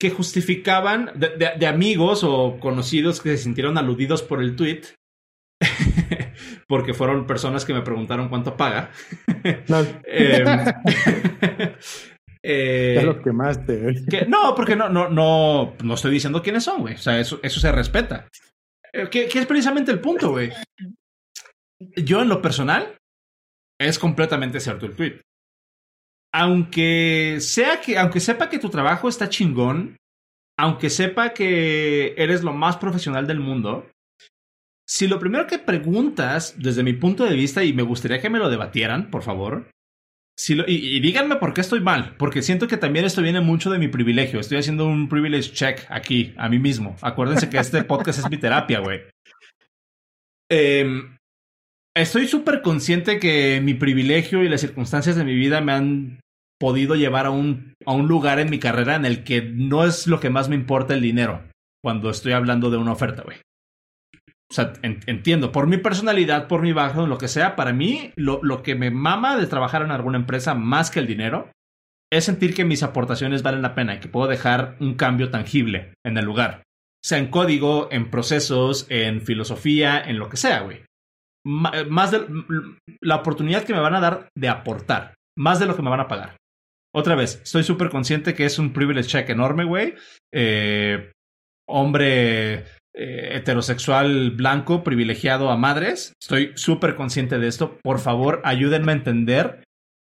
que 0.00 0.10
justificaban 0.10 1.10
de, 1.14 1.30
de, 1.30 1.52
de, 1.58 1.66
amigos 1.66 2.24
o 2.24 2.58
conocidos 2.60 3.20
que 3.20 3.30
se 3.30 3.38
sintieron 3.38 3.78
aludidos 3.78 4.22
por 4.22 4.42
el 4.42 4.56
tweet. 4.56 4.82
porque 6.68 6.94
fueron 6.94 7.26
personas 7.26 7.64
que 7.64 7.74
me 7.74 7.82
preguntaron 7.82 8.28
cuánto 8.28 8.56
paga. 8.56 8.90
No. 9.68 9.80
eh, 10.06 10.44
eh, 12.46 12.92
ya 12.96 13.02
los 13.02 13.22
quemaste. 13.22 14.04
Que, 14.10 14.26
no, 14.26 14.54
porque 14.54 14.76
no, 14.76 14.90
no, 14.90 15.08
no, 15.08 15.74
no 15.82 15.94
estoy 15.94 16.12
diciendo 16.12 16.42
quiénes 16.42 16.64
son, 16.64 16.82
güey. 16.82 16.94
O 16.94 16.98
sea, 16.98 17.18
eso, 17.18 17.40
eso 17.42 17.58
se 17.58 17.72
respeta. 17.72 18.28
Eh, 18.92 19.08
que, 19.10 19.26
que, 19.28 19.38
es 19.38 19.46
precisamente 19.46 19.90
el 19.90 20.00
punto, 20.00 20.30
güey. 20.30 20.52
Yo, 21.96 22.20
en 22.20 22.28
lo 22.28 22.42
personal, 22.42 22.98
es 23.80 23.98
completamente 23.98 24.60
cierto 24.60 24.84
el 24.84 24.94
tweet. 24.94 25.20
Aunque 26.34 27.38
sea 27.40 27.80
que, 27.80 27.96
aunque 27.96 28.20
sepa 28.20 28.50
que 28.50 28.58
tu 28.58 28.68
trabajo 28.68 29.08
está 29.08 29.30
chingón, 29.30 29.96
aunque 30.58 30.90
sepa 30.90 31.32
que 31.32 32.14
eres 32.18 32.42
lo 32.42 32.52
más 32.52 32.76
profesional 32.76 33.26
del 33.26 33.40
mundo, 33.40 33.88
si 34.86 35.06
lo 35.08 35.18
primero 35.18 35.46
que 35.46 35.58
preguntas, 35.58 36.56
desde 36.58 36.82
mi 36.82 36.92
punto 36.92 37.24
de 37.24 37.34
vista, 37.34 37.64
y 37.64 37.72
me 37.72 37.82
gustaría 37.82 38.20
que 38.20 38.28
me 38.28 38.38
lo 38.38 38.50
debatieran, 38.50 39.10
por 39.10 39.22
favor, 39.22 39.70
y, 40.66 41.00
díganme 41.00 41.36
por 41.36 41.54
qué 41.54 41.60
estoy 41.60 41.80
mal, 41.80 42.16
porque 42.16 42.42
siento 42.42 42.66
que 42.66 42.76
también 42.76 43.04
esto 43.04 43.22
viene 43.22 43.40
mucho 43.40 43.70
de 43.70 43.78
mi 43.78 43.88
privilegio. 43.88 44.40
Estoy 44.40 44.58
haciendo 44.58 44.86
un 44.86 45.08
privilege 45.08 45.52
check 45.52 45.86
aquí, 45.88 46.34
a 46.36 46.48
mí 46.48 46.58
mismo. 46.58 46.96
Acuérdense 47.02 47.48
que 47.48 47.58
este 47.58 47.84
podcast 47.84 48.18
es 48.18 48.30
mi 48.30 48.36
terapia, 48.36 48.80
güey. 48.80 49.02
Eh, 50.50 50.86
estoy 51.96 52.26
súper 52.26 52.62
consciente 52.62 53.18
que 53.18 53.60
mi 53.62 53.74
privilegio 53.74 54.42
y 54.42 54.48
las 54.48 54.60
circunstancias 54.60 55.16
de 55.16 55.24
mi 55.24 55.34
vida 55.34 55.60
me 55.60 55.72
han 55.72 56.20
podido 56.58 56.94
llevar 56.94 57.26
a 57.26 57.30
un, 57.30 57.74
a 57.86 57.92
un 57.92 58.08
lugar 58.08 58.38
en 58.40 58.50
mi 58.50 58.58
carrera 58.58 58.96
en 58.96 59.04
el 59.04 59.24
que 59.24 59.42
no 59.42 59.84
es 59.84 60.06
lo 60.06 60.20
que 60.20 60.30
más 60.30 60.48
me 60.48 60.56
importa 60.56 60.94
el 60.94 61.00
dinero 61.00 61.42
cuando 61.82 62.10
estoy 62.10 62.32
hablando 62.32 62.70
de 62.70 62.78
una 62.78 62.92
oferta, 62.92 63.22
güey. 63.22 63.38
O 64.50 64.54
sea, 64.54 64.74
en, 64.82 65.00
entiendo, 65.06 65.52
por 65.52 65.66
mi 65.66 65.78
personalidad, 65.78 66.48
por 66.48 66.62
mi 66.62 66.72
background, 66.72 67.08
lo 67.08 67.18
que 67.18 67.28
sea, 67.28 67.56
para 67.56 67.72
mí 67.72 68.12
lo, 68.16 68.62
que 68.62 68.74
me 68.74 68.90
mama 68.90 69.36
de 69.36 69.46
trabajar 69.46 69.82
en 69.82 69.90
alguna 69.90 70.18
empresa 70.18 70.54
más 70.54 70.90
que 70.90 71.00
el 71.00 71.06
dinero 71.06 71.50
es 72.12 72.24
sentir 72.24 72.54
que 72.54 72.64
mis 72.64 72.82
aportaciones 72.82 73.42
valen 73.42 73.62
la 73.62 73.74
pena 73.74 73.94
y 73.94 74.00
que 74.00 74.08
puedo 74.08 74.28
dejar 74.28 74.76
un 74.80 74.94
cambio 74.94 75.30
tangible 75.30 75.94
en 76.04 76.16
el 76.16 76.24
lugar. 76.24 76.62
Sea 77.02 77.18
en 77.18 77.28
código, 77.28 77.88
en 77.90 78.10
procesos, 78.10 78.86
en 78.88 79.20
filosofía, 79.20 80.00
en 80.00 80.18
lo 80.18 80.28
que 80.28 80.36
sea, 80.36 80.60
güey. 80.60 80.84
Más 81.46 82.10
de 82.10 82.26
la 83.02 83.16
oportunidad 83.16 83.64
que 83.64 83.74
me 83.74 83.80
van 83.80 83.94
a 83.94 84.00
dar 84.00 84.28
de 84.36 84.48
aportar, 84.48 85.14
más 85.36 85.58
de 85.58 85.66
lo 85.66 85.76
que 85.76 85.82
me 85.82 85.90
van 85.90 86.00
a 86.00 86.08
pagar. 86.08 86.36
Otra 86.94 87.16
vez, 87.16 87.40
estoy 87.42 87.64
súper 87.64 87.90
consciente 87.90 88.34
que 88.34 88.46
es 88.46 88.58
un 88.58 88.72
privilege 88.72 89.08
check 89.08 89.28
enorme, 89.28 89.64
güey. 89.64 89.94
Eh, 90.32 91.10
hombre 91.68 92.64
eh, 92.96 93.36
heterosexual 93.36 94.30
blanco 94.30 94.84
privilegiado 94.84 95.50
a 95.50 95.56
madres. 95.56 96.12
Estoy 96.20 96.52
súper 96.54 96.94
consciente 96.94 97.38
de 97.38 97.48
esto. 97.48 97.78
Por 97.82 97.98
favor, 97.98 98.40
ayúdenme 98.44 98.92
a 98.92 98.96
entender 98.96 99.64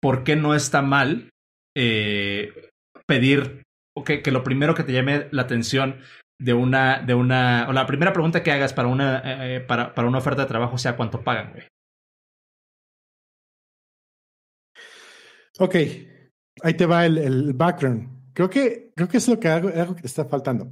por 0.01 0.23
qué 0.23 0.36
no 0.36 0.53
está 0.53 0.82
mal 0.82 1.30
eh, 1.76 2.69
pedir 3.07 3.63
que, 4.05 4.21
que, 4.21 4.32
lo 4.32 4.43
primero 4.43 4.76
que 4.76 4.84
te 4.84 4.91
llame 4.91 5.28
la 5.32 5.43
atención 5.43 6.01
de 6.38 6.53
una, 6.53 6.99
de 6.99 7.13
una, 7.13 7.67
o 7.69 7.73
la 7.73 7.86
primera 7.86 8.11
pregunta 8.11 8.43
que 8.43 8.51
hagas 8.51 8.73
para 8.73 8.89
una, 8.89 9.21
eh, 9.23 9.61
para, 9.61 9.95
para 9.95 10.07
una 10.07 10.17
oferta 10.17 10.41
de 10.41 10.47
trabajo 10.49 10.78
sea 10.78 10.97
cuánto 10.97 11.23
pagan, 11.23 11.51
güey. 11.53 11.67
Ok, 15.59 15.76
ahí 16.63 16.73
te 16.73 16.86
va 16.86 17.05
el, 17.05 17.17
el, 17.17 17.53
background. 17.53 18.34
Creo 18.34 18.49
que, 18.49 18.91
creo 18.93 19.07
que 19.07 19.17
es 19.17 19.28
lo 19.30 19.39
que 19.39 19.47
algo, 19.47 19.69
algo 19.69 19.95
que 19.95 20.01
te 20.01 20.07
está 20.07 20.26
faltando. 20.26 20.69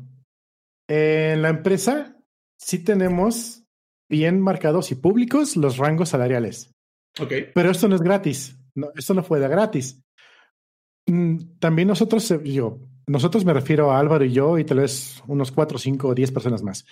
En 0.87 1.41
la 1.41 1.49
empresa 1.49 2.17
sí 2.57 2.79
tenemos 2.79 3.63
bien 4.09 4.39
marcados 4.41 4.91
y 4.91 4.95
públicos 4.95 5.55
los 5.57 5.77
rangos 5.77 6.09
salariales. 6.09 6.71
Ok. 7.19 7.33
Pero 7.53 7.71
esto 7.71 7.87
no 7.87 7.95
es 7.95 8.01
gratis. 8.01 8.57
No, 8.75 8.91
esto 8.95 9.13
no 9.13 9.23
fue 9.23 9.39
de 9.39 9.47
gratis. 9.47 10.01
Mm, 11.07 11.57
también 11.59 11.87
nosotros, 11.87 12.33
yo, 12.43 12.79
nosotros 13.07 13.45
me 13.45 13.53
refiero 13.53 13.91
a 13.91 13.99
Álvaro 13.99 14.25
y 14.25 14.31
yo 14.31 14.57
y 14.57 14.63
tal 14.63 14.79
vez 14.79 15.21
unos 15.27 15.51
cuatro, 15.51 15.77
cinco 15.77 16.09
o 16.09 16.15
diez 16.15 16.31
personas 16.31 16.63
más. 16.63 16.85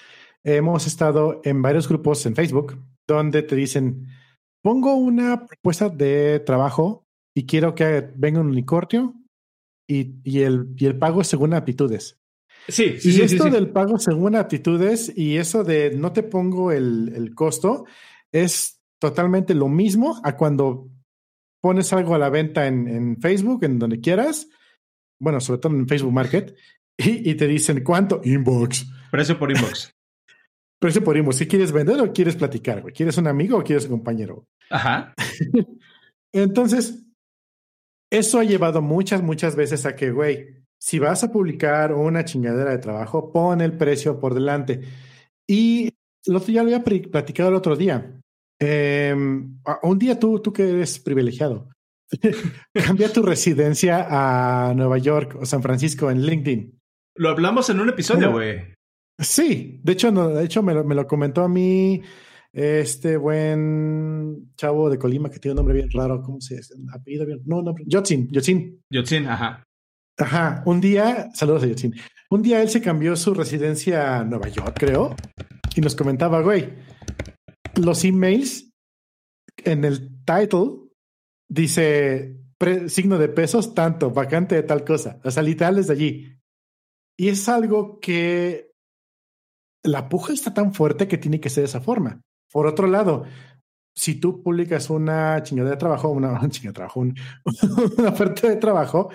Hemos 0.44 0.88
estado 0.88 1.42
en 1.44 1.62
varios 1.62 1.88
grupos 1.88 2.26
en 2.26 2.36
Facebook 2.36 2.78
donde 3.08 3.44
te 3.44 3.56
dicen, 3.56 4.08
pongo 4.64 4.96
una 4.96 5.46
propuesta 5.46 5.90
de 5.90 6.40
trabajo 6.40 7.06
y 7.36 7.46
quiero 7.46 7.76
que 7.76 8.12
venga 8.16 8.42
un 8.42 8.48
unicornio 8.48 9.16
y, 9.88 10.16
y, 10.24 10.42
el, 10.42 10.74
y 10.78 10.86
el 10.86 10.98
pago 10.98 11.24
según 11.24 11.54
aptitudes. 11.54 12.21
Sí, 12.72 12.98
sí, 13.00 13.10
y 13.10 13.12
sí, 13.12 13.22
esto 13.22 13.44
sí, 13.46 13.50
del 13.50 13.70
pago 13.70 14.00
según 14.00 14.36
aptitudes 14.36 15.12
y 15.16 15.38
eso 15.38 15.64
de 15.64 15.92
no 15.96 16.14
te 16.14 16.24
pongo 16.24 16.72
el, 16.72 17.12
el, 17.16 17.36
costo 17.36 17.86
es 18.32 18.82
totalmente 19.00 19.54
lo 19.54 19.68
mismo 19.68 20.20
a 20.24 20.38
cuando 20.38 20.90
pones 21.62 21.92
algo 21.94 22.16
a 22.16 22.18
la 22.18 22.30
venta 22.30 22.68
en, 22.68 22.88
en 22.88 23.18
Facebook, 23.22 23.64
en 23.64 23.78
donde 23.78 24.00
quieras, 24.00 24.48
bueno, 25.20 25.40
sobre 25.40 25.60
todo 25.60 25.76
en 25.76 25.88
Facebook 25.88 26.14
Market, 26.14 26.56
y, 26.98 27.30
y 27.30 27.36
te 27.36 27.48
dicen 27.48 27.84
cuánto 27.84 28.22
inbox. 28.24 28.88
Precio 29.12 29.38
por 29.38 29.52
inbox. 29.52 29.94
Precio 30.80 31.04
por 31.04 31.18
inbox. 31.18 31.38
Si 31.38 31.48
quieres 31.48 31.72
vender 31.72 32.00
o 32.00 32.14
quieres 32.14 32.36
platicar, 32.36 32.82
güey. 32.82 32.94
¿Quieres 32.94 33.18
un 33.18 33.28
amigo 33.28 33.58
o 33.58 33.64
quieres 33.64 33.86
un 33.86 33.92
compañero? 33.92 34.48
Ajá. 34.70 35.14
Entonces, 36.34 37.04
eso 38.10 38.40
ha 38.40 38.44
llevado 38.44 38.82
muchas, 38.82 39.22
muchas 39.22 39.56
veces 39.56 39.86
a 39.86 39.96
que, 39.96 40.12
güey, 40.12 40.61
si 40.82 40.98
vas 40.98 41.24
a 41.24 41.32
publicar 41.32 41.94
una 41.94 42.26
chingadera 42.26 42.72
de 42.72 42.80
trabajo, 42.80 43.32
pon 43.32 43.62
el 43.62 43.78
precio 43.78 44.20
por 44.20 44.34
delante. 44.34 44.82
Y 45.48 45.94
lo 46.26 46.40
otro 46.40 46.52
ya 46.52 46.64
lo 46.64 46.74
había 46.74 46.84
platicado 46.84 47.50
el 47.50 47.56
otro 47.56 47.76
día. 47.76 48.20
Eh, 48.60 49.16
un 49.16 50.00
día 50.00 50.20
tú, 50.20 50.40
tú 50.40 50.52
que 50.52 50.68
eres 50.68 50.98
privilegiado, 51.00 51.70
cambia 52.74 53.14
tu 53.14 53.22
residencia 53.22 54.08
a 54.10 54.74
Nueva 54.74 54.98
York 54.98 55.38
o 55.40 55.46
San 55.46 55.62
Francisco 55.62 56.10
en 56.10 56.24
LinkedIn. 56.24 56.80
Lo 57.16 57.30
hablamos 57.30 57.70
en 57.70 57.80
un 57.80 57.90
episodio, 57.90 58.32
güey. 58.32 58.74
Sí, 59.20 59.80
de 59.84 59.92
hecho, 59.92 60.12
no, 60.12 60.30
de 60.30 60.46
hecho 60.46 60.64
me 60.64 60.74
lo, 60.74 60.84
me 60.84 60.96
lo 60.96 61.06
comentó 61.06 61.44
a 61.44 61.50
mí 61.50 62.02
este 62.54 63.18
buen 63.18 64.52
chavo 64.56 64.90
de 64.90 64.98
Colima 64.98 65.30
que 65.30 65.38
tiene 65.38 65.54
un 65.54 65.58
nombre 65.58 65.76
bien 65.76 65.92
raro. 65.92 66.24
¿Cómo 66.24 66.42
se 66.42 66.56
dice? 66.56 66.74
Apellido 66.92 67.28
bien. 67.28 67.42
No, 67.46 67.62
no, 67.62 67.76
Yotzin, 67.86 68.30
Yotzin. 68.32 68.82
Yotzin, 68.90 69.28
ajá. 69.28 69.64
Ajá. 70.22 70.64
Un 70.66 70.82
día, 70.82 71.30
saludos 71.34 71.64
a. 71.64 71.94
Un 72.30 72.42
día 72.42 72.62
él 72.62 72.70
se 72.70 72.82
cambió 72.82 73.16
su 73.16 73.34
residencia 73.34 74.20
a 74.20 74.24
Nueva 74.24 74.48
York, 74.48 74.76
creo, 74.80 75.16
y 75.76 75.82
nos 75.82 75.96
comentaba, 75.96 76.42
güey, 76.42 76.74
los 77.76 78.04
emails 78.06 78.72
en 79.58 79.84
el 79.84 80.24
title 80.24 80.90
dice 81.50 82.38
signo 82.88 83.18
de 83.18 83.28
pesos 83.28 83.74
tanto, 83.74 84.12
vacante 84.12 84.56
de 84.56 84.64
tal 84.64 84.84
cosa. 84.86 85.20
O 85.24 85.32
sea, 85.32 85.42
literal 85.44 85.76
desde 85.78 85.94
allí. 85.94 86.38
Y 87.18 87.30
es 87.30 87.50
algo 87.50 88.00
que 88.00 88.72
la 89.84 90.10
puja 90.10 90.34
está 90.34 90.54
tan 90.54 90.74
fuerte 90.74 91.08
que 91.08 91.18
tiene 91.18 91.40
que 91.40 91.50
ser 91.50 91.64
de 91.64 91.70
esa 91.70 91.82
forma. 91.82 92.22
Por 92.52 92.68
otro 92.68 92.88
lado, 92.88 93.26
si 93.96 94.16
tú 94.20 94.44
publicas 94.44 94.90
una 94.90 95.42
chingada 95.44 95.72
de 95.72 95.78
trabajo, 95.78 96.10
una, 96.10 96.40
chingada 96.50 96.70
de 96.70 96.74
trabajo, 96.74 97.00
un, 97.00 97.16
una 97.98 98.10
oferta 98.10 98.48
de 98.48 98.58
trabajo, 98.58 99.10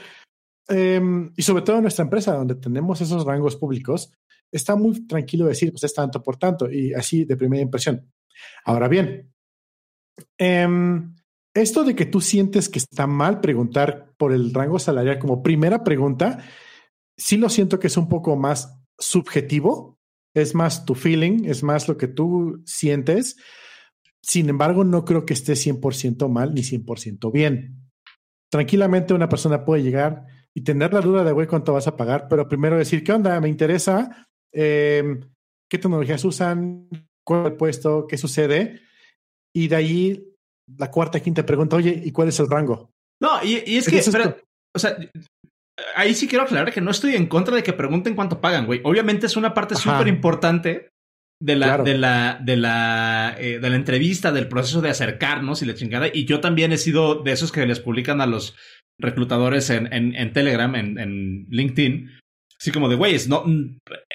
eh, 0.69 1.01
y 1.37 1.43
sobre 1.43 1.62
todo 1.62 1.77
en 1.77 1.83
nuestra 1.83 2.05
empresa, 2.05 2.35
donde 2.35 2.57
tenemos 2.57 3.01
esos 3.01 3.25
rangos 3.25 3.57
públicos, 3.57 4.12
está 4.51 4.77
muy 4.77 5.07
tranquilo 5.07 5.47
decir, 5.47 5.71
pues 5.73 5.85
es 5.85 5.95
tanto 5.95 6.23
por 6.23 6.37
tanto, 6.37 6.71
y 6.71 6.93
así 6.95 7.25
de 7.25 7.37
primera 7.37 7.62
impresión. 7.62 8.11
Ahora 8.64 8.89
bien, 8.89 9.33
eh, 10.39 10.69
esto 11.55 11.85
de 11.85 11.95
que 11.95 12.05
tú 12.05 12.21
sientes 12.21 12.69
que 12.69 12.79
está 12.79 13.07
mal 13.07 13.41
preguntar 13.41 14.12
por 14.19 14.33
el 14.33 14.53
rango 14.53 14.79
salarial 14.79 15.19
como 15.19 15.43
primera 15.43 15.85
pregunta, 15.85 16.39
sí 17.17 17.39
lo 17.39 17.49
siento 17.49 17.79
que 17.79 17.87
es 17.87 17.97
un 17.97 18.09
poco 18.09 18.37
más 18.37 18.79
subjetivo, 18.99 19.99
es 20.35 20.55
más 20.55 20.85
tu 20.85 20.95
feeling, 20.95 21.47
es 21.47 21.62
más 21.62 21.89
lo 21.89 21.97
que 21.97 22.09
tú 22.09 22.62
sientes. 22.67 23.37
Sin 24.21 24.51
embargo, 24.51 24.85
no 24.85 25.05
creo 25.05 25.25
que 25.25 25.33
esté 25.33 25.55
100% 25.55 26.29
mal 26.29 26.53
ni 26.53 26.61
100% 26.61 27.33
bien. 27.33 27.91
Tranquilamente 28.51 29.14
una 29.14 29.29
persona 29.31 29.64
puede 29.64 29.83
llegar 29.83 30.27
y 30.57 30.62
tener 30.62 30.94
la 30.94 31.02
duda 31.02 31.22
de, 31.22 31.32
güey, 31.32 31.46
cuánto 31.46 31.74
vas 31.74 31.86
a 31.86 31.96
pagar, 31.98 32.28
pero 32.30 32.48
primero 32.48 32.78
decir, 32.78 33.04
¿qué 33.04 33.12
onda? 33.12 33.38
Me 33.42 33.48
interesa, 33.50 34.26
eh, 34.54 35.20
qué 35.70 35.76
tecnologías 35.76 36.24
usan, 36.24 36.88
cuál 37.26 37.40
es 37.42 37.50
el 37.50 37.57
puesto, 37.59 38.07
qué 38.09 38.16
sucede. 38.16 38.80
Y 39.54 39.68
de 39.68 39.76
ahí 39.76 40.34
la 40.78 40.90
cuarta, 40.90 41.20
quinta 41.20 41.44
pregunta, 41.44 41.76
oye, 41.76 42.00
¿y 42.02 42.11
cuál 42.11 42.28
es 42.28 42.40
el 42.40 42.48
rango? 42.48 42.90
No, 43.20 43.44
y, 43.44 43.62
y 43.66 43.76
es 43.76 43.86
que, 43.86 44.02
pero, 44.11 44.34
o 44.74 44.78
sea, 44.78 44.96
ahí 45.94 46.14
sí 46.14 46.26
quiero 46.26 46.44
aclarar 46.44 46.72
que 46.72 46.80
no 46.80 46.90
estoy 46.90 47.16
en 47.16 47.26
contra 47.26 47.54
de 47.54 47.62
que 47.62 47.74
pregunten 47.74 48.14
cuánto 48.14 48.40
pagan, 48.40 48.64
güey. 48.64 48.80
Obviamente 48.82 49.26
es 49.26 49.36
una 49.36 49.52
parte 49.52 49.74
súper 49.74 50.09
importante 50.09 50.88
de 51.38 51.57
la, 51.57 51.66
claro. 51.66 51.84
de 51.84 51.98
la, 51.98 52.40
de 52.42 52.57
la, 52.57 53.36
eh, 53.38 53.59
de 53.59 53.70
la 53.70 53.76
entrevista, 53.76 54.32
del 54.32 54.48
proceso 54.48 54.80
de 54.80 54.88
acercarnos 54.88 55.61
y 55.61 55.66
la 55.66 55.74
chingada. 55.74 56.09
Y 56.11 56.24
yo 56.24 56.40
también 56.40 56.72
he 56.72 56.78
sido 56.78 57.22
de 57.22 57.32
esos 57.32 57.52
que 57.52 57.66
les 57.66 57.80
publican 57.80 58.22
a 58.22 58.26
los 58.26 58.57
reclutadores 58.99 59.70
en, 59.70 59.92
en, 59.92 60.14
en 60.14 60.32
Telegram, 60.32 60.74
en, 60.74 60.99
en, 60.99 61.47
LinkedIn. 61.51 62.11
Así 62.59 62.72
como 62.72 62.88
de, 62.88 62.97
güeyes, 62.97 63.28
no, 63.28 63.44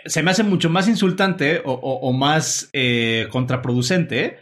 se 0.05 0.23
me 0.23 0.31
hace 0.31 0.43
mucho 0.43 0.69
más 0.69 0.87
insultante 0.87 1.61
o, 1.63 1.73
o, 1.73 2.09
o 2.09 2.13
más 2.13 2.69
eh, 2.73 3.27
contraproducente 3.29 4.39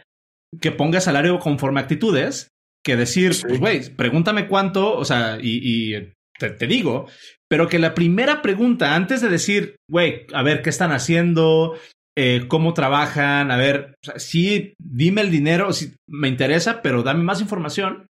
que 0.60 0.72
ponga 0.72 1.00
salario 1.00 1.38
conforme 1.38 1.80
actitudes 1.80 2.48
que 2.84 2.96
decir, 2.96 3.34
sí. 3.34 3.42
pues, 3.46 3.60
güey, 3.60 3.90
pregúntame 3.94 4.48
cuánto, 4.48 4.96
o 4.96 5.04
sea, 5.04 5.38
y, 5.40 5.94
y 5.94 6.12
te, 6.38 6.50
te, 6.50 6.66
digo, 6.66 7.06
pero 7.48 7.68
que 7.68 7.78
la 7.78 7.94
primera 7.94 8.42
pregunta, 8.42 8.94
antes 8.94 9.20
de 9.20 9.28
decir, 9.28 9.76
güey, 9.88 10.26
a 10.32 10.42
ver, 10.42 10.62
¿qué 10.62 10.70
están 10.70 10.92
haciendo? 10.92 11.76
Eh, 12.16 12.46
¿Cómo 12.48 12.74
trabajan? 12.74 13.50
A 13.50 13.56
ver, 13.56 13.94
o 14.02 14.06
sea, 14.06 14.18
sí, 14.18 14.74
dime 14.78 15.20
el 15.20 15.30
dinero, 15.30 15.72
sí, 15.72 15.94
me 16.08 16.28
interesa, 16.28 16.82
pero 16.82 17.02
dame 17.02 17.22
más 17.22 17.40
información. 17.40 18.06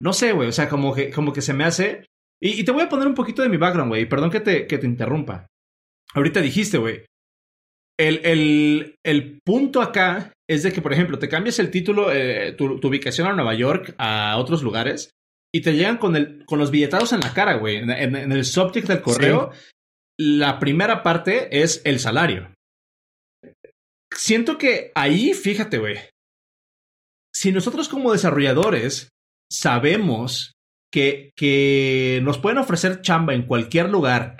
No 0.00 0.12
sé, 0.12 0.32
güey, 0.32 0.48
o 0.48 0.52
sea, 0.52 0.68
como 0.68 0.94
que, 0.94 1.10
como 1.10 1.32
que 1.32 1.42
se 1.42 1.54
me 1.54 1.64
hace... 1.64 2.06
Y, 2.40 2.64
te 2.64 2.72
voy 2.72 2.82
a 2.82 2.88
poner 2.88 3.06
un 3.06 3.14
poquito 3.14 3.42
de 3.42 3.48
mi 3.48 3.56
background, 3.56 3.90
güey, 3.90 4.06
perdón 4.06 4.30
que 4.30 4.40
te, 4.40 4.66
que 4.66 4.76
te 4.76 4.86
interrumpa. 4.86 5.46
Ahorita 6.14 6.40
dijiste, 6.42 6.76
güey, 6.76 7.06
el, 7.98 8.20
el, 8.24 8.96
el, 9.02 9.40
punto 9.42 9.80
acá 9.80 10.32
es 10.48 10.62
de 10.62 10.72
que, 10.72 10.82
por 10.82 10.92
ejemplo, 10.92 11.18
te 11.18 11.30
cambias 11.30 11.58
el 11.58 11.70
título, 11.70 12.12
eh, 12.12 12.52
tu, 12.52 12.78
ubicación 12.86 13.26
a 13.26 13.32
Nueva 13.32 13.54
York, 13.54 13.94
a 13.96 14.36
otros 14.36 14.62
lugares, 14.62 15.10
y 15.52 15.62
te 15.62 15.72
llegan 15.72 15.96
con, 15.96 16.14
el, 16.14 16.44
con 16.44 16.58
los 16.58 16.70
billetados 16.70 17.14
en 17.14 17.20
la 17.20 17.32
cara, 17.32 17.56
güey. 17.56 17.76
En, 17.76 17.90
el 17.90 18.44
subject 18.44 18.86
del 18.86 19.00
correo, 19.00 19.50
la 20.18 20.58
primera 20.58 21.02
parte 21.02 21.62
es 21.62 21.80
el 21.84 21.98
salario. 21.98 22.52
Siento 24.14 24.58
que 24.58 24.92
ahí, 24.94 25.32
fíjate, 25.32 25.78
güey. 25.78 25.96
Si 27.34 27.52
nosotros 27.52 27.88
como 27.88 28.12
desarrolladores 28.12 29.08
sabemos 29.50 30.54
que, 30.92 31.32
que 31.36 32.20
nos 32.22 32.38
pueden 32.38 32.58
ofrecer 32.58 33.02
chamba 33.02 33.34
en 33.34 33.46
cualquier 33.46 33.88
lugar 33.88 34.36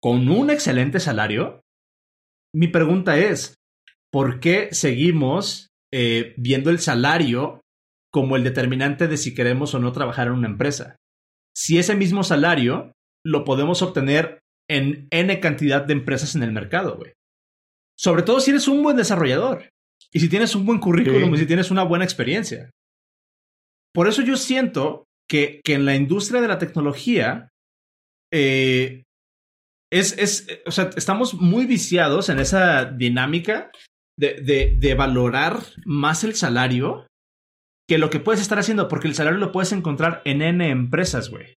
con 0.00 0.28
un 0.28 0.50
excelente 0.50 1.00
salario, 1.00 1.62
mi 2.54 2.68
pregunta 2.68 3.18
es, 3.18 3.54
¿por 4.12 4.38
qué 4.38 4.68
seguimos 4.72 5.68
eh, 5.92 6.34
viendo 6.36 6.70
el 6.70 6.78
salario 6.78 7.62
como 8.12 8.36
el 8.36 8.44
determinante 8.44 9.08
de 9.08 9.16
si 9.16 9.34
queremos 9.34 9.74
o 9.74 9.78
no 9.78 9.92
trabajar 9.92 10.28
en 10.28 10.34
una 10.34 10.48
empresa? 10.48 10.96
Si 11.56 11.78
ese 11.78 11.96
mismo 11.96 12.22
salario 12.22 12.92
lo 13.24 13.44
podemos 13.44 13.82
obtener 13.82 14.40
en 14.68 15.08
N 15.10 15.40
cantidad 15.40 15.82
de 15.82 15.94
empresas 15.94 16.34
en 16.34 16.42
el 16.42 16.52
mercado, 16.52 16.96
güey. 16.96 17.12
Sobre 17.96 18.22
todo 18.22 18.40
si 18.40 18.50
eres 18.50 18.68
un 18.68 18.82
buen 18.82 18.96
desarrollador 18.96 19.70
y 20.12 20.20
si 20.20 20.28
tienes 20.28 20.54
un 20.54 20.66
buen 20.66 20.80
currículum 20.80 21.30
sí. 21.30 21.34
y 21.34 21.38
si 21.38 21.46
tienes 21.46 21.70
una 21.70 21.84
buena 21.84 22.04
experiencia. 22.04 22.70
Por 23.94 24.08
eso 24.08 24.22
yo 24.22 24.36
siento 24.36 25.04
que, 25.30 25.60
que 25.64 25.74
en 25.74 25.84
la 25.84 25.94
industria 25.94 26.40
de 26.40 26.48
la 26.48 26.58
tecnología 26.58 27.50
eh, 28.32 29.04
es, 29.92 30.18
es, 30.18 30.48
o 30.66 30.72
sea, 30.72 30.90
estamos 30.96 31.34
muy 31.34 31.66
viciados 31.66 32.28
en 32.28 32.40
esa 32.40 32.84
dinámica 32.84 33.70
de, 34.18 34.40
de, 34.40 34.76
de, 34.76 34.94
valorar 34.94 35.60
más 35.84 36.24
el 36.24 36.34
salario 36.34 37.06
que 37.88 37.98
lo 37.98 38.10
que 38.10 38.18
puedes 38.18 38.40
estar 38.40 38.58
haciendo, 38.58 38.88
porque 38.88 39.06
el 39.06 39.14
salario 39.14 39.38
lo 39.38 39.52
puedes 39.52 39.72
encontrar 39.72 40.22
en 40.24 40.42
N 40.42 40.68
empresas, 40.68 41.30
güey. 41.30 41.54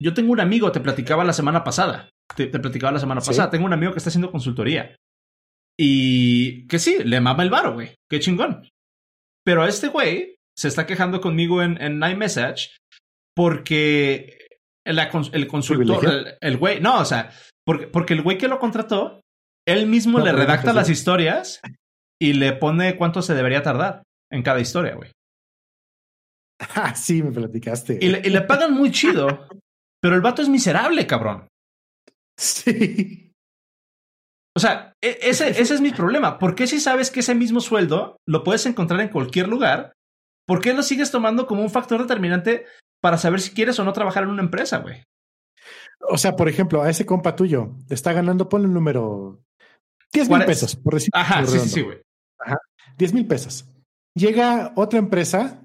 Yo 0.00 0.14
tengo 0.14 0.30
un 0.30 0.40
amigo, 0.40 0.70
te 0.70 0.80
platicaba 0.80 1.24
la 1.24 1.32
semana 1.32 1.64
pasada, 1.64 2.10
te, 2.36 2.46
te 2.46 2.60
platicaba 2.60 2.92
la 2.92 3.00
semana 3.00 3.20
¿Sí? 3.20 3.30
pasada, 3.30 3.50
tengo 3.50 3.66
un 3.66 3.72
amigo 3.72 3.92
que 3.92 3.98
está 3.98 4.10
haciendo 4.10 4.30
consultoría. 4.30 4.94
Y 5.76 6.66
que 6.68 6.78
sí, 6.78 6.98
le 7.04 7.20
mama 7.20 7.42
el 7.42 7.50
varo, 7.50 7.74
güey. 7.74 7.94
Qué 8.08 8.20
chingón. 8.20 8.68
Pero 9.44 9.66
este 9.66 9.88
güey 9.88 10.37
se 10.58 10.66
está 10.66 10.86
quejando 10.86 11.20
conmigo 11.20 11.62
en, 11.62 11.80
en 11.80 12.02
iMessage 12.02 12.76
porque 13.36 14.48
el, 14.84 14.98
el 14.98 15.46
consultor, 15.46 16.36
el 16.40 16.56
güey, 16.56 16.80
no, 16.80 16.98
o 16.98 17.04
sea, 17.04 17.30
porque, 17.64 17.86
porque 17.86 18.14
el 18.14 18.22
güey 18.22 18.38
que 18.38 18.48
lo 18.48 18.58
contrató, 18.58 19.20
él 19.64 19.86
mismo 19.86 20.18
no, 20.18 20.24
le 20.24 20.32
redacta 20.32 20.72
las 20.72 20.90
historias 20.90 21.60
y 22.20 22.32
le 22.32 22.54
pone 22.54 22.96
cuánto 22.96 23.22
se 23.22 23.34
debería 23.34 23.62
tardar 23.62 24.02
en 24.32 24.42
cada 24.42 24.60
historia, 24.60 24.96
güey. 24.96 25.12
Ah, 26.74 26.92
sí, 26.96 27.22
me 27.22 27.30
platicaste. 27.30 28.00
Y 28.00 28.08
le, 28.08 28.20
y 28.24 28.30
le 28.30 28.40
pagan 28.40 28.74
muy 28.74 28.90
chido, 28.90 29.46
pero 30.02 30.16
el 30.16 30.20
vato 30.20 30.42
es 30.42 30.48
miserable, 30.48 31.06
cabrón. 31.06 31.46
Sí. 32.36 33.30
O 34.56 34.60
sea, 34.60 34.92
ese, 35.00 35.50
ese 35.50 35.74
es 35.74 35.80
mi 35.80 35.92
problema. 35.92 36.36
¿Por 36.40 36.56
qué 36.56 36.66
si 36.66 36.80
sabes 36.80 37.12
que 37.12 37.20
ese 37.20 37.36
mismo 37.36 37.60
sueldo 37.60 38.16
lo 38.26 38.42
puedes 38.42 38.66
encontrar 38.66 39.00
en 39.00 39.10
cualquier 39.10 39.46
lugar? 39.46 39.92
¿Por 40.48 40.62
qué 40.62 40.72
lo 40.72 40.82
sigues 40.82 41.10
tomando 41.10 41.46
como 41.46 41.60
un 41.60 41.68
factor 41.68 42.00
determinante 42.00 42.64
para 43.02 43.18
saber 43.18 43.42
si 43.42 43.50
quieres 43.50 43.78
o 43.78 43.84
no 43.84 43.92
trabajar 43.92 44.22
en 44.22 44.30
una 44.30 44.42
empresa, 44.42 44.78
güey? 44.78 45.04
O 46.08 46.16
sea, 46.16 46.36
por 46.36 46.48
ejemplo, 46.48 46.80
a 46.80 46.88
ese 46.88 47.04
compa 47.04 47.36
tuyo 47.36 47.76
está 47.90 48.14
ganando, 48.14 48.48
ponle 48.48 48.66
un 48.66 48.72
número 48.72 49.42
10 50.10 50.30
mil 50.30 50.44
pesos, 50.46 50.74
por 50.74 50.94
decir. 50.94 51.10
Ajá, 51.12 51.44
sí, 51.44 51.58
sí, 51.58 51.68
sí, 51.68 51.82
güey. 51.82 52.00
Ajá, 52.38 52.56
10 52.96 53.12
mil 53.12 53.26
pesos. 53.26 53.68
Llega 54.14 54.72
otra 54.74 54.98
empresa 54.98 55.60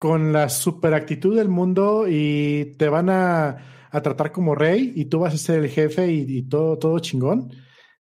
con 0.00 0.32
la 0.32 0.48
super 0.48 0.94
actitud 0.94 1.36
del 1.36 1.48
mundo 1.48 2.06
y 2.08 2.74
te 2.76 2.88
van 2.88 3.10
a, 3.10 3.86
a 3.88 4.02
tratar 4.02 4.32
como 4.32 4.56
rey 4.56 4.92
y 4.96 5.04
tú 5.04 5.20
vas 5.20 5.34
a 5.34 5.38
ser 5.38 5.60
el 5.60 5.70
jefe 5.70 6.10
y, 6.10 6.38
y 6.38 6.42
todo, 6.48 6.76
todo 6.76 6.98
chingón 6.98 7.52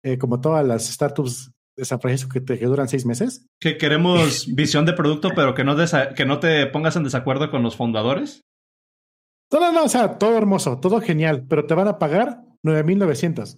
eh, 0.02 0.18
como 0.18 0.40
todas 0.40 0.66
las 0.66 0.86
startups 0.86 1.52
de 1.76 1.86
San 1.86 2.00
Francisco 2.00 2.32
que, 2.32 2.42
te, 2.42 2.58
que 2.58 2.66
duran 2.66 2.88
seis 2.88 3.06
meses. 3.06 3.48
Que 3.60 3.78
queremos 3.78 4.48
visión 4.56 4.86
de 4.86 4.94
producto, 4.94 5.32
pero 5.36 5.54
que 5.54 5.64
no, 5.64 5.76
que 6.16 6.26
no 6.26 6.40
te 6.40 6.66
pongas 6.68 6.96
en 6.96 7.04
desacuerdo 7.04 7.52
con 7.52 7.64
los 7.64 7.76
fundadores. 7.76 8.42
No, 9.52 9.60
no, 9.60 9.72
no, 9.72 9.84
o 9.84 9.90
sea, 9.90 10.18
todo 10.18 10.38
hermoso, 10.38 10.80
todo 10.80 11.02
genial, 11.02 11.46
pero 11.48 11.66
te 11.66 11.76
van 11.76 11.88
a 11.88 12.00
pagar 12.00 12.42
9,900. 12.64 13.58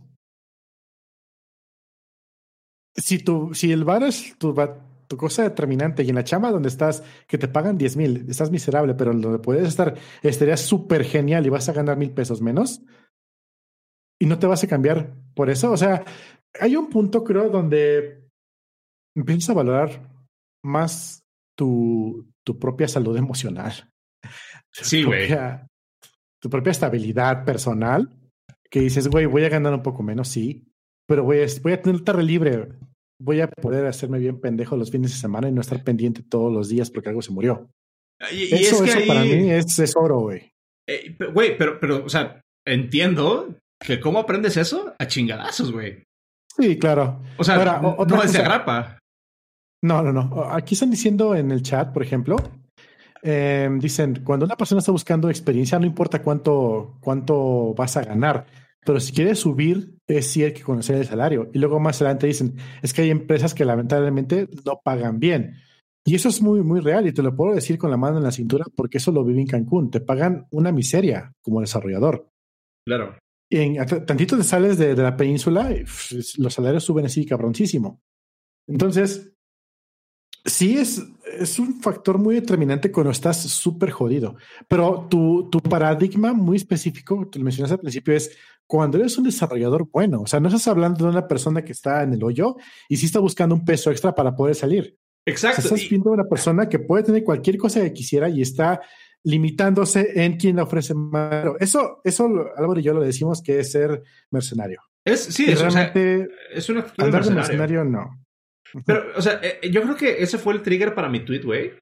Si, 2.95 3.19
tu, 3.19 3.53
si 3.53 3.71
el 3.71 3.83
bar 3.83 4.03
es 4.03 4.35
tu, 4.37 4.55
tu, 5.07 5.17
cosa 5.17 5.43
determinante 5.43 6.03
y 6.03 6.09
en 6.09 6.15
la 6.15 6.23
chamba 6.23 6.51
donde 6.51 6.67
estás, 6.67 7.03
que 7.27 7.37
te 7.37 7.47
pagan 7.47 7.77
10 7.77 7.95
mil, 7.95 8.25
estás 8.27 8.51
miserable, 8.51 8.95
pero 8.95 9.13
donde 9.13 9.39
puedes 9.39 9.67
estar, 9.67 9.95
estaría 10.23 10.57
súper 10.57 11.03
genial 11.05 11.45
y 11.45 11.49
vas 11.49 11.69
a 11.69 11.73
ganar 11.73 11.97
mil 11.97 12.11
pesos 12.11 12.41
menos 12.41 12.81
y 14.19 14.25
no 14.25 14.39
te 14.39 14.47
vas 14.47 14.63
a 14.63 14.67
cambiar 14.67 15.13
por 15.35 15.49
eso. 15.49 15.71
O 15.71 15.77
sea, 15.77 16.03
hay 16.59 16.75
un 16.75 16.89
punto, 16.89 17.23
creo, 17.23 17.49
donde 17.49 18.27
empiezas 19.15 19.49
a 19.49 19.53
valorar 19.53 20.01
más 20.63 21.23
tu, 21.57 22.27
tu 22.45 22.59
propia 22.59 22.87
salud 22.87 23.17
emocional. 23.17 23.73
Sí, 24.79 25.03
güey. 25.03 25.29
Tu 26.39 26.51
propia 26.51 26.69
estabilidad 26.69 27.43
personal, 27.45 28.11
que 28.69 28.81
dices, 28.81 29.07
güey, 29.07 29.25
voy 29.25 29.43
a 29.43 29.49
ganar 29.49 29.73
un 29.73 29.81
poco 29.81 30.03
menos, 30.03 30.27
sí, 30.27 30.67
pero 31.07 31.23
voy 31.23 31.39
a, 31.39 31.47
voy 31.63 31.73
a 31.73 31.81
tener 31.81 32.01
tarde 32.03 32.21
libre. 32.21 32.69
Voy 33.19 33.41
a 33.41 33.47
poder 33.47 33.87
hacerme 33.87 34.19
bien 34.19 34.39
pendejo 34.39 34.77
los 34.77 34.91
fines 34.91 35.11
de 35.11 35.17
semana 35.17 35.49
y 35.49 35.51
no 35.51 35.61
estar 35.61 35.83
pendiente 35.83 36.21
todos 36.21 36.53
los 36.53 36.69
días 36.69 36.91
porque 36.91 37.09
algo 37.09 37.23
se 37.23 37.31
murió. 37.31 37.71
Y, 38.31 38.53
eso, 38.53 38.75
es 38.75 38.81
que 38.81 38.89
eso 38.89 38.99
ahí... 38.99 39.07
para 39.07 39.23
mí 39.23 39.51
es, 39.51 39.79
es 39.79 39.95
oro, 39.95 40.19
güey. 40.19 40.51
Eh, 40.87 41.15
güey, 41.33 41.57
pero, 41.57 41.79
pero, 41.79 42.05
o 42.05 42.09
sea, 42.09 42.41
entiendo 42.67 43.57
que 43.79 43.99
cómo 43.99 44.19
aprendes 44.19 44.57
eso 44.57 44.93
a 44.99 45.07
chingadazos, 45.07 45.71
güey. 45.71 46.03
Sí, 46.57 46.77
claro. 46.79 47.21
O 47.37 47.43
sea, 47.43 47.55
Ahora, 47.55 47.79
no 47.81 47.95
cosa, 47.95 48.31
de 48.31 48.39
agrapa. 48.39 48.99
No, 49.81 50.01
no, 50.01 50.11
no. 50.11 50.43
Aquí 50.51 50.73
están 50.73 50.89
diciendo 50.89 51.35
en 51.35 51.51
el 51.51 51.61
chat, 51.61 51.93
por 51.93 52.01
ejemplo, 52.01 52.35
eh, 53.21 53.69
dicen, 53.79 54.21
cuando 54.23 54.45
una 54.45 54.55
persona 54.57 54.79
está 54.79 54.91
buscando 54.91 55.29
experiencia, 55.29 55.77
no 55.79 55.85
importa 55.85 56.21
cuánto, 56.21 56.97
cuánto 56.99 57.73
vas 57.75 57.95
a 57.97 58.03
ganar, 58.03 58.47
pero 58.85 58.99
si 58.99 59.13
quieres 59.13 59.39
subir, 59.39 59.97
es 60.07 60.31
sí 60.31 60.43
hay 60.43 60.53
que 60.53 60.63
conocer 60.63 60.95
el 60.95 61.05
salario. 61.05 61.49
Y 61.53 61.59
luego 61.59 61.79
más 61.79 62.01
adelante 62.01 62.25
dicen, 62.27 62.55
es 62.81 62.93
que 62.93 63.03
hay 63.03 63.11
empresas 63.11 63.53
que 63.53 63.65
lamentablemente 63.65 64.47
no 64.65 64.81
pagan 64.83 65.19
bien. 65.19 65.55
Y 66.05 66.15
eso 66.15 66.29
es 66.29 66.41
muy, 66.41 66.61
muy 66.61 66.79
real 66.79 67.05
y 67.05 67.11
te 67.11 67.21
lo 67.21 67.35
puedo 67.35 67.53
decir 67.53 67.77
con 67.77 67.91
la 67.91 67.97
mano 67.97 68.17
en 68.17 68.23
la 68.23 68.31
cintura 68.31 68.65
porque 68.75 68.97
eso 68.97 69.11
lo 69.11 69.25
viví 69.25 69.41
en 69.41 69.47
Cancún. 69.47 69.91
Te 69.91 69.99
pagan 69.99 70.47
una 70.51 70.71
miseria 70.71 71.33
como 71.41 71.59
desarrollador. 71.59 72.29
Claro. 72.85 73.17
En, 73.49 73.85
tantito 74.05 74.37
te 74.37 74.43
sales 74.43 74.77
de, 74.77 74.93
de, 74.95 75.03
la 75.03 75.15
península, 75.15 75.73
los 76.37 76.53
salarios 76.53 76.83
suben 76.83 77.05
así 77.05 77.25
cabroncísimo. 77.25 78.01
Entonces, 78.67 79.31
sí 80.47 80.77
es, 80.77 81.03
es 81.39 81.59
un 81.59 81.81
factor 81.81 82.17
muy 82.17 82.35
determinante 82.35 82.91
cuando 82.91 83.11
estás 83.11 83.41
súper 83.41 83.91
jodido. 83.91 84.35
Pero 84.67 85.07
tu, 85.09 85.49
tu 85.49 85.61
paradigma 85.61 86.33
muy 86.33 86.57
específico, 86.57 87.27
te 87.29 87.39
lo 87.39 87.45
mencionaste 87.45 87.75
al 87.75 87.81
principio, 87.81 88.13
es 88.15 88.35
cuando 88.65 88.97
eres 88.97 89.17
un 89.17 89.25
desarrollador 89.25 89.89
bueno. 89.91 90.21
O 90.21 90.27
sea, 90.27 90.39
no 90.39 90.47
estás 90.47 90.67
hablando 90.67 91.05
de 91.05 91.11
una 91.11 91.27
persona 91.27 91.63
que 91.63 91.71
está 91.71 92.03
en 92.03 92.13
el 92.13 92.23
hoyo 92.23 92.55
y 92.89 92.97
sí 92.97 93.05
está 93.05 93.19
buscando 93.19 93.55
un 93.55 93.65
peso 93.65 93.91
extra 93.91 94.15
para 94.15 94.35
poder 94.35 94.55
salir. 94.55 94.97
Exacto. 95.25 95.59
O 95.59 95.61
sea, 95.61 95.75
estás 95.75 95.89
viendo 95.89 96.09
a 96.09 96.13
una 96.13 96.25
persona 96.25 96.69
que 96.69 96.79
puede 96.79 97.03
tener 97.03 97.23
cualquier 97.23 97.57
cosa 97.57 97.81
que 97.81 97.93
quisiera 97.93 98.29
y 98.29 98.41
está 98.41 98.81
limitándose 99.25 100.23
en 100.23 100.37
quien 100.37 100.55
le 100.55 100.61
ofrece 100.61 100.93
más. 100.93 101.45
Eso, 101.59 102.01
eso 102.03 102.25
Álvaro 102.55 102.79
y 102.79 102.83
yo 102.83 102.93
lo 102.93 103.01
decimos 103.01 103.41
que 103.41 103.59
es 103.59 103.71
ser 103.71 104.03
mercenario. 104.31 104.81
Es, 105.05 105.23
sí, 105.23 105.45
es, 105.49 105.59
realmente, 105.61 106.23
o 106.23 106.27
sea, 106.27 106.57
es 106.57 106.69
una 106.69 106.79
actitud 106.81 107.03
andar 107.03 107.23
de 107.23 107.31
mercenario. 107.31 107.67
de 107.67 107.75
mercenario, 107.75 107.83
no. 107.85 108.23
Pero, 108.85 109.17
o 109.17 109.21
sea, 109.21 109.39
eh, 109.41 109.69
yo 109.71 109.81
creo 109.81 109.95
que 109.95 110.21
ese 110.21 110.37
fue 110.37 110.53
el 110.53 110.61
trigger 110.61 110.93
para 110.93 111.09
mi 111.09 111.23
tweet, 111.23 111.41
güey. 111.41 111.73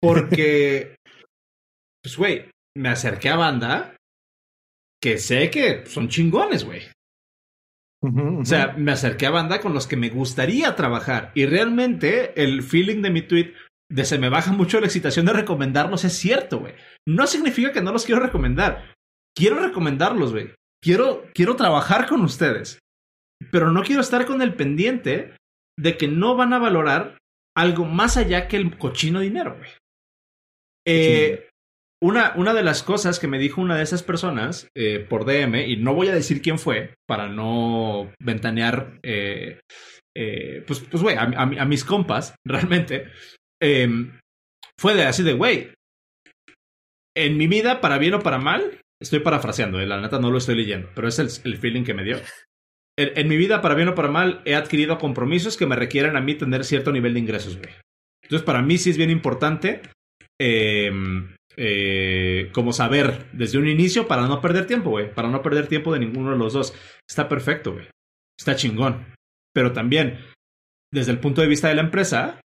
Porque, 0.00 0.96
pues, 2.02 2.16
güey, 2.16 2.50
me 2.76 2.88
acerqué 2.88 3.28
a 3.28 3.36
banda 3.36 3.96
que 5.02 5.18
sé 5.18 5.50
que 5.50 5.84
son 5.86 6.08
chingones, 6.08 6.64
güey. 6.64 6.82
Uh 8.02 8.08
-huh, 8.08 8.22
uh 8.22 8.30
-huh. 8.38 8.42
O 8.42 8.44
sea, 8.44 8.74
me 8.76 8.92
acerqué 8.92 9.26
a 9.26 9.30
banda 9.30 9.60
con 9.60 9.74
los 9.74 9.86
que 9.86 9.96
me 9.96 10.10
gustaría 10.10 10.74
trabajar. 10.74 11.32
Y 11.34 11.46
realmente 11.46 12.40
el 12.40 12.62
feeling 12.62 13.02
de 13.02 13.10
mi 13.10 13.22
tweet 13.22 13.52
de 13.92 14.04
se 14.04 14.18
me 14.18 14.30
baja 14.30 14.52
mucho 14.52 14.80
la 14.80 14.86
excitación 14.86 15.26
de 15.26 15.34
recomendarlos 15.34 16.04
es 16.04 16.14
cierto, 16.14 16.60
güey. 16.60 16.74
No 17.06 17.26
significa 17.26 17.72
que 17.72 17.82
no 17.82 17.92
los 17.92 18.06
quiero 18.06 18.22
recomendar. 18.22 18.94
Quiero 19.36 19.60
recomendarlos, 19.60 20.32
güey. 20.32 20.54
Quiero, 20.82 21.26
quiero 21.34 21.56
trabajar 21.56 22.06
con 22.08 22.22
ustedes. 22.22 22.78
Pero 23.50 23.70
no 23.70 23.82
quiero 23.82 24.00
estar 24.00 24.24
con 24.26 24.40
el 24.40 24.54
pendiente 24.54 25.36
de 25.78 25.96
que 25.96 26.08
no 26.08 26.36
van 26.36 26.52
a 26.52 26.58
valorar 26.58 27.18
algo 27.54 27.84
más 27.84 28.16
allá 28.16 28.48
que 28.48 28.56
el 28.56 28.78
cochino 28.78 29.20
dinero, 29.20 29.56
güey. 29.58 29.70
Eh, 30.86 31.48
una, 32.02 32.32
una 32.34 32.54
de 32.54 32.64
las 32.64 32.82
cosas 32.82 33.20
que 33.20 33.28
me 33.28 33.38
dijo 33.38 33.60
una 33.60 33.76
de 33.76 33.84
esas 33.84 34.02
personas 34.02 34.68
eh, 34.74 35.06
por 35.08 35.24
DM, 35.24 35.68
y 35.68 35.76
no 35.76 35.94
voy 35.94 36.08
a 36.08 36.14
decir 36.14 36.42
quién 36.42 36.58
fue 36.58 36.94
para 37.06 37.28
no 37.28 38.12
ventanear, 38.18 38.98
eh, 39.04 39.60
eh, 40.16 40.64
pues, 40.66 40.80
pues, 40.80 41.02
güey, 41.02 41.16
a, 41.16 41.22
a, 41.22 41.42
a, 41.42 41.64
mis 41.64 41.84
compas, 41.84 42.34
realmente, 42.44 43.06
em, 43.62 44.18
fue 44.78 44.94
de 44.94 45.04
así 45.04 45.22
de, 45.22 45.32
güey, 45.32 45.72
en 47.16 47.36
mi 47.36 47.46
vida, 47.46 47.80
para 47.80 47.98
bien 47.98 48.14
o 48.14 48.20
para 48.20 48.38
mal, 48.38 48.80
estoy 49.00 49.20
parafraseando, 49.20 49.78
la 49.78 50.00
neta 50.00 50.18
no 50.18 50.30
lo 50.30 50.38
estoy 50.38 50.56
leyendo, 50.56 50.90
pero 50.94 51.08
es 51.08 51.18
el, 51.18 51.28
el 51.44 51.58
feeling 51.58 51.84
que 51.84 51.94
me 51.94 52.04
dio. 52.04 52.18
En, 52.98 53.26
mi 53.26 53.38
vida, 53.38 53.62
para 53.62 53.74
bien 53.74 53.88
o 53.88 53.94
para 53.94 54.08
mal, 54.08 54.42
he 54.44 54.54
adquirido 54.54 54.98
compromisos 54.98 55.56
que 55.56 55.66
me 55.66 55.76
requieren 55.76 56.16
a 56.16 56.20
mí 56.20 56.34
tener 56.34 56.62
cierto 56.64 56.92
nivel 56.92 57.14
de 57.14 57.20
ingresos, 57.20 57.56
güey. 57.56 57.70
Entonces, 58.22 58.44
para 58.44 58.60
mí 58.60 58.76
sí 58.76 58.90
es 58.90 58.98
bien 58.98 59.10
importante 59.10 59.80
eh, 60.38 60.92
eh, 61.56 62.50
como 62.52 62.72
saber 62.72 63.26
desde 63.32 63.58
un 63.58 63.66
inicio 63.66 64.06
para 64.06 64.26
no 64.26 64.40
perder 64.42 64.66
tiempo, 64.66 64.90
güey. 64.90 65.12
Para 65.12 65.28
no 65.28 65.40
perder 65.40 65.68
tiempo 65.68 65.92
de 65.92 66.00
ninguno 66.00 66.32
de 66.32 66.36
los 66.36 66.52
dos. 66.52 66.74
Está 67.08 67.28
perfecto, 67.28 67.72
güey. 67.72 67.88
Está 68.38 68.56
chingón. 68.56 69.06
Pero 69.54 69.72
también, 69.72 70.18
desde 70.92 71.12
el 71.12 71.18
punto 71.18 71.40
de 71.40 71.48
vista 71.48 71.68
de 71.68 71.74
la 71.74 71.82
empresa, 71.82 72.40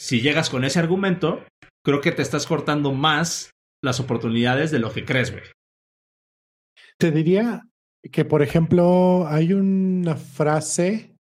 si 0.00 0.22
llegas 0.22 0.48
con 0.48 0.64
ese 0.64 0.78
argumento, 0.78 1.44
creo 1.84 2.00
que 2.00 2.10
te 2.10 2.22
estás 2.22 2.46
cortando 2.46 2.92
más 2.92 3.50
las 3.84 4.00
oportunidades 4.00 4.70
de 4.70 4.78
lo 4.78 4.92
que 4.92 5.04
crees, 5.04 5.30
güey. 5.30 5.44
Te 6.98 7.10
diría 7.10 7.68
que, 8.10 8.24
por 8.24 8.42
ejemplo, 8.42 9.26
hay 9.28 9.52
una 9.52 10.16
frase 10.16 11.14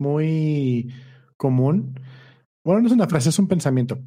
muy 0.00 0.92
común. 1.36 2.00
Bueno, 2.66 2.80
no 2.80 2.86
es 2.88 2.92
una 2.92 3.06
frase, 3.06 3.28
es 3.28 3.38
un 3.38 3.46
pensamiento. 3.46 4.00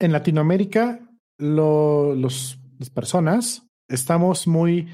En 0.00 0.12
Latinoamérica 0.12 1.06
lo, 1.38 2.14
los, 2.14 2.58
las 2.78 2.88
personas 2.88 3.66
estamos 3.90 4.46
muy 4.46 4.88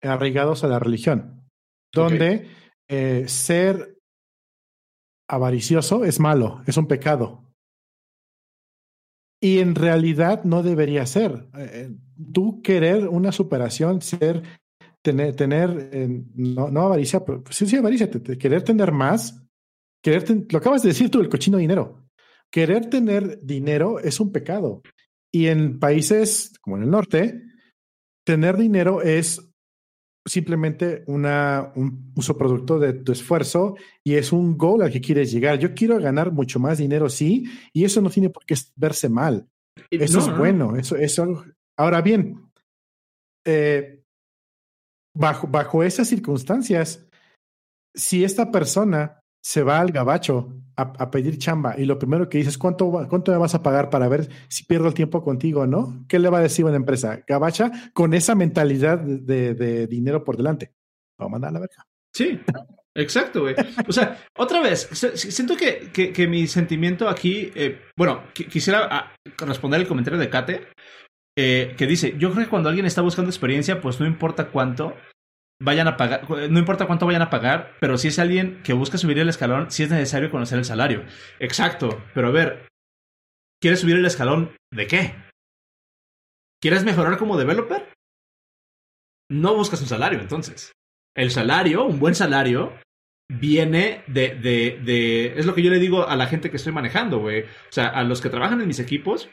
arraigados 0.00 0.62
a 0.62 0.68
la 0.68 0.78
religión, 0.78 1.44
donde 1.92 2.34
okay. 2.34 2.50
eh, 2.88 3.28
ser 3.28 3.91
avaricioso 5.32 6.04
es 6.04 6.20
malo, 6.20 6.62
es 6.66 6.76
un 6.76 6.86
pecado. 6.86 7.42
Y 9.40 9.60
en 9.60 9.74
realidad 9.74 10.44
no 10.44 10.62
debería 10.62 11.06
ser. 11.06 11.48
Eh, 11.56 11.90
tú 12.32 12.60
querer 12.62 13.08
una 13.08 13.32
superación, 13.32 14.02
ser, 14.02 14.42
tener, 15.00 15.34
tener 15.34 15.88
eh, 15.90 16.22
no, 16.34 16.68
no, 16.68 16.82
avaricia, 16.82 17.24
pero 17.24 17.42
sí, 17.48 17.66
sí, 17.66 17.76
avaricia, 17.76 18.10
querer 18.10 18.62
tener 18.62 18.92
más, 18.92 19.42
querer, 20.02 20.46
lo 20.50 20.58
acabas 20.58 20.82
de 20.82 20.90
decir 20.90 21.10
tú, 21.10 21.20
el 21.20 21.30
cochino 21.30 21.56
dinero. 21.56 22.06
Querer 22.50 22.90
tener 22.90 23.40
dinero 23.42 24.00
es 24.00 24.20
un 24.20 24.32
pecado. 24.32 24.82
Y 25.32 25.46
en 25.46 25.80
países 25.80 26.52
como 26.60 26.76
en 26.76 26.82
el 26.82 26.90
norte, 26.90 27.42
tener 28.24 28.58
dinero 28.58 29.00
es 29.00 29.51
simplemente 30.26 31.02
una, 31.06 31.72
un 31.74 32.12
uso 32.16 32.36
producto 32.36 32.78
de 32.78 32.92
tu 32.92 33.12
esfuerzo 33.12 33.76
y 34.04 34.14
es 34.14 34.32
un 34.32 34.56
goal 34.56 34.82
al 34.82 34.92
que 34.92 35.00
quieres 35.00 35.32
llegar. 35.32 35.58
Yo 35.58 35.74
quiero 35.74 35.98
ganar 35.98 36.32
mucho 36.32 36.60
más 36.60 36.78
dinero, 36.78 37.08
sí, 37.08 37.44
y 37.72 37.84
eso 37.84 38.00
no 38.00 38.10
tiene 38.10 38.30
por 38.30 38.44
qué 38.44 38.54
verse 38.76 39.08
mal. 39.08 39.48
Eso 39.90 40.20
no, 40.20 40.26
es 40.26 40.38
bueno. 40.38 40.76
Eso, 40.76 40.96
eso. 40.96 41.44
Ahora 41.76 42.02
bien, 42.02 42.50
eh, 43.46 44.02
bajo, 45.16 45.46
bajo 45.46 45.82
esas 45.82 46.08
circunstancias, 46.08 47.06
si 47.94 48.24
esta 48.24 48.50
persona 48.50 49.21
se 49.42 49.62
va 49.62 49.80
al 49.80 49.90
gabacho 49.90 50.54
a, 50.76 51.10
pedir 51.10 51.38
chamba 51.38 51.74
y 51.78 51.84
lo 51.84 51.98
primero 51.98 52.28
que 52.28 52.38
dices, 52.38 52.58
¿cuánto, 52.58 52.90
¿cuánto 53.08 53.30
me 53.30 53.38
vas 53.38 53.54
a 53.54 53.62
pagar 53.62 53.90
para 53.90 54.08
ver 54.08 54.28
si 54.48 54.64
pierdo 54.64 54.88
el 54.88 54.94
tiempo 54.94 55.22
contigo 55.22 55.66
no? 55.66 56.04
¿Qué 56.08 56.18
le 56.18 56.28
va 56.28 56.38
a 56.38 56.42
decir 56.42 56.64
una 56.64 56.76
empresa? 56.76 57.22
Gabacha 57.26 57.70
con 57.92 58.14
esa 58.14 58.34
mentalidad 58.34 58.98
de, 58.98 59.54
de 59.54 59.86
dinero 59.86 60.24
por 60.24 60.36
delante. 60.36 60.72
Va 61.20 61.26
a 61.26 61.28
mandar 61.28 61.50
a 61.50 61.52
la 61.52 61.60
verga. 61.60 61.86
Sí, 62.12 62.40
exacto, 62.94 63.42
güey. 63.42 63.54
O 63.88 63.92
sea, 63.92 64.18
otra 64.36 64.60
vez, 64.60 64.88
siento 65.14 65.56
que, 65.56 65.90
que, 65.92 66.12
que 66.12 66.26
mi 66.26 66.46
sentimiento 66.46 67.08
aquí, 67.08 67.50
eh, 67.54 67.80
bueno, 67.96 68.24
quisiera 68.32 68.88
ah, 68.90 69.12
responder 69.38 69.80
el 69.80 69.88
comentario 69.88 70.18
de 70.18 70.30
Kate, 70.30 70.68
eh, 71.36 71.74
que 71.76 71.86
dice, 71.86 72.14
yo 72.18 72.30
creo 72.32 72.44
que 72.44 72.50
cuando 72.50 72.68
alguien 72.68 72.86
está 72.86 73.00
buscando 73.00 73.30
experiencia, 73.30 73.80
pues 73.80 74.00
no 74.00 74.06
importa 74.06 74.50
cuánto, 74.50 74.94
vayan 75.62 75.88
a 75.88 75.96
pagar, 75.96 76.28
no 76.28 76.58
importa 76.58 76.86
cuánto 76.86 77.06
vayan 77.06 77.22
a 77.22 77.30
pagar, 77.30 77.74
pero 77.80 77.96
si 77.96 78.08
es 78.08 78.18
alguien 78.18 78.62
que 78.62 78.72
busca 78.72 78.98
subir 78.98 79.18
el 79.18 79.28
escalón, 79.28 79.70
sí 79.70 79.84
es 79.84 79.90
necesario 79.90 80.30
conocer 80.30 80.58
el 80.58 80.64
salario. 80.64 81.04
Exacto, 81.38 82.02
pero 82.14 82.28
a 82.28 82.32
ver, 82.32 82.68
¿quieres 83.60 83.80
subir 83.80 83.96
el 83.96 84.06
escalón 84.06 84.54
de 84.72 84.86
qué? 84.86 85.14
¿Quieres 86.60 86.84
mejorar 86.84 87.18
como 87.18 87.38
developer? 87.38 87.92
No 89.30 89.54
buscas 89.54 89.80
un 89.80 89.88
salario, 89.88 90.20
entonces. 90.20 90.72
El 91.16 91.30
salario, 91.30 91.84
un 91.84 91.98
buen 91.98 92.14
salario, 92.14 92.72
viene 93.28 94.04
de, 94.06 94.34
de, 94.34 94.80
de... 94.84 95.38
Es 95.38 95.46
lo 95.46 95.54
que 95.54 95.62
yo 95.62 95.70
le 95.70 95.78
digo 95.78 96.06
a 96.06 96.16
la 96.16 96.26
gente 96.26 96.50
que 96.50 96.56
estoy 96.56 96.72
manejando, 96.72 97.18
güey. 97.18 97.42
O 97.42 97.72
sea, 97.72 97.88
a 97.88 98.04
los 98.04 98.20
que 98.20 98.30
trabajan 98.30 98.60
en 98.60 98.68
mis 98.68 98.78
equipos, 98.78 99.30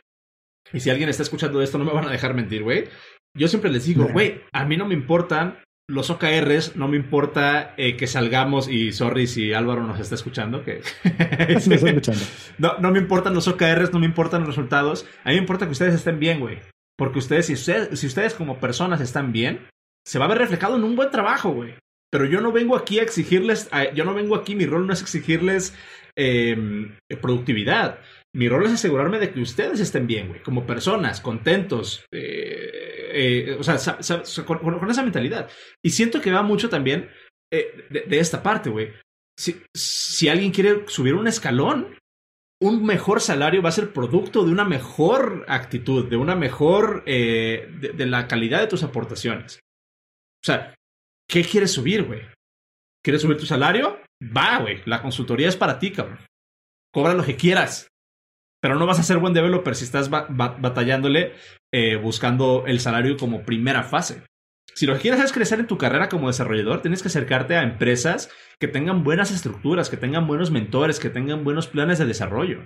y 0.73 0.79
si 0.79 0.89
alguien 0.89 1.09
está 1.09 1.23
escuchando 1.23 1.61
esto, 1.61 1.77
no 1.77 1.85
me 1.85 1.93
van 1.93 2.05
a 2.05 2.11
dejar 2.11 2.33
mentir, 2.33 2.63
güey. 2.63 2.87
Yo 3.37 3.47
siempre 3.47 3.71
les 3.71 3.85
digo, 3.85 4.07
güey, 4.11 4.41
a 4.51 4.65
mí 4.65 4.77
no 4.77 4.85
me 4.85 4.93
importan 4.93 5.59
los 5.89 6.11
OKRs, 6.11 6.75
no 6.75 6.87
me 6.87 6.97
importa 6.97 7.73
eh, 7.75 7.97
que 7.97 8.05
salgamos, 8.05 8.69
y 8.69 8.91
sorry 8.91 9.25
si 9.25 9.53
Álvaro 9.53 9.83
nos 9.83 9.99
está 9.99 10.13
escuchando, 10.13 10.63
que... 10.63 10.81
sí, 11.59 11.73
escuchando. 11.73 12.21
No, 12.59 12.77
no 12.77 12.91
me 12.91 12.99
importan 12.99 13.33
los 13.33 13.47
OKRs, 13.47 13.91
no 13.91 13.99
me 13.99 14.05
importan 14.05 14.41
los 14.41 14.49
resultados. 14.49 15.07
A 15.23 15.29
mí 15.29 15.35
me 15.35 15.41
importa 15.41 15.65
que 15.65 15.71
ustedes 15.71 15.95
estén 15.95 16.19
bien, 16.19 16.39
güey. 16.39 16.59
Porque 16.95 17.19
ustedes 17.19 17.47
si, 17.47 17.53
ustedes, 17.53 17.99
si 17.99 18.05
ustedes 18.05 18.35
como 18.35 18.59
personas 18.59 19.01
están 19.01 19.31
bien, 19.31 19.67
se 20.05 20.19
va 20.19 20.25
a 20.25 20.27
ver 20.27 20.37
reflejado 20.37 20.75
en 20.75 20.83
un 20.83 20.95
buen 20.95 21.09
trabajo, 21.09 21.51
güey. 21.51 21.73
Pero 22.11 22.25
yo 22.25 22.39
no 22.39 22.51
vengo 22.51 22.75
aquí 22.75 22.99
a 22.99 23.03
exigirles, 23.03 23.67
a, 23.71 23.91
yo 23.91 24.05
no 24.05 24.13
vengo 24.13 24.35
aquí, 24.35 24.55
mi 24.55 24.67
rol 24.67 24.85
no 24.85 24.93
es 24.93 25.01
exigirles 25.01 25.75
eh, 26.15 26.91
productividad. 27.21 27.99
Mi 28.35 28.47
rol 28.47 28.65
es 28.65 28.73
asegurarme 28.73 29.17
de 29.17 29.31
que 29.31 29.41
ustedes 29.41 29.79
estén 29.79 30.05
bien, 30.05 30.27
güey, 30.27 30.43
como 30.43 30.67
personas, 30.67 31.19
contentos, 31.19 32.05
eh, 32.11 32.88
eh, 33.11 33.57
o 33.59 33.63
sea, 33.63 33.77
con, 34.45 34.89
esa 34.89 35.03
mentalidad. 35.03 35.49
Y 35.83 35.91
siento 35.91 36.21
que 36.21 36.31
va 36.31 36.41
mucho 36.41 36.69
también 36.69 37.09
eh, 37.51 37.85
de, 37.89 38.01
de, 38.01 38.19
esta 38.19 38.43
parte, 38.43 38.69
güey. 38.69 38.93
Si, 39.37 39.61
si 39.75 40.29
alguien 40.29 40.51
quiere 40.51 40.87
subir 40.87 41.15
un 41.15 41.27
escalón, 41.27 41.97
un 42.61 42.85
mejor 42.85 43.21
salario 43.21 43.61
va 43.61 43.69
a 43.69 43.73
ser 43.73 43.93
producto 43.93 44.43
de 44.43 44.51
una 44.51 44.65
mejor 44.65 45.45
actitud, 45.47 46.09
de 46.09 46.17
una 46.17 46.35
mejor, 46.35 47.03
eh, 47.05 47.69
de, 47.79 47.89
de 47.89 48.05
la 48.05 48.27
calidad 48.27 48.59
de 48.59 48.67
tus 48.67 48.83
aportaciones. 48.83 49.59
O 50.43 50.45
sea, 50.45 50.75
¿qué 51.29 51.43
quieres 51.43 51.71
subir, 51.71 52.03
güey? 52.03 52.21
¿Quieres 53.03 53.21
subir 53.21 53.37
tu 53.37 53.45
salario? 53.45 54.01
Va, 54.21 54.59
güey. 54.59 54.81
La 54.85 55.01
consultoría 55.01 55.47
es 55.47 55.55
para 55.55 55.79
ti, 55.79 55.91
cabrón. 55.91 56.19
Cobra 56.93 57.13
lo 57.13 57.23
que 57.23 57.35
quieras. 57.35 57.87
Pero 58.61 58.75
no 58.75 58.85
vas 58.85 58.99
a 58.99 59.03
ser 59.03 59.17
buen 59.17 59.33
developer 59.33 59.75
si 59.75 59.85
estás 59.85 60.09
ba 60.09 60.27
ba 60.29 60.57
batallándole 60.59 61.33
eh, 61.73 61.95
buscando 61.95 62.63
el 62.67 62.79
salario 62.79 63.17
como 63.17 63.43
primera 63.43 63.83
fase. 63.83 64.23
Si 64.73 64.85
lo 64.85 64.93
que 64.93 65.01
quieres 65.01 65.19
es 65.21 65.33
crecer 65.33 65.59
en 65.59 65.67
tu 65.67 65.77
carrera 65.77 66.09
como 66.09 66.27
desarrollador, 66.27 66.81
tienes 66.81 67.01
que 67.01 67.09
acercarte 67.09 67.55
a 67.55 67.63
empresas 67.63 68.29
que 68.59 68.67
tengan 68.67 69.03
buenas 69.03 69.31
estructuras, 69.31 69.89
que 69.89 69.97
tengan 69.97 70.27
buenos 70.27 70.51
mentores, 70.51 70.99
que 70.99 71.09
tengan 71.09 71.43
buenos 71.43 71.67
planes 71.67 71.99
de 71.99 72.05
desarrollo. 72.05 72.63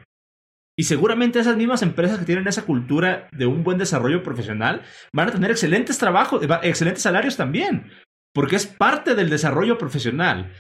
Y 0.78 0.84
seguramente 0.84 1.40
esas 1.40 1.58
mismas 1.58 1.84
empresas 1.84 2.18
que 2.20 2.26
tienen 2.26 2.48
esa 2.48 2.66
cultura 2.66 3.30
de 3.32 3.46
un 3.46 3.64
buen 3.64 3.78
desarrollo 3.78 4.24
profesional 4.24 4.82
van 5.14 5.30
a 5.30 5.32
tener 5.32 5.52
excelentes 5.52 5.98
trabajos, 5.98 6.42
excelentes 6.64 7.04
salarios 7.04 7.38
también, 7.38 7.92
porque 8.34 8.56
es 8.56 8.66
parte 8.66 9.14
del 9.14 9.30
desarrollo 9.30 9.78
profesional. 9.78 10.52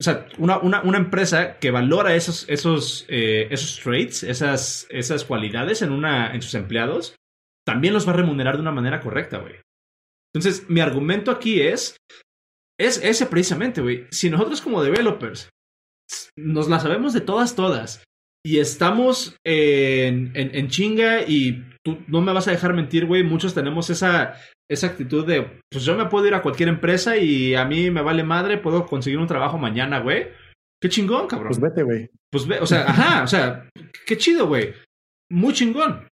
O 0.00 0.04
sea, 0.04 0.26
una, 0.38 0.58
una, 0.58 0.98
empresa 0.98 1.58
que 1.58 1.70
valora 1.70 2.16
esos, 2.16 2.48
esos, 2.48 3.06
eh, 3.08 3.46
esos 3.50 3.80
traits, 3.80 4.24
esas, 4.24 4.88
esas 4.90 5.24
cualidades 5.24 5.82
en, 5.82 5.92
una, 5.92 6.34
en 6.34 6.42
sus 6.42 6.54
empleados, 6.54 7.14
también 7.64 7.94
los 7.94 8.06
va 8.06 8.12
a 8.12 8.16
remunerar 8.16 8.56
de 8.56 8.62
una 8.62 8.72
manera 8.72 9.00
correcta, 9.00 9.38
güey. 9.38 9.54
Entonces, 10.34 10.68
mi 10.68 10.80
argumento 10.80 11.30
aquí 11.30 11.60
es, 11.60 11.96
es 12.78 13.00
ese 13.04 13.26
precisamente, 13.26 13.80
güey. 13.82 14.06
Si 14.10 14.30
nosotros 14.30 14.60
como 14.60 14.82
developers 14.82 15.48
nos 16.36 16.68
la 16.68 16.80
sabemos 16.80 17.12
de 17.12 17.20
todas, 17.20 17.54
todas, 17.54 18.02
y 18.44 18.58
estamos 18.58 19.36
en, 19.46 20.32
en, 20.34 20.54
en 20.54 20.68
chinga 20.68 21.22
y 21.22 21.64
tú 21.84 21.98
no 22.08 22.20
me 22.20 22.32
vas 22.32 22.48
a 22.48 22.50
dejar 22.50 22.74
mentir, 22.74 23.06
güey, 23.06 23.22
muchos 23.22 23.54
tenemos 23.54 23.90
esa, 23.90 24.34
esa 24.70 24.86
actitud 24.86 25.26
de, 25.26 25.60
pues 25.70 25.84
yo 25.84 25.94
me 25.96 26.06
puedo 26.06 26.26
ir 26.26 26.34
a 26.34 26.42
cualquier 26.42 26.68
empresa 26.68 27.16
y 27.16 27.54
a 27.54 27.64
mí 27.64 27.90
me 27.90 28.02
vale 28.02 28.24
madre, 28.24 28.58
puedo 28.58 28.86
conseguir 28.86 29.18
un 29.18 29.26
trabajo 29.26 29.58
mañana, 29.58 30.00
güey. 30.00 30.28
Qué 30.80 30.88
chingón, 30.88 31.26
cabrón. 31.26 31.48
Pues 31.48 31.60
vete, 31.60 31.82
güey. 31.82 32.10
Pues 32.30 32.46
ve, 32.46 32.58
o 32.60 32.66
sea, 32.66 32.84
ajá, 32.88 33.22
o 33.22 33.26
sea, 33.26 33.68
qué 34.06 34.16
chido, 34.16 34.46
güey. 34.46 34.74
Muy 35.30 35.52
chingón. 35.52 36.08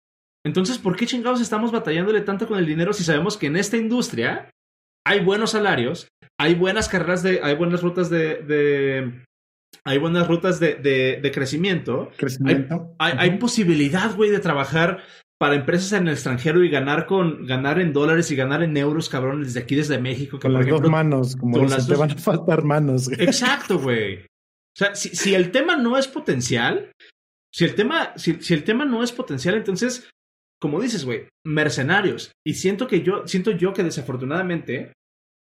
Entonces, 0.44 0.78
¿por 0.78 0.96
qué 0.96 1.06
chingados 1.06 1.40
estamos 1.40 1.70
batallándole 1.70 2.22
tanto 2.22 2.48
con 2.48 2.58
el 2.58 2.66
dinero 2.66 2.92
si 2.92 3.04
sabemos 3.04 3.36
que 3.36 3.46
en 3.46 3.56
esta 3.56 3.76
industria 3.76 4.50
hay 5.06 5.20
buenos 5.20 5.50
salarios, 5.50 6.08
hay 6.38 6.54
buenas 6.54 6.88
carreras 6.88 7.22
de, 7.22 7.40
hay 7.42 7.54
buenas 7.54 7.82
rutas 7.82 8.10
de, 8.10 8.42
de 8.42 9.24
hay 9.84 9.98
buenas 9.98 10.26
rutas 10.28 10.58
de, 10.58 10.74
de, 10.76 11.20
de 11.22 11.30
crecimiento. 11.30 12.10
Crecimiento. 12.16 12.94
Hay, 12.98 13.12
hay, 13.12 13.30
hay 13.30 13.38
posibilidad, 13.38 14.14
güey, 14.16 14.30
de 14.30 14.40
trabajar 14.40 15.02
para 15.40 15.54
empresas 15.54 15.92
en 15.92 16.06
el 16.06 16.12
extranjero 16.12 16.62
y 16.62 16.68
ganar 16.68 17.06
con 17.06 17.46
ganar 17.46 17.80
en 17.80 17.94
dólares 17.94 18.30
y 18.30 18.36
ganar 18.36 18.62
en 18.62 18.76
euros, 18.76 19.08
cabrón, 19.08 19.42
desde 19.42 19.60
aquí, 19.60 19.74
desde 19.74 19.98
México. 19.98 20.38
Que 20.38 20.42
con 20.42 20.52
las 20.52 20.68
dos 20.68 20.82
manos, 20.90 21.34
como 21.34 21.58
dicen, 21.60 21.86
te 21.86 21.94
van 21.94 22.10
a 22.10 22.16
faltar 22.16 22.62
manos. 22.62 23.10
Exacto, 23.18 23.78
güey. 23.78 24.18
O 24.18 24.76
sea, 24.76 24.94
si, 24.94 25.08
si, 25.08 25.34
el 25.34 25.50
tema 25.50 25.76
no 25.76 25.96
es 25.96 26.08
potencial, 26.08 26.92
si 27.52 27.64
el 27.64 27.74
tema, 27.74 28.12
si, 28.16 28.34
si 28.42 28.52
el 28.52 28.64
tema 28.64 28.84
no 28.84 29.02
es 29.02 29.12
potencial, 29.12 29.54
entonces, 29.54 30.10
como 30.60 30.78
dices, 30.78 31.06
güey, 31.06 31.26
mercenarios. 31.46 32.32
Y 32.46 32.54
siento 32.54 32.86
que 32.86 33.00
yo, 33.00 33.26
siento 33.26 33.50
yo 33.50 33.72
que 33.72 33.82
desafortunadamente, 33.82 34.92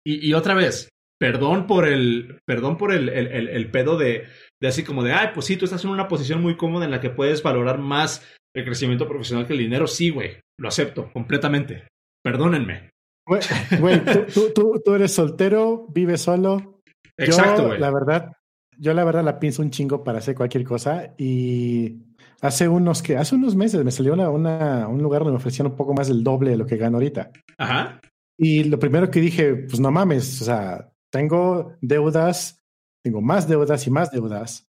y, 0.06 0.28
y 0.28 0.32
otra 0.32 0.54
vez, 0.54 0.90
perdón 1.20 1.66
por 1.66 1.88
el, 1.88 2.38
perdón 2.46 2.78
por 2.78 2.92
el, 2.92 3.08
el, 3.08 3.48
el, 3.48 3.70
pedo 3.72 3.98
de, 3.98 4.28
de 4.62 4.68
así 4.68 4.84
como 4.84 5.02
de, 5.02 5.12
ay, 5.12 5.30
pues 5.34 5.46
sí, 5.46 5.56
tú 5.56 5.64
estás 5.64 5.82
en 5.82 5.90
una 5.90 6.06
posición 6.06 6.40
muy 6.40 6.56
cómoda 6.56 6.84
en 6.84 6.92
la 6.92 7.00
que 7.00 7.10
puedes 7.10 7.42
valorar 7.42 7.78
más 7.78 8.24
el 8.54 8.64
crecimiento 8.64 9.08
profesional 9.08 9.46
que 9.46 9.52
el 9.52 9.60
dinero. 9.60 9.86
Sí, 9.86 10.10
güey, 10.10 10.40
lo 10.58 10.68
acepto 10.68 11.10
completamente. 11.12 11.88
Perdónenme. 12.22 12.90
Güey, 13.26 14.04
tú, 14.32 14.52
tú, 14.54 14.82
tú, 14.84 14.94
eres 14.94 15.12
soltero, 15.12 15.86
vives 15.90 16.22
solo. 16.22 16.80
Exacto, 17.16 17.66
güey. 17.66 17.78
La 17.78 17.90
verdad, 17.90 18.32
yo 18.78 18.94
la 18.94 19.04
verdad 19.04 19.24
la 19.24 19.38
pienso 19.38 19.62
un 19.62 19.70
chingo 19.70 20.02
para 20.02 20.18
hacer 20.18 20.34
cualquier 20.34 20.64
cosa 20.64 21.14
y 21.18 21.96
hace 22.40 22.68
unos 22.68 23.02
que 23.02 23.16
hace 23.16 23.34
unos 23.34 23.56
meses 23.56 23.84
me 23.84 23.90
salió 23.90 24.14
una, 24.14 24.30
una, 24.30 24.88
un 24.88 25.02
lugar 25.02 25.20
donde 25.20 25.32
me 25.32 25.38
ofrecían 25.38 25.66
un 25.66 25.76
poco 25.76 25.92
más 25.94 26.08
del 26.08 26.24
doble 26.24 26.50
de 26.50 26.56
lo 26.56 26.66
que 26.66 26.76
gano 26.76 26.96
ahorita. 26.96 27.30
Ajá. 27.58 28.00
Y 28.38 28.64
lo 28.64 28.78
primero 28.78 29.10
que 29.10 29.20
dije, 29.20 29.54
pues 29.54 29.80
no 29.80 29.90
mames, 29.90 30.40
o 30.40 30.44
sea, 30.44 30.92
tengo 31.10 31.76
deudas, 31.80 32.62
tengo 33.02 33.20
más 33.20 33.48
deudas 33.48 33.86
y 33.86 33.90
más 33.90 34.10
deudas. 34.10 34.67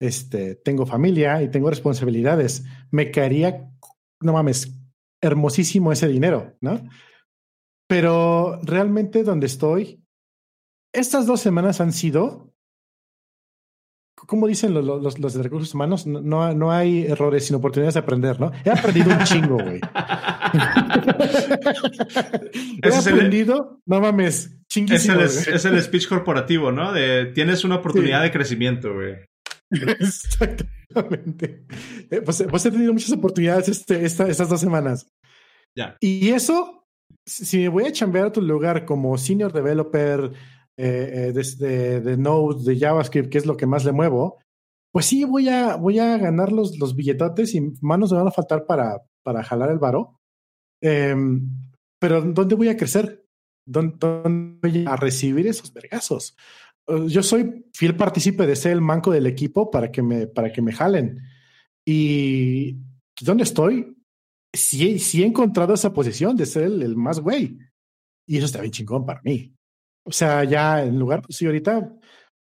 Este, 0.00 0.54
tengo 0.56 0.86
familia 0.86 1.42
y 1.42 1.50
tengo 1.50 1.68
responsabilidades. 1.68 2.64
Me 2.90 3.10
caería, 3.10 3.70
no 4.20 4.32
mames, 4.32 4.74
hermosísimo 5.20 5.92
ese 5.92 6.08
dinero, 6.08 6.56
¿no? 6.60 6.88
Pero 7.86 8.60
realmente 8.62 9.22
donde 9.22 9.46
estoy, 9.46 10.02
estas 10.92 11.26
dos 11.26 11.40
semanas 11.40 11.80
han 11.80 11.92
sido 11.92 12.50
como 14.26 14.46
dicen 14.46 14.74
los, 14.74 14.84
los, 14.84 15.18
los, 15.18 15.34
de 15.34 15.42
recursos 15.42 15.74
humanos, 15.74 16.06
no, 16.06 16.52
no 16.54 16.72
hay 16.72 17.06
errores 17.06 17.46
sino 17.46 17.58
oportunidades 17.58 17.94
de 17.94 18.00
aprender, 18.00 18.38
¿no? 18.40 18.52
He 18.64 18.70
aprendido 18.70 19.10
un 19.10 19.24
chingo, 19.24 19.56
güey. 19.56 19.80
He 22.82 22.94
aprendido, 22.94 23.80
no 23.86 24.00
mames. 24.00 24.56
Es 24.68 25.08
el, 25.08 25.20
es 25.20 25.64
el, 25.64 25.82
speech 25.82 26.08
corporativo, 26.08 26.70
¿no? 26.70 26.92
De 26.92 27.26
tienes 27.26 27.64
una 27.64 27.76
oportunidad 27.76 28.22
de 28.22 28.30
crecimiento, 28.30 28.92
güey. 28.94 29.16
Exactamente. 30.00 31.64
Eh, 32.10 32.22
pues, 32.22 32.44
pues, 32.48 32.66
he 32.66 32.70
tenido 32.70 32.92
muchas 32.92 33.12
oportunidades 33.12 33.68
este, 33.68 34.04
esta, 34.04 34.28
estas 34.28 34.48
dos 34.48 34.60
semanas. 34.60 35.06
Ya. 35.76 35.96
Y 36.00 36.30
eso, 36.30 36.86
si 37.24 37.58
me 37.58 37.68
voy 37.68 37.84
a 37.84 37.92
chambear 37.92 38.26
a 38.26 38.32
tu 38.32 38.42
lugar 38.42 38.84
como 38.84 39.16
senior 39.16 39.52
developer, 39.52 40.32
eh, 40.76 41.32
eh 41.36 42.00
de, 42.00 42.16
Node, 42.16 42.64
de 42.64 42.78
JavaScript, 42.78 43.30
que 43.30 43.38
es 43.38 43.46
lo 43.46 43.56
que 43.56 43.66
más 43.66 43.84
le 43.84 43.92
muevo, 43.92 44.40
pues 44.92 45.06
sí, 45.06 45.24
voy 45.24 45.48
a, 45.48 45.76
voy 45.76 46.00
a 46.00 46.18
ganar 46.18 46.50
los, 46.50 46.76
los 46.78 46.96
billetotes 46.96 47.54
y 47.54 47.60
manos 47.80 48.10
me 48.10 48.18
van 48.18 48.28
a 48.28 48.32
faltar 48.32 48.66
para, 48.66 49.00
para 49.22 49.44
jalar 49.44 49.70
el 49.70 49.78
varo. 49.78 50.18
Em, 50.82 51.48
pero 52.00 52.22
¿dónde 52.22 52.54
voy 52.54 52.68
a 52.68 52.76
crecer? 52.76 53.24
¿Dónde, 53.66 54.58
voy 54.60 54.84
a 54.86 54.96
recibir 54.96 55.46
esos 55.46 55.72
vergazos? 55.72 56.36
Yo 57.08 57.22
soy 57.22 57.66
fiel 57.72 57.96
partícipe 57.96 58.46
de 58.46 58.56
ser 58.56 58.72
el 58.72 58.80
manco 58.80 59.10
del 59.10 59.26
equipo 59.26 59.70
para 59.70 59.90
que 59.90 60.02
me, 60.02 60.26
para 60.26 60.52
que 60.52 60.62
me 60.62 60.72
jalen. 60.72 61.20
Y 61.86 62.76
¿dónde 63.20 63.44
estoy? 63.44 63.96
Sí, 64.52 64.98
sí 64.98 65.22
he 65.22 65.26
encontrado 65.26 65.74
esa 65.74 65.92
posición 65.92 66.36
de 66.36 66.46
ser 66.46 66.64
el, 66.64 66.82
el 66.82 66.96
más 66.96 67.20
güey. 67.20 67.58
Y 68.26 68.36
eso 68.36 68.46
está 68.46 68.60
bien 68.60 68.72
chingón 68.72 69.04
para 69.04 69.22
mí. 69.22 69.54
O 70.04 70.12
sea, 70.12 70.44
ya 70.44 70.82
en 70.82 70.98
lugar, 70.98 71.22
pues 71.22 71.36
sí, 71.36 71.46
ahorita 71.46 71.92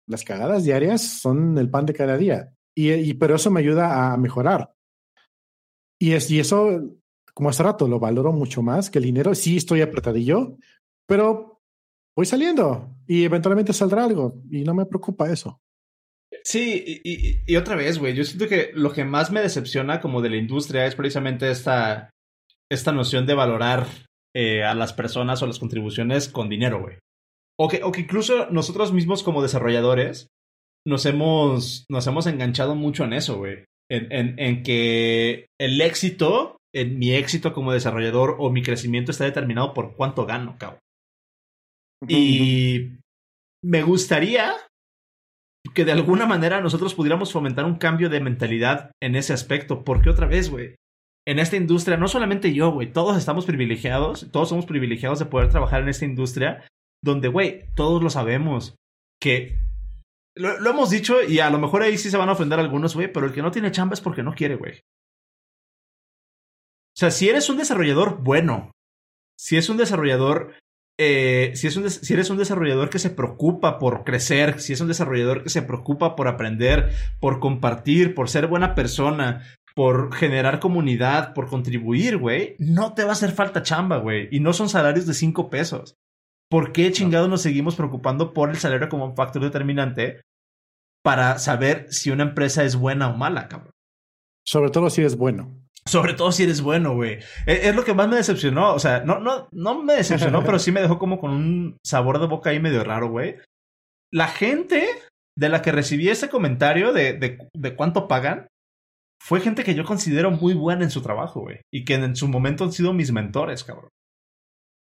las 0.06 0.24
cagadas 0.24 0.64
diarias 0.64 1.20
son 1.20 1.56
el 1.58 1.70
pan 1.70 1.86
de 1.86 1.94
cada 1.94 2.16
día. 2.16 2.52
Y, 2.74 2.92
y 2.92 3.14
pero 3.14 3.36
eso 3.36 3.50
me 3.50 3.60
ayuda 3.60 4.12
a 4.12 4.16
mejorar. 4.16 4.72
Y, 6.00 6.12
es, 6.12 6.30
y 6.30 6.40
eso, 6.40 6.98
como 7.34 7.50
hace 7.50 7.62
rato, 7.62 7.86
lo 7.86 8.00
valoro 8.00 8.32
mucho 8.32 8.62
más 8.62 8.90
que 8.90 8.98
el 8.98 9.04
dinero. 9.04 9.34
Sí, 9.34 9.56
estoy 9.56 9.82
apretadillo, 9.82 10.56
pero 11.06 11.60
voy 12.16 12.26
saliendo 12.26 12.96
y 13.10 13.24
eventualmente 13.24 13.72
saldrá 13.72 14.04
algo 14.04 14.40
y 14.52 14.62
no 14.62 14.72
me 14.72 14.86
preocupa 14.86 15.32
eso. 15.32 15.60
Sí, 16.44 17.02
y, 17.04 17.56
otra 17.56 17.74
vez, 17.74 17.98
güey, 17.98 18.14
yo 18.14 18.22
siento 18.22 18.46
que 18.46 18.70
lo 18.72 18.92
que 18.92 19.04
más 19.04 19.32
me 19.32 19.40
decepciona 19.40 20.00
como 20.00 20.22
de 20.22 20.30
la 20.30 20.36
industria 20.36 20.86
es 20.86 20.94
precisamente 20.94 21.50
esta, 21.50 22.10
esta 22.70 22.92
noción 22.92 23.26
de 23.26 23.34
valorar 23.34 23.88
eh, 24.32 24.62
a 24.62 24.76
las 24.76 24.92
personas 24.92 25.42
o 25.42 25.48
las 25.48 25.58
contribuciones 25.58 26.28
con 26.28 26.48
dinero, 26.48 26.82
güey. 26.82 26.98
O 27.58 27.68
que, 27.68 27.82
o 27.82 27.90
que 27.90 28.02
incluso 28.02 28.48
nosotros 28.50 28.92
mismos 28.92 29.24
como 29.24 29.42
desarrolladores 29.42 30.28
nos 30.86 31.04
hemos, 31.04 31.86
nos 31.90 32.06
hemos 32.06 32.28
enganchado 32.28 32.76
mucho 32.76 33.02
en 33.02 33.14
eso, 33.14 33.38
güey. 33.38 33.64
En, 33.90 34.12
en, 34.12 34.38
en, 34.38 34.62
que 34.62 35.46
el 35.60 35.80
éxito, 35.80 36.58
en 36.72 36.96
mi 37.00 37.12
éxito 37.12 37.52
como 37.52 37.72
desarrollador 37.72 38.36
o 38.38 38.50
mi 38.50 38.62
crecimiento 38.62 39.10
está 39.10 39.24
determinado 39.24 39.74
por 39.74 39.96
cuánto 39.96 40.26
gano, 40.26 40.54
cabrón. 40.60 40.78
Y 42.08 42.98
me 43.62 43.82
gustaría 43.82 44.54
que 45.74 45.84
de 45.84 45.92
alguna 45.92 46.26
manera 46.26 46.60
nosotros 46.60 46.94
pudiéramos 46.94 47.32
fomentar 47.32 47.64
un 47.64 47.76
cambio 47.76 48.08
de 48.08 48.20
mentalidad 48.20 48.92
en 49.02 49.16
ese 49.16 49.32
aspecto. 49.32 49.84
Porque 49.84 50.10
otra 50.10 50.26
vez, 50.26 50.50
güey, 50.50 50.76
en 51.26 51.38
esta 51.38 51.56
industria, 51.56 51.96
no 51.96 52.08
solamente 52.08 52.54
yo, 52.54 52.70
güey, 52.72 52.92
todos 52.92 53.16
estamos 53.16 53.44
privilegiados, 53.44 54.30
todos 54.32 54.48
somos 54.48 54.66
privilegiados 54.66 55.18
de 55.18 55.26
poder 55.26 55.50
trabajar 55.50 55.82
en 55.82 55.88
esta 55.88 56.04
industria 56.04 56.66
donde, 57.02 57.28
güey, 57.28 57.64
todos 57.74 58.02
lo 58.02 58.10
sabemos, 58.10 58.74
que 59.20 59.58
lo, 60.36 60.70
hemos 60.70 60.90
dicho 60.90 61.22
y 61.22 61.40
a 61.40 61.50
lo 61.50 61.58
mejor 61.58 61.82
ahí 61.82 61.98
sí 61.98 62.10
se 62.10 62.16
van 62.16 62.28
a 62.28 62.32
ofender 62.32 62.58
algunos, 62.58 62.94
güey, 62.94 63.12
pero 63.12 63.26
el 63.26 63.32
que 63.32 63.42
no 63.42 63.50
tiene 63.50 63.72
chamba 63.72 63.94
es 63.94 64.00
porque 64.00 64.22
no 64.22 64.34
quiere, 64.34 64.56
güey. 64.56 64.80
O 66.92 66.98
sea, 66.98 67.10
si 67.10 67.28
eres 67.28 67.48
un 67.48 67.58
desarrollador 67.58 68.22
bueno, 68.22 68.72
si 69.38 69.56
es 69.56 69.68
un 69.68 69.76
desarrollador, 69.76 70.54
eh, 71.02 71.52
si, 71.54 71.66
es 71.66 71.78
un 71.78 71.88
si 71.88 72.12
eres 72.12 72.28
un 72.28 72.36
desarrollador 72.36 72.90
que 72.90 72.98
se 72.98 73.08
preocupa 73.08 73.78
por 73.78 74.04
crecer, 74.04 74.60
si 74.60 74.74
es 74.74 74.82
un 74.82 74.88
desarrollador 74.88 75.42
que 75.42 75.48
se 75.48 75.62
preocupa 75.62 76.14
por 76.14 76.28
aprender, 76.28 76.90
por 77.20 77.40
compartir, 77.40 78.14
por 78.14 78.28
ser 78.28 78.48
buena 78.48 78.74
persona, 78.74 79.42
por 79.74 80.12
generar 80.14 80.60
comunidad, 80.60 81.32
por 81.32 81.48
contribuir, 81.48 82.18
güey, 82.18 82.54
no 82.58 82.92
te 82.92 83.04
va 83.04 83.10
a 83.10 83.12
hacer 83.12 83.32
falta 83.32 83.62
chamba, 83.62 83.96
güey. 83.96 84.28
Y 84.30 84.40
no 84.40 84.52
son 84.52 84.68
salarios 84.68 85.06
de 85.06 85.14
cinco 85.14 85.48
pesos. 85.48 85.96
¿Por 86.50 86.72
qué 86.72 86.92
chingados 86.92 87.30
nos 87.30 87.40
seguimos 87.40 87.76
preocupando 87.76 88.34
por 88.34 88.50
el 88.50 88.58
salario 88.58 88.90
como 88.90 89.06
un 89.06 89.16
factor 89.16 89.42
determinante 89.42 90.20
para 91.02 91.38
saber 91.38 91.86
si 91.90 92.10
una 92.10 92.24
empresa 92.24 92.62
es 92.62 92.76
buena 92.76 93.08
o 93.08 93.16
mala, 93.16 93.48
cabrón? 93.48 93.72
Sobre 94.44 94.70
todo 94.70 94.90
si 94.90 95.00
eres 95.00 95.16
bueno. 95.16 95.56
Sobre 95.90 96.14
todo 96.14 96.32
si 96.32 96.44
eres 96.44 96.60
bueno, 96.60 96.94
güey. 96.94 97.18
E, 97.46 97.68
es, 97.68 97.74
lo 97.74 97.84
que 97.84 97.94
más 97.94 98.08
me 98.08 98.16
decepcionó. 98.16 98.74
O 98.74 98.78
sea, 98.78 99.02
no, 99.04 99.18
no, 99.20 99.48
no 99.52 99.82
me 99.82 99.94
decepcionó, 99.94 100.42
pero 100.44 100.58
sí 100.58 100.72
me 100.72 100.80
dejó 100.80 100.98
como 100.98 101.18
con 101.18 101.30
un 101.30 101.76
sabor 101.84 102.20
de 102.20 102.26
boca 102.26 102.50
ahí 102.50 102.60
medio 102.60 102.84
raro, 102.84 103.10
güey. 103.10 103.36
La 104.12 104.28
gente 104.28 104.86
de 105.38 105.48
la 105.48 105.62
que 105.62 105.72
recibí 105.72 106.08
ese 106.08 106.28
comentario 106.28 106.92
de, 106.92 107.14
de, 107.14 107.38
de 107.54 107.76
cuánto 107.76 108.08
pagan 108.08 108.48
fue 109.22 109.40
gente 109.40 109.64
que 109.64 109.74
yo 109.74 109.84
considero 109.84 110.30
muy 110.30 110.54
buena 110.54 110.84
en 110.84 110.90
su 110.90 111.02
trabajo, 111.02 111.40
güey. 111.40 111.60
Y 111.72 111.84
que 111.84 111.94
en 111.94 112.16
su 112.16 112.28
momento 112.28 112.64
han 112.64 112.72
sido 112.72 112.92
mis 112.92 113.12
mentores, 113.12 113.64
cabrón. 113.64 113.90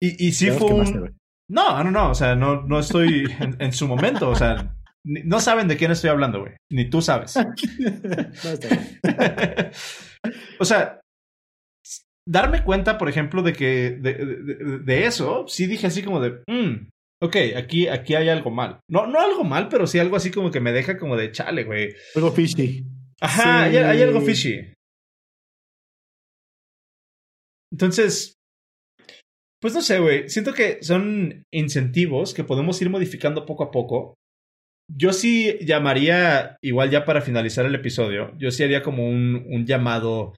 Y, 0.01 0.27
y 0.27 0.31
sí 0.33 0.51
fue 0.51 0.73
un, 0.73 1.15
no, 1.47 1.83
no, 1.83 1.91
no, 1.91 2.09
o 2.09 2.15
sea, 2.15 2.35
no, 2.35 2.63
no 2.63 2.79
estoy 2.79 3.25
en, 3.59 3.71
su 3.73 3.87
momento, 3.87 4.29
o 4.29 4.35
sea, 4.35 4.75
no 5.03 5.39
saben 5.39 5.67
de 5.67 5.77
quién 5.77 5.91
estoy 5.91 6.09
hablando, 6.09 6.39
güey, 6.41 6.53
ni 6.71 6.89
tú 6.89 7.01
sabes. 7.01 7.35
o 10.59 10.65
sea, 10.65 11.01
darme 12.27 12.63
cuenta, 12.63 12.97
por 12.97 13.09
ejemplo, 13.09 13.43
de 13.43 13.53
que 13.53 13.91
de, 13.91 14.79
de, 14.83 15.05
eso, 15.05 15.47
sí 15.47 15.67
dije 15.67 15.87
así 15.87 16.03
como 16.03 16.19
de, 16.19 16.41
mm, 16.47 16.87
ok, 17.21 17.35
aquí, 17.55 17.87
aquí 17.87 18.15
hay 18.15 18.29
algo 18.29 18.51
mal. 18.51 18.79
No, 18.89 19.07
no 19.07 19.19
algo 19.19 19.43
mal, 19.43 19.69
pero 19.69 19.87
sí 19.87 19.99
algo 19.99 20.15
así 20.15 20.31
como 20.31 20.51
que 20.51 20.59
me 20.59 20.71
deja 20.71 20.97
como 20.97 21.15
de 21.15 21.31
chale, 21.31 21.63
güey. 21.63 21.93
Algo 22.15 22.31
fishy. 22.31 22.85
Ajá, 23.21 23.63
hay, 23.63 23.77
hay 23.77 24.01
algo 24.01 24.21
fishy. 24.21 24.73
Entonces, 27.71 28.33
pues 29.61 29.73
no 29.73 29.81
sé, 29.81 29.99
güey. 29.99 30.29
Siento 30.29 30.53
que 30.53 30.81
son 30.81 31.43
incentivos 31.53 32.33
que 32.33 32.43
podemos 32.43 32.81
ir 32.81 32.89
modificando 32.89 33.45
poco 33.45 33.63
a 33.63 33.71
poco. 33.71 34.15
Yo 34.87 35.13
sí 35.13 35.57
llamaría, 35.61 36.57
igual 36.61 36.91
ya 36.91 37.05
para 37.05 37.21
finalizar 37.21 37.65
el 37.65 37.73
episodio, 37.73 38.37
yo 38.37 38.51
sí 38.51 38.63
haría 38.63 38.83
como 38.83 39.09
un, 39.09 39.43
un 39.49 39.65
llamado 39.65 40.35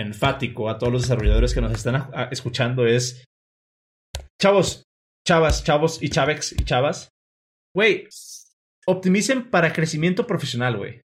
enfático 0.00 0.68
a 0.68 0.78
todos 0.78 0.92
los 0.92 1.02
desarrolladores 1.02 1.54
que 1.54 1.60
nos 1.60 1.72
están 1.72 2.10
escuchando 2.30 2.86
es, 2.86 3.24
chavos, 4.40 4.84
chavas, 5.26 5.64
chavos 5.64 6.02
y 6.02 6.08
chavex 6.08 6.52
y 6.52 6.64
chavas, 6.64 7.10
güey, 7.74 8.08
optimicen 8.86 9.50
para 9.50 9.72
crecimiento 9.72 10.26
profesional, 10.26 10.76
güey. 10.76 11.02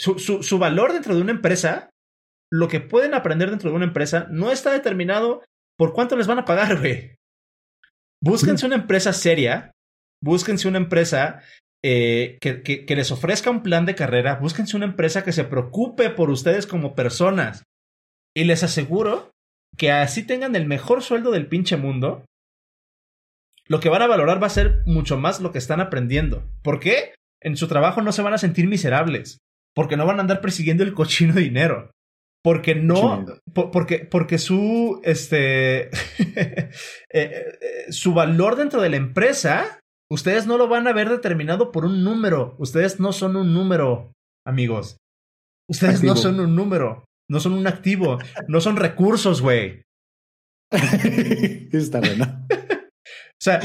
Su, 0.00 0.18
su, 0.18 0.42
su 0.42 0.58
valor 0.58 0.92
dentro 0.92 1.14
de 1.14 1.20
una 1.20 1.32
empresa 1.32 1.90
lo 2.52 2.68
que 2.68 2.80
pueden 2.80 3.14
aprender 3.14 3.50
dentro 3.50 3.70
de 3.70 3.76
una 3.76 3.84
empresa 3.84 4.26
no 4.30 4.50
está 4.50 4.72
determinado 4.72 5.44
por 5.78 5.92
cuánto 5.92 6.16
les 6.16 6.26
van 6.26 6.38
a 6.38 6.44
pagar, 6.44 6.78
güey. 6.78 7.16
Búsquense 8.22 8.66
una 8.66 8.74
empresa 8.74 9.12
seria, 9.12 9.72
búsquense 10.22 10.68
una 10.68 10.78
empresa 10.78 11.42
eh, 11.82 12.38
que, 12.40 12.62
que, 12.62 12.96
les 12.96 13.10
ofrezca 13.10 13.50
un 13.50 13.62
plan 13.62 13.86
de 13.86 13.94
carrera, 13.94 14.34
búsquense 14.34 14.76
una 14.76 14.84
empresa 14.84 15.24
que 15.24 15.32
se 15.32 15.44
preocupe 15.44 16.10
por 16.10 16.28
ustedes 16.28 16.66
como 16.66 16.94
personas. 16.94 17.62
Y 18.34 18.44
les 18.44 18.62
aseguro 18.62 19.30
que 19.76 19.90
así 19.92 20.24
tengan 20.24 20.56
el 20.56 20.66
mejor 20.66 21.02
sueldo 21.02 21.30
del 21.30 21.46
pinche 21.46 21.76
mundo, 21.76 22.24
lo 23.66 23.80
que 23.80 23.88
van 23.88 24.02
a 24.02 24.08
valorar 24.08 24.42
va 24.42 24.48
a 24.48 24.50
ser 24.50 24.82
mucho 24.84 25.16
más 25.16 25.40
lo 25.40 25.52
que 25.52 25.58
están 25.58 25.80
aprendiendo. 25.80 26.44
¿Por 26.62 26.80
qué? 26.80 27.14
En 27.40 27.56
su 27.56 27.68
trabajo 27.68 28.02
no 28.02 28.12
se 28.12 28.22
van 28.22 28.34
a 28.34 28.38
sentir 28.38 28.66
miserables, 28.66 29.38
porque 29.74 29.96
no 29.96 30.06
van 30.06 30.18
a 30.18 30.22
andar 30.22 30.40
persiguiendo 30.40 30.82
el 30.82 30.92
cochino 30.92 31.34
dinero. 31.34 31.90
Porque 32.42 32.74
no, 32.74 33.26
porque, 33.52 33.98
porque 33.98 34.38
su, 34.38 35.00
este, 35.04 35.88
eh, 35.88 36.70
eh, 37.10 37.92
su 37.92 38.14
valor 38.14 38.56
dentro 38.56 38.80
de 38.80 38.88
la 38.88 38.96
empresa, 38.96 39.78
ustedes 40.10 40.46
no 40.46 40.56
lo 40.56 40.66
van 40.66 40.88
a 40.88 40.92
ver 40.92 41.10
determinado 41.10 41.70
por 41.70 41.84
un 41.84 42.02
número. 42.02 42.56
Ustedes 42.58 42.98
no 42.98 43.12
son 43.12 43.36
un 43.36 43.52
número, 43.52 44.12
amigos. 44.46 44.96
Ustedes 45.68 46.02
no 46.02 46.16
son 46.16 46.40
un 46.40 46.56
número, 46.56 47.04
no 47.30 47.40
son 47.40 47.54
un 47.54 47.66
activo, 47.66 48.18
no 48.48 48.60
son 48.60 48.76
recursos, 48.76 49.40
güey. 49.40 49.82
Está 51.72 52.00
bueno. 52.00 52.46
o 52.50 53.40
sea, 53.40 53.60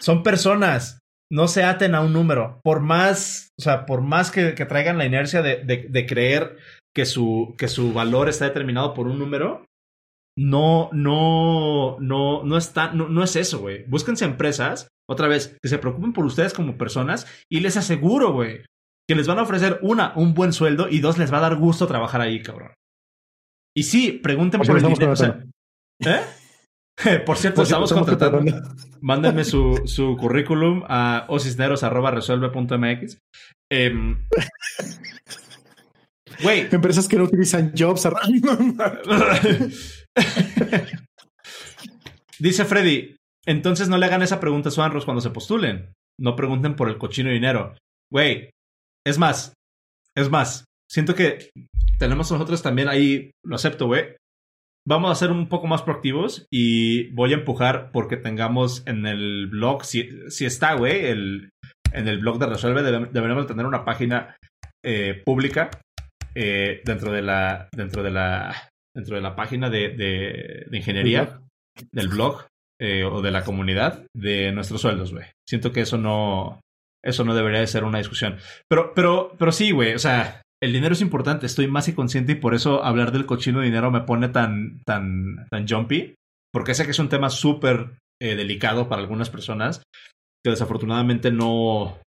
son 0.00 0.22
personas. 0.22 0.98
No 1.30 1.48
se 1.48 1.64
aten 1.64 1.94
a 1.94 2.02
un 2.02 2.12
número. 2.12 2.60
Por 2.62 2.80
más, 2.80 3.48
o 3.58 3.62
sea, 3.62 3.86
por 3.86 4.02
más 4.02 4.30
que, 4.30 4.52
traigan 4.52 4.98
la 4.98 5.06
inercia 5.06 5.40
de, 5.40 5.64
de 5.64 6.06
creer 6.06 6.58
que 6.94 7.06
su, 7.06 7.54
que 7.58 7.68
su 7.68 7.92
valor 7.92 8.28
está 8.28 8.44
determinado 8.44 8.94
por 8.94 9.08
un 9.08 9.18
número, 9.18 9.64
no, 10.36 10.90
no, 10.92 11.98
no, 12.00 12.42
no 12.44 12.56
está, 12.56 12.92
no, 12.92 13.08
no 13.08 13.22
es 13.22 13.36
eso, 13.36 13.60
güey. 13.60 13.84
Búsquense 13.86 14.24
empresas, 14.24 14.88
otra 15.08 15.28
vez, 15.28 15.56
que 15.62 15.68
se 15.68 15.78
preocupen 15.78 16.12
por 16.12 16.24
ustedes 16.24 16.54
como 16.54 16.76
personas 16.76 17.26
y 17.50 17.60
les 17.60 17.76
aseguro, 17.76 18.32
güey, 18.32 18.64
que 19.08 19.14
les 19.14 19.26
van 19.26 19.38
a 19.38 19.42
ofrecer 19.42 19.78
una, 19.82 20.12
un 20.16 20.34
buen 20.34 20.52
sueldo 20.52 20.88
y 20.88 21.00
dos, 21.00 21.18
les 21.18 21.32
va 21.32 21.38
a 21.38 21.42
dar 21.42 21.56
gusto 21.56 21.86
trabajar 21.86 22.20
ahí, 22.20 22.42
cabrón. 22.42 22.72
Y 23.76 23.82
sí, 23.84 24.12
pregunten 24.12 24.60
por, 24.66 24.76
el 24.76 24.82
dinero. 24.82 25.14
¿eh? 26.04 26.20
por 27.26 27.36
cierto, 27.36 27.62
estamos 27.62 27.92
contratando. 27.92 28.40
Mándenme 29.00 29.44
su, 29.44 29.82
su 29.86 30.16
currículum 30.16 30.84
a 30.88 31.26
osisneros.resuelve.mx. 31.28 33.18
Eh, 33.70 33.86
em, 33.86 34.18
Empresas 36.72 37.08
que 37.08 37.16
no 37.16 37.24
utilizan 37.24 37.72
jobs. 37.76 38.08
Dice 42.38 42.64
Freddy, 42.64 43.16
entonces 43.46 43.88
no 43.88 43.98
le 43.98 44.06
hagan 44.06 44.22
esa 44.22 44.40
pregunta 44.40 44.68
a 44.68 44.72
su 44.72 44.82
Anros 44.82 45.04
cuando 45.04 45.20
se 45.20 45.30
postulen. 45.30 45.92
No 46.20 46.34
pregunten 46.36 46.74
por 46.76 46.88
el 46.88 46.98
cochino 46.98 47.30
dinero. 47.30 47.76
Güey, 48.12 48.50
es 49.06 49.18
más, 49.18 49.54
es 50.16 50.30
más, 50.30 50.64
siento 50.90 51.14
que 51.14 51.50
tenemos 51.98 52.30
nosotros 52.30 52.62
también 52.62 52.88
ahí, 52.88 53.30
lo 53.44 53.56
acepto, 53.56 53.86
güey. 53.86 54.16
Vamos 54.86 55.10
a 55.10 55.14
ser 55.14 55.30
un 55.30 55.48
poco 55.48 55.66
más 55.66 55.82
proactivos 55.82 56.46
y 56.52 57.08
voy 57.12 57.32
a 57.32 57.36
empujar 57.36 57.90
porque 57.90 58.18
tengamos 58.18 58.82
en 58.86 59.06
el 59.06 59.46
blog, 59.46 59.84
si, 59.84 60.10
si 60.28 60.44
está, 60.44 60.74
güey, 60.74 61.06
el, 61.06 61.50
en 61.92 62.08
el 62.08 62.18
blog 62.18 62.38
de 62.38 62.46
Resuelve, 62.46 62.82
deberíamos 62.82 63.46
tener 63.46 63.64
una 63.64 63.84
página 63.84 64.36
eh, 64.84 65.22
pública 65.24 65.70
eh, 66.34 66.82
dentro 66.84 67.12
de 67.12 67.22
la 67.22 67.68
dentro 67.72 68.02
de 68.02 68.10
la 68.10 68.68
dentro 68.94 69.16
de 69.16 69.22
la 69.22 69.34
página 69.34 69.70
de, 69.70 69.90
de, 69.90 70.76
ingeniería 70.76 71.40
del 71.92 72.08
blog 72.08 72.46
eh, 72.78 73.04
o 73.04 73.22
de 73.22 73.30
la 73.30 73.44
comunidad 73.44 74.04
de 74.14 74.52
nuestros 74.52 74.82
sueldos, 74.82 75.12
güey. 75.12 75.26
Siento 75.48 75.72
que 75.72 75.80
eso 75.80 75.96
no 75.96 76.60
eso 77.04 77.24
no 77.24 77.34
debería 77.34 77.60
de 77.60 77.66
ser 77.66 77.84
una 77.84 77.98
discusión. 77.98 78.38
Pero 78.68 78.92
pero 78.94 79.34
pero 79.38 79.52
sí, 79.52 79.70
güey, 79.70 79.94
o 79.94 79.98
sea, 79.98 80.42
el 80.62 80.72
dinero 80.72 80.94
es 80.94 81.00
importante, 81.00 81.46
estoy 81.46 81.68
más 81.68 81.86
que 81.86 81.94
consciente 81.94 82.32
y 82.32 82.36
por 82.36 82.54
eso 82.54 82.84
hablar 82.84 83.12
del 83.12 83.26
cochino 83.26 83.60
dinero 83.60 83.90
me 83.90 84.00
pone 84.00 84.28
tan 84.28 84.80
tan 84.84 85.46
tan 85.50 85.68
jumpy, 85.68 86.14
porque 86.52 86.74
sé 86.74 86.84
que 86.84 86.92
es 86.92 86.98
un 86.98 87.08
tema 87.08 87.30
súper 87.30 87.98
eh, 88.20 88.34
delicado 88.34 88.88
para 88.88 89.02
algunas 89.02 89.30
personas 89.30 89.82
que 90.44 90.50
desafortunadamente 90.50 91.30
no 91.30 91.98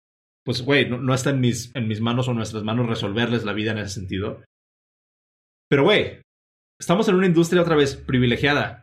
pues, 0.47 0.61
güey, 0.61 0.89
no, 0.89 1.13
está 1.13 1.31
en 1.31 1.41
mis, 1.41 1.75
en 1.75 1.89
mis 1.89 1.99
manos 1.99 2.29
o 2.29 2.33
nuestras 2.33 2.63
manos 2.63 2.87
resolverles 2.87 3.43
la 3.43 3.51
vida 3.51 3.71
en 3.71 3.79
ese 3.79 3.95
sentido. 3.95 4.45
Pero, 5.69 5.83
güey, 5.83 6.21
estamos 6.79 7.09
en 7.09 7.15
una 7.15 7.25
industria 7.25 7.61
otra 7.61 7.75
vez 7.75 7.97
privilegiada. 7.97 8.81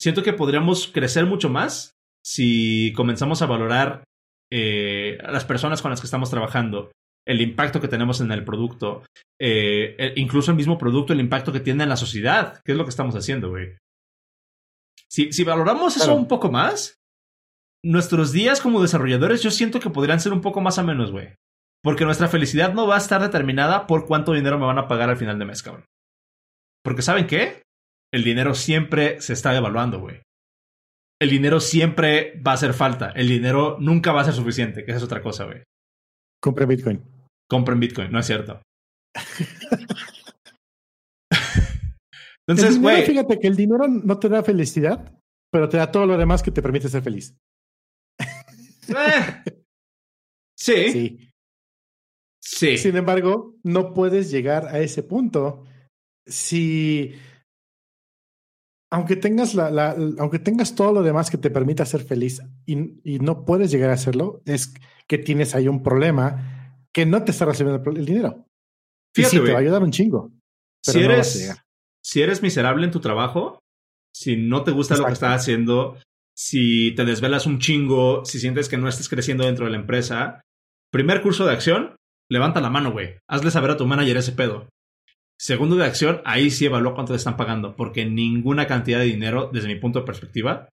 Siento 0.00 0.22
que 0.22 0.32
podríamos 0.32 0.88
crecer 0.88 1.26
mucho 1.26 1.50
más 1.50 1.92
si 2.24 2.94
comenzamos 2.96 3.42
a 3.42 3.46
valorar 3.46 4.04
eh, 4.54 5.16
las 5.22 5.46
personas 5.46 5.80
con 5.80 5.90
las 5.90 6.00
que 6.00 6.06
estamos 6.06 6.28
trabajando, 6.28 6.92
el 7.26 7.40
impacto 7.40 7.80
que 7.80 7.88
tenemos 7.88 8.20
en 8.20 8.30
el 8.32 8.44
producto, 8.44 9.02
eh, 9.40 10.12
incluso 10.16 10.50
el 10.50 10.58
mismo 10.58 10.76
producto, 10.76 11.14
el 11.14 11.20
impacto 11.20 11.52
que 11.52 11.60
tiene 11.60 11.84
en 11.84 11.88
la 11.88 11.96
sociedad, 11.96 12.60
que 12.62 12.72
es 12.72 12.78
lo 12.78 12.84
que 12.84 12.90
estamos 12.90 13.16
haciendo, 13.16 13.48
güey. 13.48 13.78
Si, 15.08 15.32
si 15.32 15.42
valoramos 15.42 15.96
eso 15.96 16.14
un 16.14 16.28
poco 16.28 16.50
más, 16.50 16.96
nuestros 17.82 18.30
días 18.32 18.60
como 18.60 18.82
desarrolladores 18.82 19.42
yo 19.42 19.50
siento 19.50 19.80
que 19.80 19.90
podrían 19.90 20.20
ser 20.20 20.34
un 20.34 20.42
poco 20.42 20.60
más 20.60 20.78
a 20.78 20.82
menos, 20.82 21.10
güey. 21.10 21.34
Porque 21.82 22.04
nuestra 22.04 22.28
felicidad 22.28 22.74
no 22.74 22.86
va 22.86 22.96
a 22.96 22.98
estar 22.98 23.22
determinada 23.22 23.86
por 23.86 24.06
cuánto 24.06 24.34
dinero 24.34 24.58
me 24.58 24.66
van 24.66 24.78
a 24.78 24.86
pagar 24.86 25.08
al 25.08 25.16
final 25.16 25.38
de 25.38 25.46
mes, 25.46 25.62
cabrón. 25.62 25.86
Porque 26.84 27.02
¿saben 27.02 27.26
qué? 27.26 27.62
El 28.12 28.22
dinero 28.22 28.54
siempre 28.54 29.18
se 29.22 29.32
está 29.32 29.52
devaluando, 29.52 29.98
güey. 29.98 30.20
El 31.22 31.30
dinero 31.30 31.60
siempre 31.60 32.42
va 32.44 32.50
a 32.50 32.54
hacer 32.54 32.74
falta. 32.74 33.12
El 33.12 33.28
dinero 33.28 33.76
nunca 33.78 34.10
va 34.10 34.22
a 34.22 34.24
ser 34.24 34.34
suficiente, 34.34 34.84
que 34.84 34.90
esa 34.90 34.98
es 34.98 35.04
otra 35.04 35.22
cosa, 35.22 35.44
güey. 35.44 35.62
Compren 36.42 36.68
Bitcoin. 36.68 37.00
Compren 37.48 37.78
Bitcoin, 37.78 38.10
no 38.10 38.18
es 38.18 38.26
cierto. 38.26 38.60
Entonces, 42.48 42.80
güey. 42.80 43.06
Fíjate 43.06 43.38
que 43.38 43.46
el 43.46 43.54
dinero 43.54 43.86
no 43.86 44.18
te 44.18 44.28
da 44.28 44.42
felicidad, 44.42 45.16
pero 45.52 45.68
te 45.68 45.76
da 45.76 45.92
todo 45.92 46.06
lo 46.06 46.18
demás 46.18 46.42
que 46.42 46.50
te 46.50 46.60
permite 46.60 46.88
ser 46.88 47.02
feliz. 47.02 47.36
Eh. 48.88 49.44
Sí. 50.58 51.30
sí. 52.40 52.78
Sin 52.78 52.96
embargo, 52.96 53.54
no 53.62 53.94
puedes 53.94 54.28
llegar 54.32 54.66
a 54.66 54.80
ese 54.80 55.04
punto 55.04 55.64
si 56.26 57.14
aunque 58.92 59.16
tengas 59.16 59.54
la, 59.54 59.70
la, 59.70 59.96
aunque 60.18 60.38
tengas 60.38 60.74
todo 60.74 60.92
lo 60.92 61.02
demás 61.02 61.30
que 61.30 61.38
te 61.38 61.50
permita 61.50 61.86
ser 61.86 62.04
feliz 62.04 62.42
y, 62.66 63.00
y, 63.10 63.20
no 63.20 63.46
puedes 63.46 63.70
llegar 63.70 63.88
a 63.88 63.94
hacerlo, 63.94 64.42
es 64.44 64.74
que 65.08 65.16
tienes 65.16 65.54
ahí 65.54 65.66
un 65.66 65.82
problema 65.82 66.84
que 66.92 67.06
no 67.06 67.24
te 67.24 67.30
está 67.30 67.46
recibiendo 67.46 67.82
el 67.90 68.04
dinero. 68.04 68.46
Fíjate, 69.14 69.40
te 69.40 69.50
va 69.50 69.58
a 69.58 69.62
ayudar 69.62 69.82
un 69.82 69.92
chingo. 69.92 70.30
si 70.82 71.00
eres, 71.00 71.54
si 72.04 72.20
eres 72.20 72.42
miserable 72.42 72.84
en 72.84 72.90
tu 72.90 73.00
trabajo, 73.00 73.60
si 74.14 74.36
no 74.36 74.62
te 74.62 74.72
gusta 74.72 74.98
lo 74.98 75.06
que 75.06 75.12
estás 75.12 75.40
haciendo, 75.40 75.96
si 76.36 76.94
te 76.94 77.06
desvelas 77.06 77.46
un 77.46 77.60
chingo, 77.60 78.26
si 78.26 78.40
sientes 78.40 78.68
que 78.68 78.76
no 78.76 78.88
estás 78.88 79.08
creciendo 79.08 79.46
dentro 79.46 79.64
de 79.64 79.70
la 79.70 79.78
empresa. 79.78 80.42
Primer 80.90 81.22
curso 81.22 81.46
de 81.46 81.52
acción, 81.52 81.96
levanta 82.30 82.60
la 82.60 82.68
mano, 82.68 82.92
güey. 82.92 83.16
Hazle 83.26 83.50
saber 83.50 83.70
a 83.70 83.76
tu 83.78 83.86
manager 83.86 84.18
ese 84.18 84.32
pedo. 84.32 84.68
Segundo 85.42 85.74
de 85.74 85.84
acción, 85.84 86.22
ahí 86.24 86.50
sí 86.50 86.66
evalúa 86.66 86.94
cuánto 86.94 87.14
te 87.14 87.16
están 87.16 87.36
pagando, 87.36 87.74
porque 87.74 88.04
ninguna 88.04 88.68
cantidad 88.68 89.00
de 89.00 89.06
dinero, 89.06 89.50
desde 89.52 89.66
mi 89.66 89.74
punto 89.74 89.98
de 89.98 90.06
perspectiva, 90.06 90.68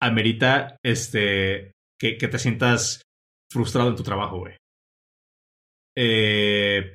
amerita 0.00 0.78
este 0.82 1.72
que, 2.00 2.14
te 2.14 2.38
sientas 2.38 3.02
frustrado 3.52 3.90
en 3.90 3.96
tu 3.96 4.02
trabajo, 4.02 4.38
güey. 4.38 4.56
Eh, 5.94 6.94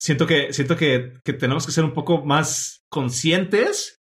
siento 0.00 0.26
que, 0.26 0.54
siento 0.54 0.74
que, 0.74 1.18
que, 1.22 1.34
tenemos 1.34 1.66
que 1.66 1.72
ser 1.72 1.84
un 1.84 1.92
poco 1.92 2.24
más 2.24 2.80
conscientes 2.90 3.98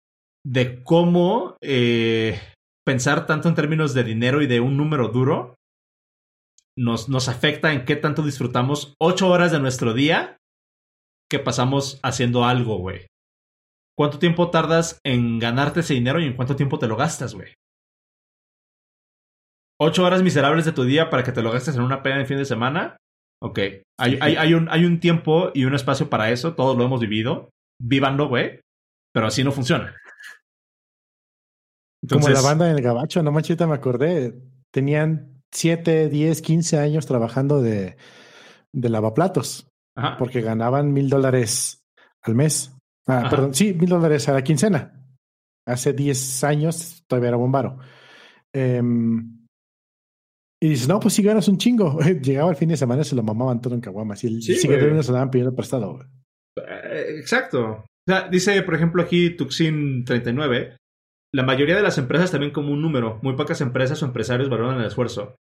de 0.46 0.82
cómo 0.82 1.58
eh, 1.60 2.40
pensar 2.86 3.26
tanto 3.26 3.50
en 3.50 3.54
términos 3.54 3.92
de 3.92 4.02
dinero 4.02 4.40
y 4.40 4.46
de 4.46 4.60
un 4.60 4.78
número 4.78 5.08
duro 5.08 5.56
nos, 6.74 7.10
nos 7.10 7.28
afecta 7.28 7.74
en 7.74 7.84
qué 7.84 7.96
tanto 7.96 8.22
disfrutamos 8.22 8.94
ocho 8.98 9.28
horas 9.28 9.52
de 9.52 9.60
nuestro 9.60 9.92
día 9.92 10.38
que 11.30 11.38
pasamos 11.38 11.98
haciendo 12.02 12.44
algo, 12.44 12.78
güey. 12.78 13.06
¿Cuánto 13.96 14.18
tiempo 14.18 14.50
tardas 14.50 15.00
en 15.04 15.38
ganarte 15.38 15.80
ese 15.80 15.94
dinero 15.94 16.20
y 16.20 16.26
en 16.26 16.36
cuánto 16.36 16.54
tiempo 16.54 16.78
te 16.78 16.86
lo 16.86 16.96
gastas, 16.96 17.34
güey? 17.34 17.54
¿Ocho 19.80 20.04
horas 20.04 20.22
miserables 20.22 20.64
de 20.64 20.72
tu 20.72 20.84
día 20.84 21.10
para 21.10 21.22
que 21.22 21.32
te 21.32 21.42
lo 21.42 21.50
gastes 21.50 21.76
en 21.76 21.82
una 21.82 22.02
pena 22.02 22.18
de 22.18 22.26
fin 22.26 22.38
de 22.38 22.44
semana? 22.44 22.96
Ok. 23.42 23.58
Hay, 23.98 24.18
hay, 24.20 24.36
hay, 24.36 24.54
un, 24.54 24.68
hay 24.70 24.84
un 24.84 25.00
tiempo 25.00 25.50
y 25.54 25.64
un 25.64 25.74
espacio 25.74 26.08
para 26.08 26.30
eso. 26.30 26.54
Todos 26.54 26.76
lo 26.76 26.84
hemos 26.84 27.00
vivido. 27.00 27.50
Vívanlo, 27.82 28.28
güey. 28.28 28.60
Pero 29.12 29.26
así 29.26 29.44
no 29.44 29.52
funciona. 29.52 29.94
Como 32.08 32.28
la 32.28 32.40
banda 32.40 32.70
en 32.70 32.76
el 32.76 32.82
Gabacho, 32.82 33.22
no 33.22 33.32
manchita, 33.32 33.66
me 33.66 33.74
acordé. 33.74 34.34
Tenían 34.70 35.42
7, 35.52 36.08
10, 36.08 36.42
15 36.42 36.78
años 36.78 37.06
trabajando 37.06 37.60
de, 37.60 37.96
de 38.72 38.88
lavaplatos. 38.88 39.66
Porque 40.18 40.40
ganaban 40.42 40.92
mil 40.92 41.08
dólares 41.08 41.82
al 42.22 42.34
mes. 42.34 42.76
Ah, 43.08 43.18
Ajá. 43.20 43.30
perdón, 43.30 43.54
sí, 43.54 43.72
mil 43.74 43.88
dólares 43.88 44.28
a 44.28 44.32
la 44.32 44.42
quincena. 44.44 44.92
Hace 45.66 45.92
10 45.92 46.44
años 46.44 47.02
todavía 47.08 47.28
era 47.28 47.36
bombaro. 47.38 47.78
Em, 48.54 49.46
y 50.62 50.68
dices, 50.68 50.88
no, 50.88 51.00
pues 51.00 51.14
si 51.14 51.22
ganas 51.22 51.48
un 51.48 51.58
chingo. 51.58 51.98
Llegaba 52.22 52.50
el 52.50 52.56
fin 52.56 52.68
de 52.68 52.76
semana 52.76 53.02
y 53.02 53.04
se 53.04 53.16
lo 53.16 53.22
mamaban 53.22 53.60
todo 53.60 53.74
en 53.74 53.80
caguamas. 53.80 54.22
Y 54.24 54.28
el 54.28 54.42
Sí, 54.42 54.54
siguiente 54.54 55.02
se 55.02 55.08
lo 55.10 55.14
daban 55.14 55.30
pidiendo 55.30 55.54
prestado. 55.54 56.00
Eh, 56.58 57.16
Exacto. 57.18 57.84
O 58.08 58.12
sea, 58.12 58.28
dice, 58.28 58.62
por 58.62 58.74
ejemplo, 58.74 59.02
aquí 59.02 59.36
Tuxin39, 59.36 60.76
la 61.34 61.42
mayoría 61.42 61.76
de 61.76 61.82
las 61.82 61.98
empresas 61.98 62.30
también 62.30 62.52
como 62.52 62.72
un 62.72 62.80
número. 62.80 63.18
Muy 63.22 63.34
pocas 63.34 63.60
empresas 63.60 64.02
o 64.02 64.06
empresarios 64.06 64.48
valoran 64.48 64.78
el 64.80 64.86
esfuerzo. 64.86 65.36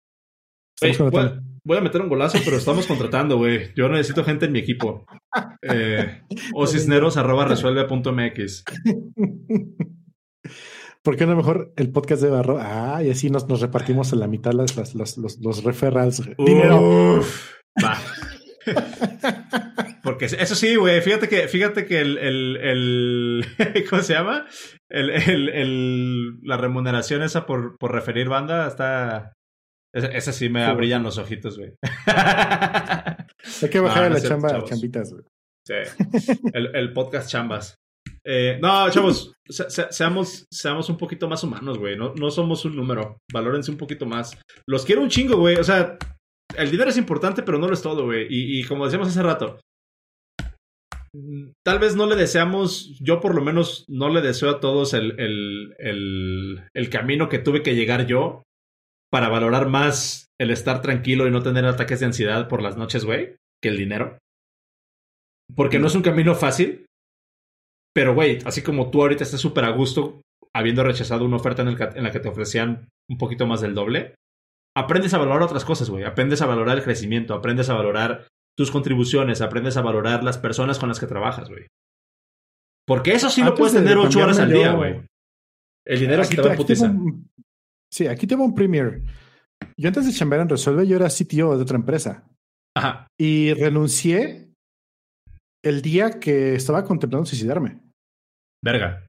Voy, 1.62 1.76
a 1.76 1.80
meter 1.82 2.00
un 2.00 2.08
golazo, 2.08 2.38
pero 2.44 2.56
estamos 2.56 2.86
contratando, 2.86 3.36
güey. 3.36 3.72
Yo 3.76 3.88
necesito 3.88 4.24
gente 4.24 4.46
en 4.46 4.52
mi 4.52 4.60
equipo. 4.60 5.04
Eh, 5.62 6.22
o 6.54 6.66
cisneros 6.66 7.16
arroba 7.16 7.44
resuelve 7.44 7.84
punto 7.84 8.12
MX. 8.12 8.64
¿Por 11.02 11.16
qué 11.16 11.26
no 11.26 11.34
mejor 11.36 11.72
el 11.76 11.90
podcast 11.92 12.22
de 12.22 12.28
Barro? 12.30 12.58
Ah, 12.60 13.02
y 13.02 13.10
así 13.10 13.30
nos, 13.30 13.48
nos 13.48 13.60
repartimos 13.62 14.12
en 14.12 14.20
la 14.20 14.26
mitad 14.26 14.52
las, 14.52 14.76
las- 14.76 14.94
los, 14.94 15.16
los, 15.16 15.38
los 15.40 15.64
referrals. 15.64 16.22
Dinero. 16.38 17.16
Uf, 17.18 17.52
va. 17.82 17.96
Porque 20.02 20.26
eso 20.26 20.54
sí, 20.54 20.76
güey, 20.76 21.00
fíjate 21.00 21.28
que, 21.28 21.48
fíjate 21.48 21.86
que 21.86 22.00
el, 22.00 22.18
el, 22.18 22.56
el 22.58 23.44
¿cómo 23.88 24.02
se 24.02 24.12
llama? 24.14 24.46
El, 24.90 25.10
el, 25.10 25.48
el- 25.50 26.40
la 26.42 26.56
remuneración 26.56 27.22
esa 27.22 27.46
por, 27.46 27.76
por 27.78 27.92
referir 27.92 28.28
banda 28.28 28.66
está, 28.66 29.32
esa, 29.94 30.32
sí 30.32 30.48
me 30.48 30.64
Sí, 30.66 30.72
brillan 30.74 31.02
los 31.02 31.18
ojitos, 31.18 31.58
güey. 31.58 31.72
Hay 33.62 33.68
que 33.70 33.80
bajar 33.80 34.02
No, 34.10 34.16
a 34.16 34.18
la 34.20 34.28
chamba, 34.28 34.50
chavos. 34.50 34.70
chambitas. 34.70 35.12
güey. 35.12 35.24
Sí. 35.66 35.74
El, 36.54 36.74
el 36.74 36.92
podcast 36.92 37.28
chambas. 37.30 37.74
Eh, 38.24 38.58
no, 38.60 38.88
chavos, 38.90 39.32
se- 39.48 39.68
se- 39.70 39.92
seamos, 39.92 40.46
seamos 40.52 40.88
un 40.88 40.96
poquito 40.96 41.28
más 41.28 41.42
humanos, 41.44 41.78
güey. 41.78 41.96
No, 41.96 42.14
no 42.14 42.30
somos 42.30 42.64
un 42.64 42.76
número. 42.76 43.18
Valórense 43.32 43.70
un 43.70 43.76
poquito 43.76 44.06
más. 44.06 44.38
Los 44.66 44.84
quiero 44.84 45.02
un 45.02 45.08
chingo, 45.08 45.36
güey. 45.38 45.56
O 45.56 45.64
sea, 45.64 45.96
el 46.56 46.70
dinero 46.70 46.90
es 46.90 46.96
importante, 46.96 47.42
pero 47.42 47.58
no 47.58 47.66
lo 47.68 47.74
es 47.74 47.82
todo, 47.82 48.04
güey. 48.06 48.26
Y, 48.28 48.60
y 48.60 48.64
como 48.64 48.84
decíamos 48.84 49.08
hace 49.08 49.22
rato, 49.22 49.58
mm, 51.14 51.50
tal 51.64 51.78
vez 51.78 51.96
no 51.96 52.06
le 52.06 52.16
deseamos, 52.16 52.98
yo 53.00 53.20
por 53.20 53.34
lo 53.34 53.42
menos 53.42 53.84
no 53.88 54.08
le 54.08 54.20
deseo 54.20 54.50
a 54.50 54.60
todos 54.60 54.94
el, 54.94 55.18
el, 55.20 55.74
el, 55.78 56.62
el 56.74 56.90
camino 56.90 57.28
que 57.28 57.38
tuve 57.38 57.62
que 57.62 57.74
llegar 57.74 58.06
yo 58.06 58.42
para 59.10 59.28
valorar 59.28 59.68
más 59.68 60.26
el 60.40 60.50
estar 60.50 60.80
tranquilo 60.82 61.26
y 61.26 61.30
no 61.30 61.42
tener 61.42 61.64
ataques 61.66 62.00
de 62.00 62.06
ansiedad 62.06 62.48
por 62.48 62.62
las 62.62 62.76
noches, 62.76 63.04
güey, 63.04 63.36
que 63.62 63.68
el 63.68 63.76
dinero. 63.76 64.18
Porque 65.54 65.78
no 65.78 65.88
es 65.88 65.94
un 65.94 66.02
camino 66.02 66.34
fácil. 66.34 66.86
Pero, 67.94 68.14
güey, 68.14 68.38
así 68.44 68.62
como 68.62 68.90
tú 68.90 69.02
ahorita 69.02 69.24
estás 69.24 69.40
súper 69.40 69.64
a 69.64 69.70
gusto 69.70 70.20
habiendo 70.54 70.84
rechazado 70.84 71.24
una 71.24 71.36
oferta 71.36 71.62
en, 71.62 71.68
el 71.68 71.76
ca- 71.76 71.92
en 71.94 72.04
la 72.04 72.12
que 72.12 72.20
te 72.20 72.28
ofrecían 72.28 72.88
un 73.08 73.18
poquito 73.18 73.46
más 73.46 73.60
del 73.60 73.74
doble, 73.74 74.14
aprendes 74.76 75.12
a 75.14 75.18
valorar 75.18 75.42
otras 75.42 75.64
cosas, 75.64 75.90
güey. 75.90 76.04
Aprendes 76.04 76.40
a 76.42 76.46
valorar 76.46 76.78
el 76.78 76.84
crecimiento, 76.84 77.34
aprendes 77.34 77.68
a 77.68 77.74
valorar 77.74 78.28
tus 78.56 78.70
contribuciones, 78.70 79.40
aprendes 79.40 79.76
a 79.76 79.82
valorar 79.82 80.22
las 80.22 80.38
personas 80.38 80.78
con 80.78 80.88
las 80.88 81.00
que 81.00 81.06
trabajas, 81.06 81.48
güey. 81.48 81.66
Porque 82.86 83.12
eso 83.12 83.28
sí 83.30 83.42
lo 83.42 83.54
puedes 83.54 83.72
de 83.74 83.80
tener 83.80 83.98
ocho 83.98 84.20
horas 84.22 84.38
al 84.38 84.52
día, 84.52 84.72
güey. 84.72 85.02
El 85.86 86.00
dinero 86.00 86.22
se 86.24 86.28
Aquí 86.28 86.36
te 86.36 86.42
va 86.48 86.54
a 86.54 86.56
putiza. 86.56 86.86
un- 86.86 87.28
Sí, 87.92 88.06
aquí 88.06 88.26
tengo 88.26 88.44
un 88.44 88.54
premier. 88.54 89.02
Yo 89.76 89.88
antes 89.88 90.06
de 90.06 90.12
chambear 90.12 90.42
en 90.42 90.48
Resuelve, 90.48 90.86
yo 90.86 90.96
era 90.96 91.08
CTO 91.08 91.56
de 91.56 91.62
otra 91.62 91.76
empresa. 91.76 92.28
Ajá. 92.76 93.06
Y 93.18 93.52
renuncié 93.54 94.52
el 95.64 95.82
día 95.82 96.18
que 96.20 96.54
estaba 96.54 96.84
contemplando 96.84 97.26
suicidarme. 97.26 97.80
Verga. 98.64 99.06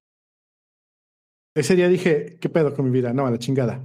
Ese 1.56 1.76
día 1.76 1.88
dije, 1.90 2.38
¿qué 2.40 2.50
pedo 2.50 2.74
con 2.74 2.86
mi 2.86 2.92
vida? 2.92 3.14
No, 3.14 3.28
a 3.28 3.32
la 3.32 3.38
chingada. 3.40 3.84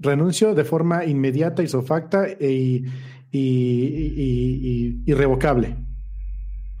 Renuncio 0.00 0.54
de 0.54 0.64
forma 0.64 1.04
inmediata, 1.04 1.62
isofacta 1.62 2.26
e, 2.28 2.52
y, 2.52 2.84
y, 3.32 3.40
y- 3.40 5.02
irrevocable. 5.06 5.76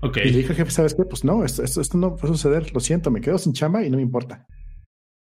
Ok. 0.02 0.18
Y 0.18 0.30
le 0.30 0.36
dije 0.38 0.50
al 0.50 0.56
jefe, 0.56 0.70
¿sabes 0.70 0.94
qué? 0.94 1.04
Pues 1.04 1.24
no, 1.24 1.44
esto, 1.44 1.62
esto, 1.64 1.80
esto 1.80 1.98
no 1.98 2.10
va 2.16 2.22
a 2.22 2.26
suceder. 2.26 2.72
Lo 2.72 2.80
siento, 2.80 3.10
me 3.10 3.20
quedo 3.20 3.38
sin 3.38 3.52
chamba 3.52 3.82
y 3.84 3.90
no 3.90 3.96
me 3.96 4.02
importa. 4.02 4.46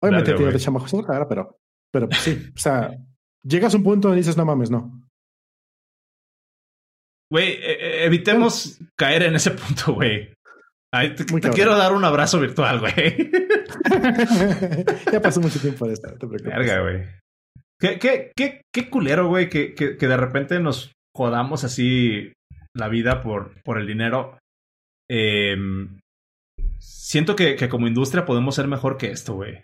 Obviamente 0.02 0.34
tengo 0.34 0.52
de 0.52 0.60
chamba 0.60 0.84
ahora, 1.08 1.28
pero, 1.28 1.58
pero 1.98 2.10
pues 2.10 2.22
sí. 2.22 2.52
O 2.56 2.60
sea, 2.60 2.96
llegas 3.44 3.74
a 3.74 3.78
un 3.78 3.84
punto 3.84 4.08
donde 4.08 4.22
dices, 4.22 4.38
no 4.38 4.46
mames, 4.46 4.70
no. 4.70 5.02
Güey, 7.32 7.54
eh, 7.54 7.72
eh, 7.72 8.06
evitemos 8.06 8.80
caer 8.96 9.24
en 9.24 9.34
ese 9.34 9.50
punto, 9.52 9.96
güey. 9.96 10.32
Ay, 10.94 11.16
te, 11.16 11.26
quiero 11.26 11.76
dar 11.76 11.94
un 11.94 12.06
abrazo 12.06 12.40
virtual, 12.40 12.80
güey. 12.80 12.94
ya 15.12 15.22
pasó 15.22 15.42
mucho 15.42 15.60
tiempo 15.60 15.88
de 15.88 15.94
esto, 15.94 16.08
no 16.08 16.14
te 16.14 16.28
preocupes. 16.28 16.56
Verga, 16.56 16.82
güey. 16.82 17.04
¿Qué, 17.80 17.98
qué, 17.98 18.32
qué, 18.36 18.62
qué 18.72 18.90
culero, 18.92 19.28
güey, 19.28 19.50
que, 19.50 19.74
que, 19.74 19.98
que 19.98 20.08
de 20.08 20.18
repente 20.18 20.60
nos 20.60 20.94
jodamos 21.16 21.64
así 21.64 22.32
la 22.76 22.90
vida 22.90 23.22
por, 23.22 23.60
por 23.64 23.80
el 23.80 23.88
dinero. 23.88 24.38
Eh, 25.10 25.58
siento 26.78 27.36
que, 27.36 27.56
que 27.56 27.70
como 27.70 27.88
industria 27.88 28.26
podemos 28.26 28.54
ser 28.54 28.68
mejor 28.68 28.98
que 28.98 29.10
esto, 29.10 29.34
güey. 29.34 29.64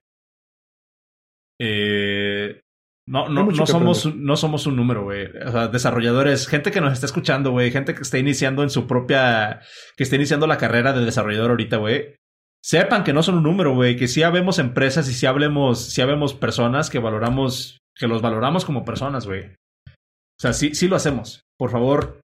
Eh, 1.62 2.62
no, 3.08 3.28
no, 3.28 3.46
no, 3.46 3.66
somos, 3.66 4.06
aprender. 4.06 4.26
no 4.26 4.38
somos 4.38 4.66
un 4.66 4.76
número, 4.76 5.04
güey. 5.04 5.28
O 5.46 5.52
sea, 5.52 5.68
desarrolladores, 5.68 6.48
gente 6.48 6.72
que 6.72 6.82
nos 6.82 6.94
está 6.94 7.06
escuchando, 7.06 7.52
güey, 7.52 7.72
gente 7.72 7.94
que 7.94 8.02
está 8.02 8.18
iniciando 8.18 8.64
en 8.64 8.70
su 8.70 8.88
propia, 8.88 9.62
que 9.98 10.04
está 10.04 10.16
iniciando 10.16 10.48
la 10.48 10.58
carrera 10.58 10.94
de 10.94 11.06
desarrollador 11.06 11.52
ahorita, 11.52 11.78
güey. 11.78 12.16
Sepan 12.64 13.04
que 13.04 13.12
no 13.12 13.22
son 13.24 13.36
un 13.36 13.44
número, 13.44 13.76
güey, 13.76 13.98
que 13.98 14.08
sí 14.08 14.24
habemos 14.24 14.58
empresas 14.58 15.10
y 15.10 15.14
sí 15.14 15.26
hablemos, 15.26 15.92
sí 15.92 16.02
habemos 16.02 16.34
personas 16.34 16.90
que 16.90 17.00
valoramos, 17.00 17.78
que 17.94 18.08
los 18.08 18.22
valoramos 18.22 18.64
como 18.64 18.86
personas, 18.86 19.28
güey. 19.28 19.48
O 19.88 20.42
sea, 20.42 20.54
sí, 20.54 20.74
sí 20.74 20.88
lo 20.88 20.96
hacemos. 20.96 21.42
Por 21.58 21.72
favor. 21.72 22.22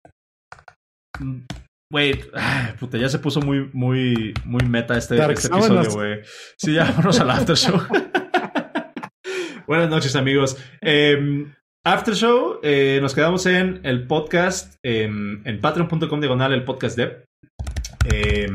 Mm, 1.19 1.45
Güey, 1.91 2.21
puta, 2.81 2.99
ya 2.99 3.09
se 3.09 3.19
puso 3.21 3.41
muy, 3.41 3.71
muy, 3.73 4.35
muy 4.45 4.65
meta 4.67 4.99
este, 4.99 5.17
este 5.33 5.47
episodio, 5.47 5.91
güey. 5.91 6.21
Sí, 6.59 6.75
ya 6.75 6.85
vámonos 6.85 7.21
al 7.21 7.31
after 7.31 7.57
show. 7.57 7.81
Buenas 9.67 9.91
noches, 9.91 10.15
amigos. 10.15 10.57
Eh, 10.81 11.45
after 11.85 12.15
show, 12.15 12.61
eh, 12.63 13.01
nos 13.03 13.15
quedamos 13.15 13.47
en 13.47 13.81
el 13.85 14.07
podcast, 14.07 14.77
em, 14.81 15.43
en 15.45 15.61
patreon.com 15.61 16.21
diagonal, 16.21 16.53
el 16.53 16.63
podcast 16.63 16.97
dev. 16.97 17.25
Eh, 18.09 18.49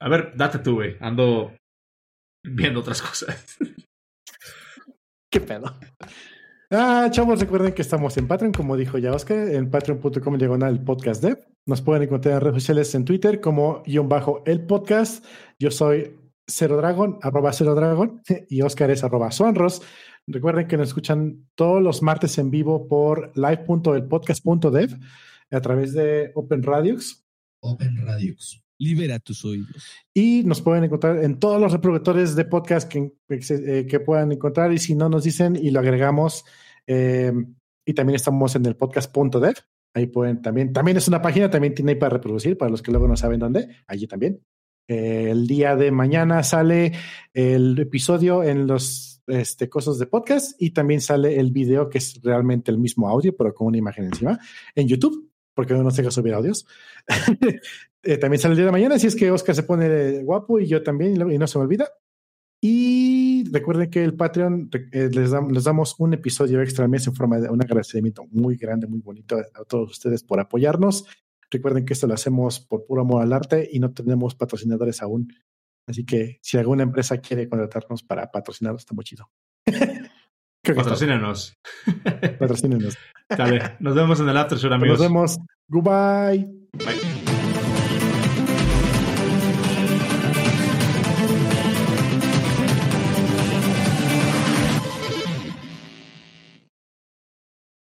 a 0.00 0.08
ver, 0.08 0.32
date 0.34 0.60
tú, 0.60 0.76
güey. 0.76 0.96
Ando 1.00 1.54
viendo 2.42 2.80
otras 2.80 3.02
cosas. 3.02 3.58
¿Qué 5.30 5.40
pedo? 5.40 5.74
Ah, 6.70 7.08
chavos, 7.10 7.40
recuerden 7.40 7.74
que 7.74 7.82
estamos 7.82 8.16
en 8.16 8.26
Patreon, 8.26 8.52
como 8.52 8.76
dijo 8.78 8.96
ya 8.96 9.12
Oscar, 9.12 9.48
en 9.48 9.70
patreon.com 9.70 10.38
diagonal 10.38 10.82
podcast 10.82 11.22
dev. 11.22 11.46
Nos 11.66 11.82
pueden 11.82 12.04
encontrar 12.04 12.36
en 12.36 12.40
redes 12.40 12.62
sociales 12.62 12.94
en 12.94 13.04
Twitter 13.04 13.42
como 13.42 13.82
guion 13.84 14.08
bajo 14.08 14.42
el 14.46 14.64
podcast. 14.64 15.26
Yo 15.58 15.70
soy 15.70 16.16
Cero 16.46 16.78
Dragon, 16.78 17.18
arroba 17.20 17.52
Cero 17.52 17.74
Dragon, 17.74 18.22
y 18.48 18.62
Oscar 18.62 18.90
es 18.90 19.04
arroba 19.04 19.30
Sonros. 19.30 19.82
Recuerden 20.30 20.68
que 20.68 20.76
nos 20.76 20.88
escuchan 20.88 21.48
todos 21.54 21.82
los 21.82 22.02
martes 22.02 22.36
en 22.38 22.50
vivo 22.50 22.86
por 22.86 23.32
live.elpodcast.dev 23.34 24.98
a 25.50 25.60
través 25.60 25.94
de 25.94 26.32
Open 26.34 26.62
Radios. 26.62 27.24
Open 27.60 27.96
Radios. 28.06 28.62
Libera 28.78 29.18
tus 29.18 29.44
oídos. 29.44 29.90
Y 30.14 30.42
nos 30.44 30.60
pueden 30.60 30.84
encontrar 30.84 31.24
en 31.24 31.38
todos 31.38 31.60
los 31.60 31.72
reproductores 31.72 32.36
de 32.36 32.44
podcast 32.44 32.88
que, 32.88 33.12
eh, 33.28 33.86
que 33.88 34.00
puedan 34.00 34.30
encontrar. 34.30 34.72
Y 34.72 34.78
si 34.78 34.94
no 34.94 35.08
nos 35.08 35.24
dicen 35.24 35.56
y 35.56 35.70
lo 35.70 35.80
agregamos. 35.80 36.44
eh, 36.86 37.32
y 37.86 37.94
también 37.94 38.16
estamos 38.16 38.54
en 38.54 38.66
el 38.66 38.76
podcast.dev. 38.76 39.54
Ahí 39.94 40.06
pueden 40.08 40.42
también. 40.42 40.74
También 40.74 40.98
es 40.98 41.08
una 41.08 41.22
página, 41.22 41.48
también 41.48 41.74
tiene 41.74 41.92
ahí 41.92 41.98
para 41.98 42.16
reproducir, 42.16 42.58
para 42.58 42.70
los 42.70 42.82
que 42.82 42.90
luego 42.90 43.08
no 43.08 43.16
saben 43.16 43.40
dónde. 43.40 43.76
Allí 43.86 44.06
también. 44.06 44.42
Eh, 44.86 45.28
el 45.30 45.46
día 45.46 45.74
de 45.74 45.90
mañana 45.90 46.42
sale 46.42 46.92
el 47.32 47.78
episodio 47.78 48.42
en 48.42 48.66
los 48.66 49.17
este, 49.28 49.68
cosas 49.68 49.98
de 49.98 50.06
podcast 50.06 50.60
y 50.60 50.70
también 50.70 51.00
sale 51.00 51.38
el 51.38 51.50
video 51.52 51.88
que 51.88 51.98
es 51.98 52.20
realmente 52.22 52.70
el 52.70 52.78
mismo 52.78 53.08
audio, 53.08 53.36
pero 53.36 53.54
con 53.54 53.68
una 53.68 53.78
imagen 53.78 54.06
encima 54.06 54.38
en 54.74 54.88
YouTube, 54.88 55.30
porque 55.54 55.74
no 55.74 55.82
nos 55.82 55.96
deja 55.96 56.10
subir 56.10 56.34
audios. 56.34 56.66
Eh, 58.04 58.16
también 58.16 58.40
sale 58.40 58.52
el 58.52 58.58
día 58.58 58.66
de 58.66 58.72
mañana, 58.72 58.94
así 58.94 59.08
es 59.08 59.16
que 59.16 59.28
Oscar 59.28 59.56
se 59.56 59.64
pone 59.64 60.22
guapo 60.22 60.60
y 60.60 60.68
yo 60.68 60.84
también, 60.84 61.16
y 61.32 61.36
no 61.36 61.46
se 61.48 61.58
me 61.58 61.64
olvida. 61.64 61.90
Y 62.60 63.44
recuerden 63.50 63.90
que 63.90 64.04
el 64.04 64.14
Patreon 64.14 64.70
eh, 64.92 65.10
les, 65.12 65.32
les 65.32 65.64
damos 65.64 65.96
un 65.98 66.14
episodio 66.14 66.62
extra 66.62 66.84
al 66.84 66.90
mes 66.90 67.08
en 67.08 67.14
forma 67.14 67.40
de 67.40 67.50
un 67.50 67.60
agradecimiento 67.60 68.24
muy 68.30 68.56
grande, 68.56 68.86
muy 68.86 69.00
bonito 69.00 69.36
a 69.36 69.64
todos 69.64 69.90
ustedes 69.90 70.22
por 70.22 70.38
apoyarnos. 70.38 71.06
Recuerden 71.50 71.84
que 71.84 71.94
esto 71.94 72.06
lo 72.06 72.14
hacemos 72.14 72.60
por 72.60 72.86
puro 72.86 73.02
amor 73.02 73.22
al 73.22 73.32
arte 73.32 73.68
y 73.70 73.80
no 73.80 73.92
tenemos 73.92 74.34
patrocinadores 74.34 75.02
aún. 75.02 75.32
Así 75.88 76.04
que 76.04 76.38
si 76.42 76.58
alguna 76.58 76.82
empresa 76.82 77.16
quiere 77.18 77.48
contratarnos 77.48 78.02
para 78.02 78.30
patrocinarnos, 78.30 78.82
está 78.82 78.94
muy 78.94 79.04
chido. 79.04 79.30
Patrocínenos. 80.62 81.56
Patrocínenos. 82.38 82.96
Dale, 83.28 83.76
nos 83.80 83.94
vemos 83.94 84.20
en 84.20 84.28
el 84.28 84.36
after 84.36 84.58
show, 84.58 84.72
amigos. 84.72 84.98
Nos 84.98 85.08
vemos. 85.08 85.38
Goodbye. 85.66 86.46
Bye. 86.72 87.17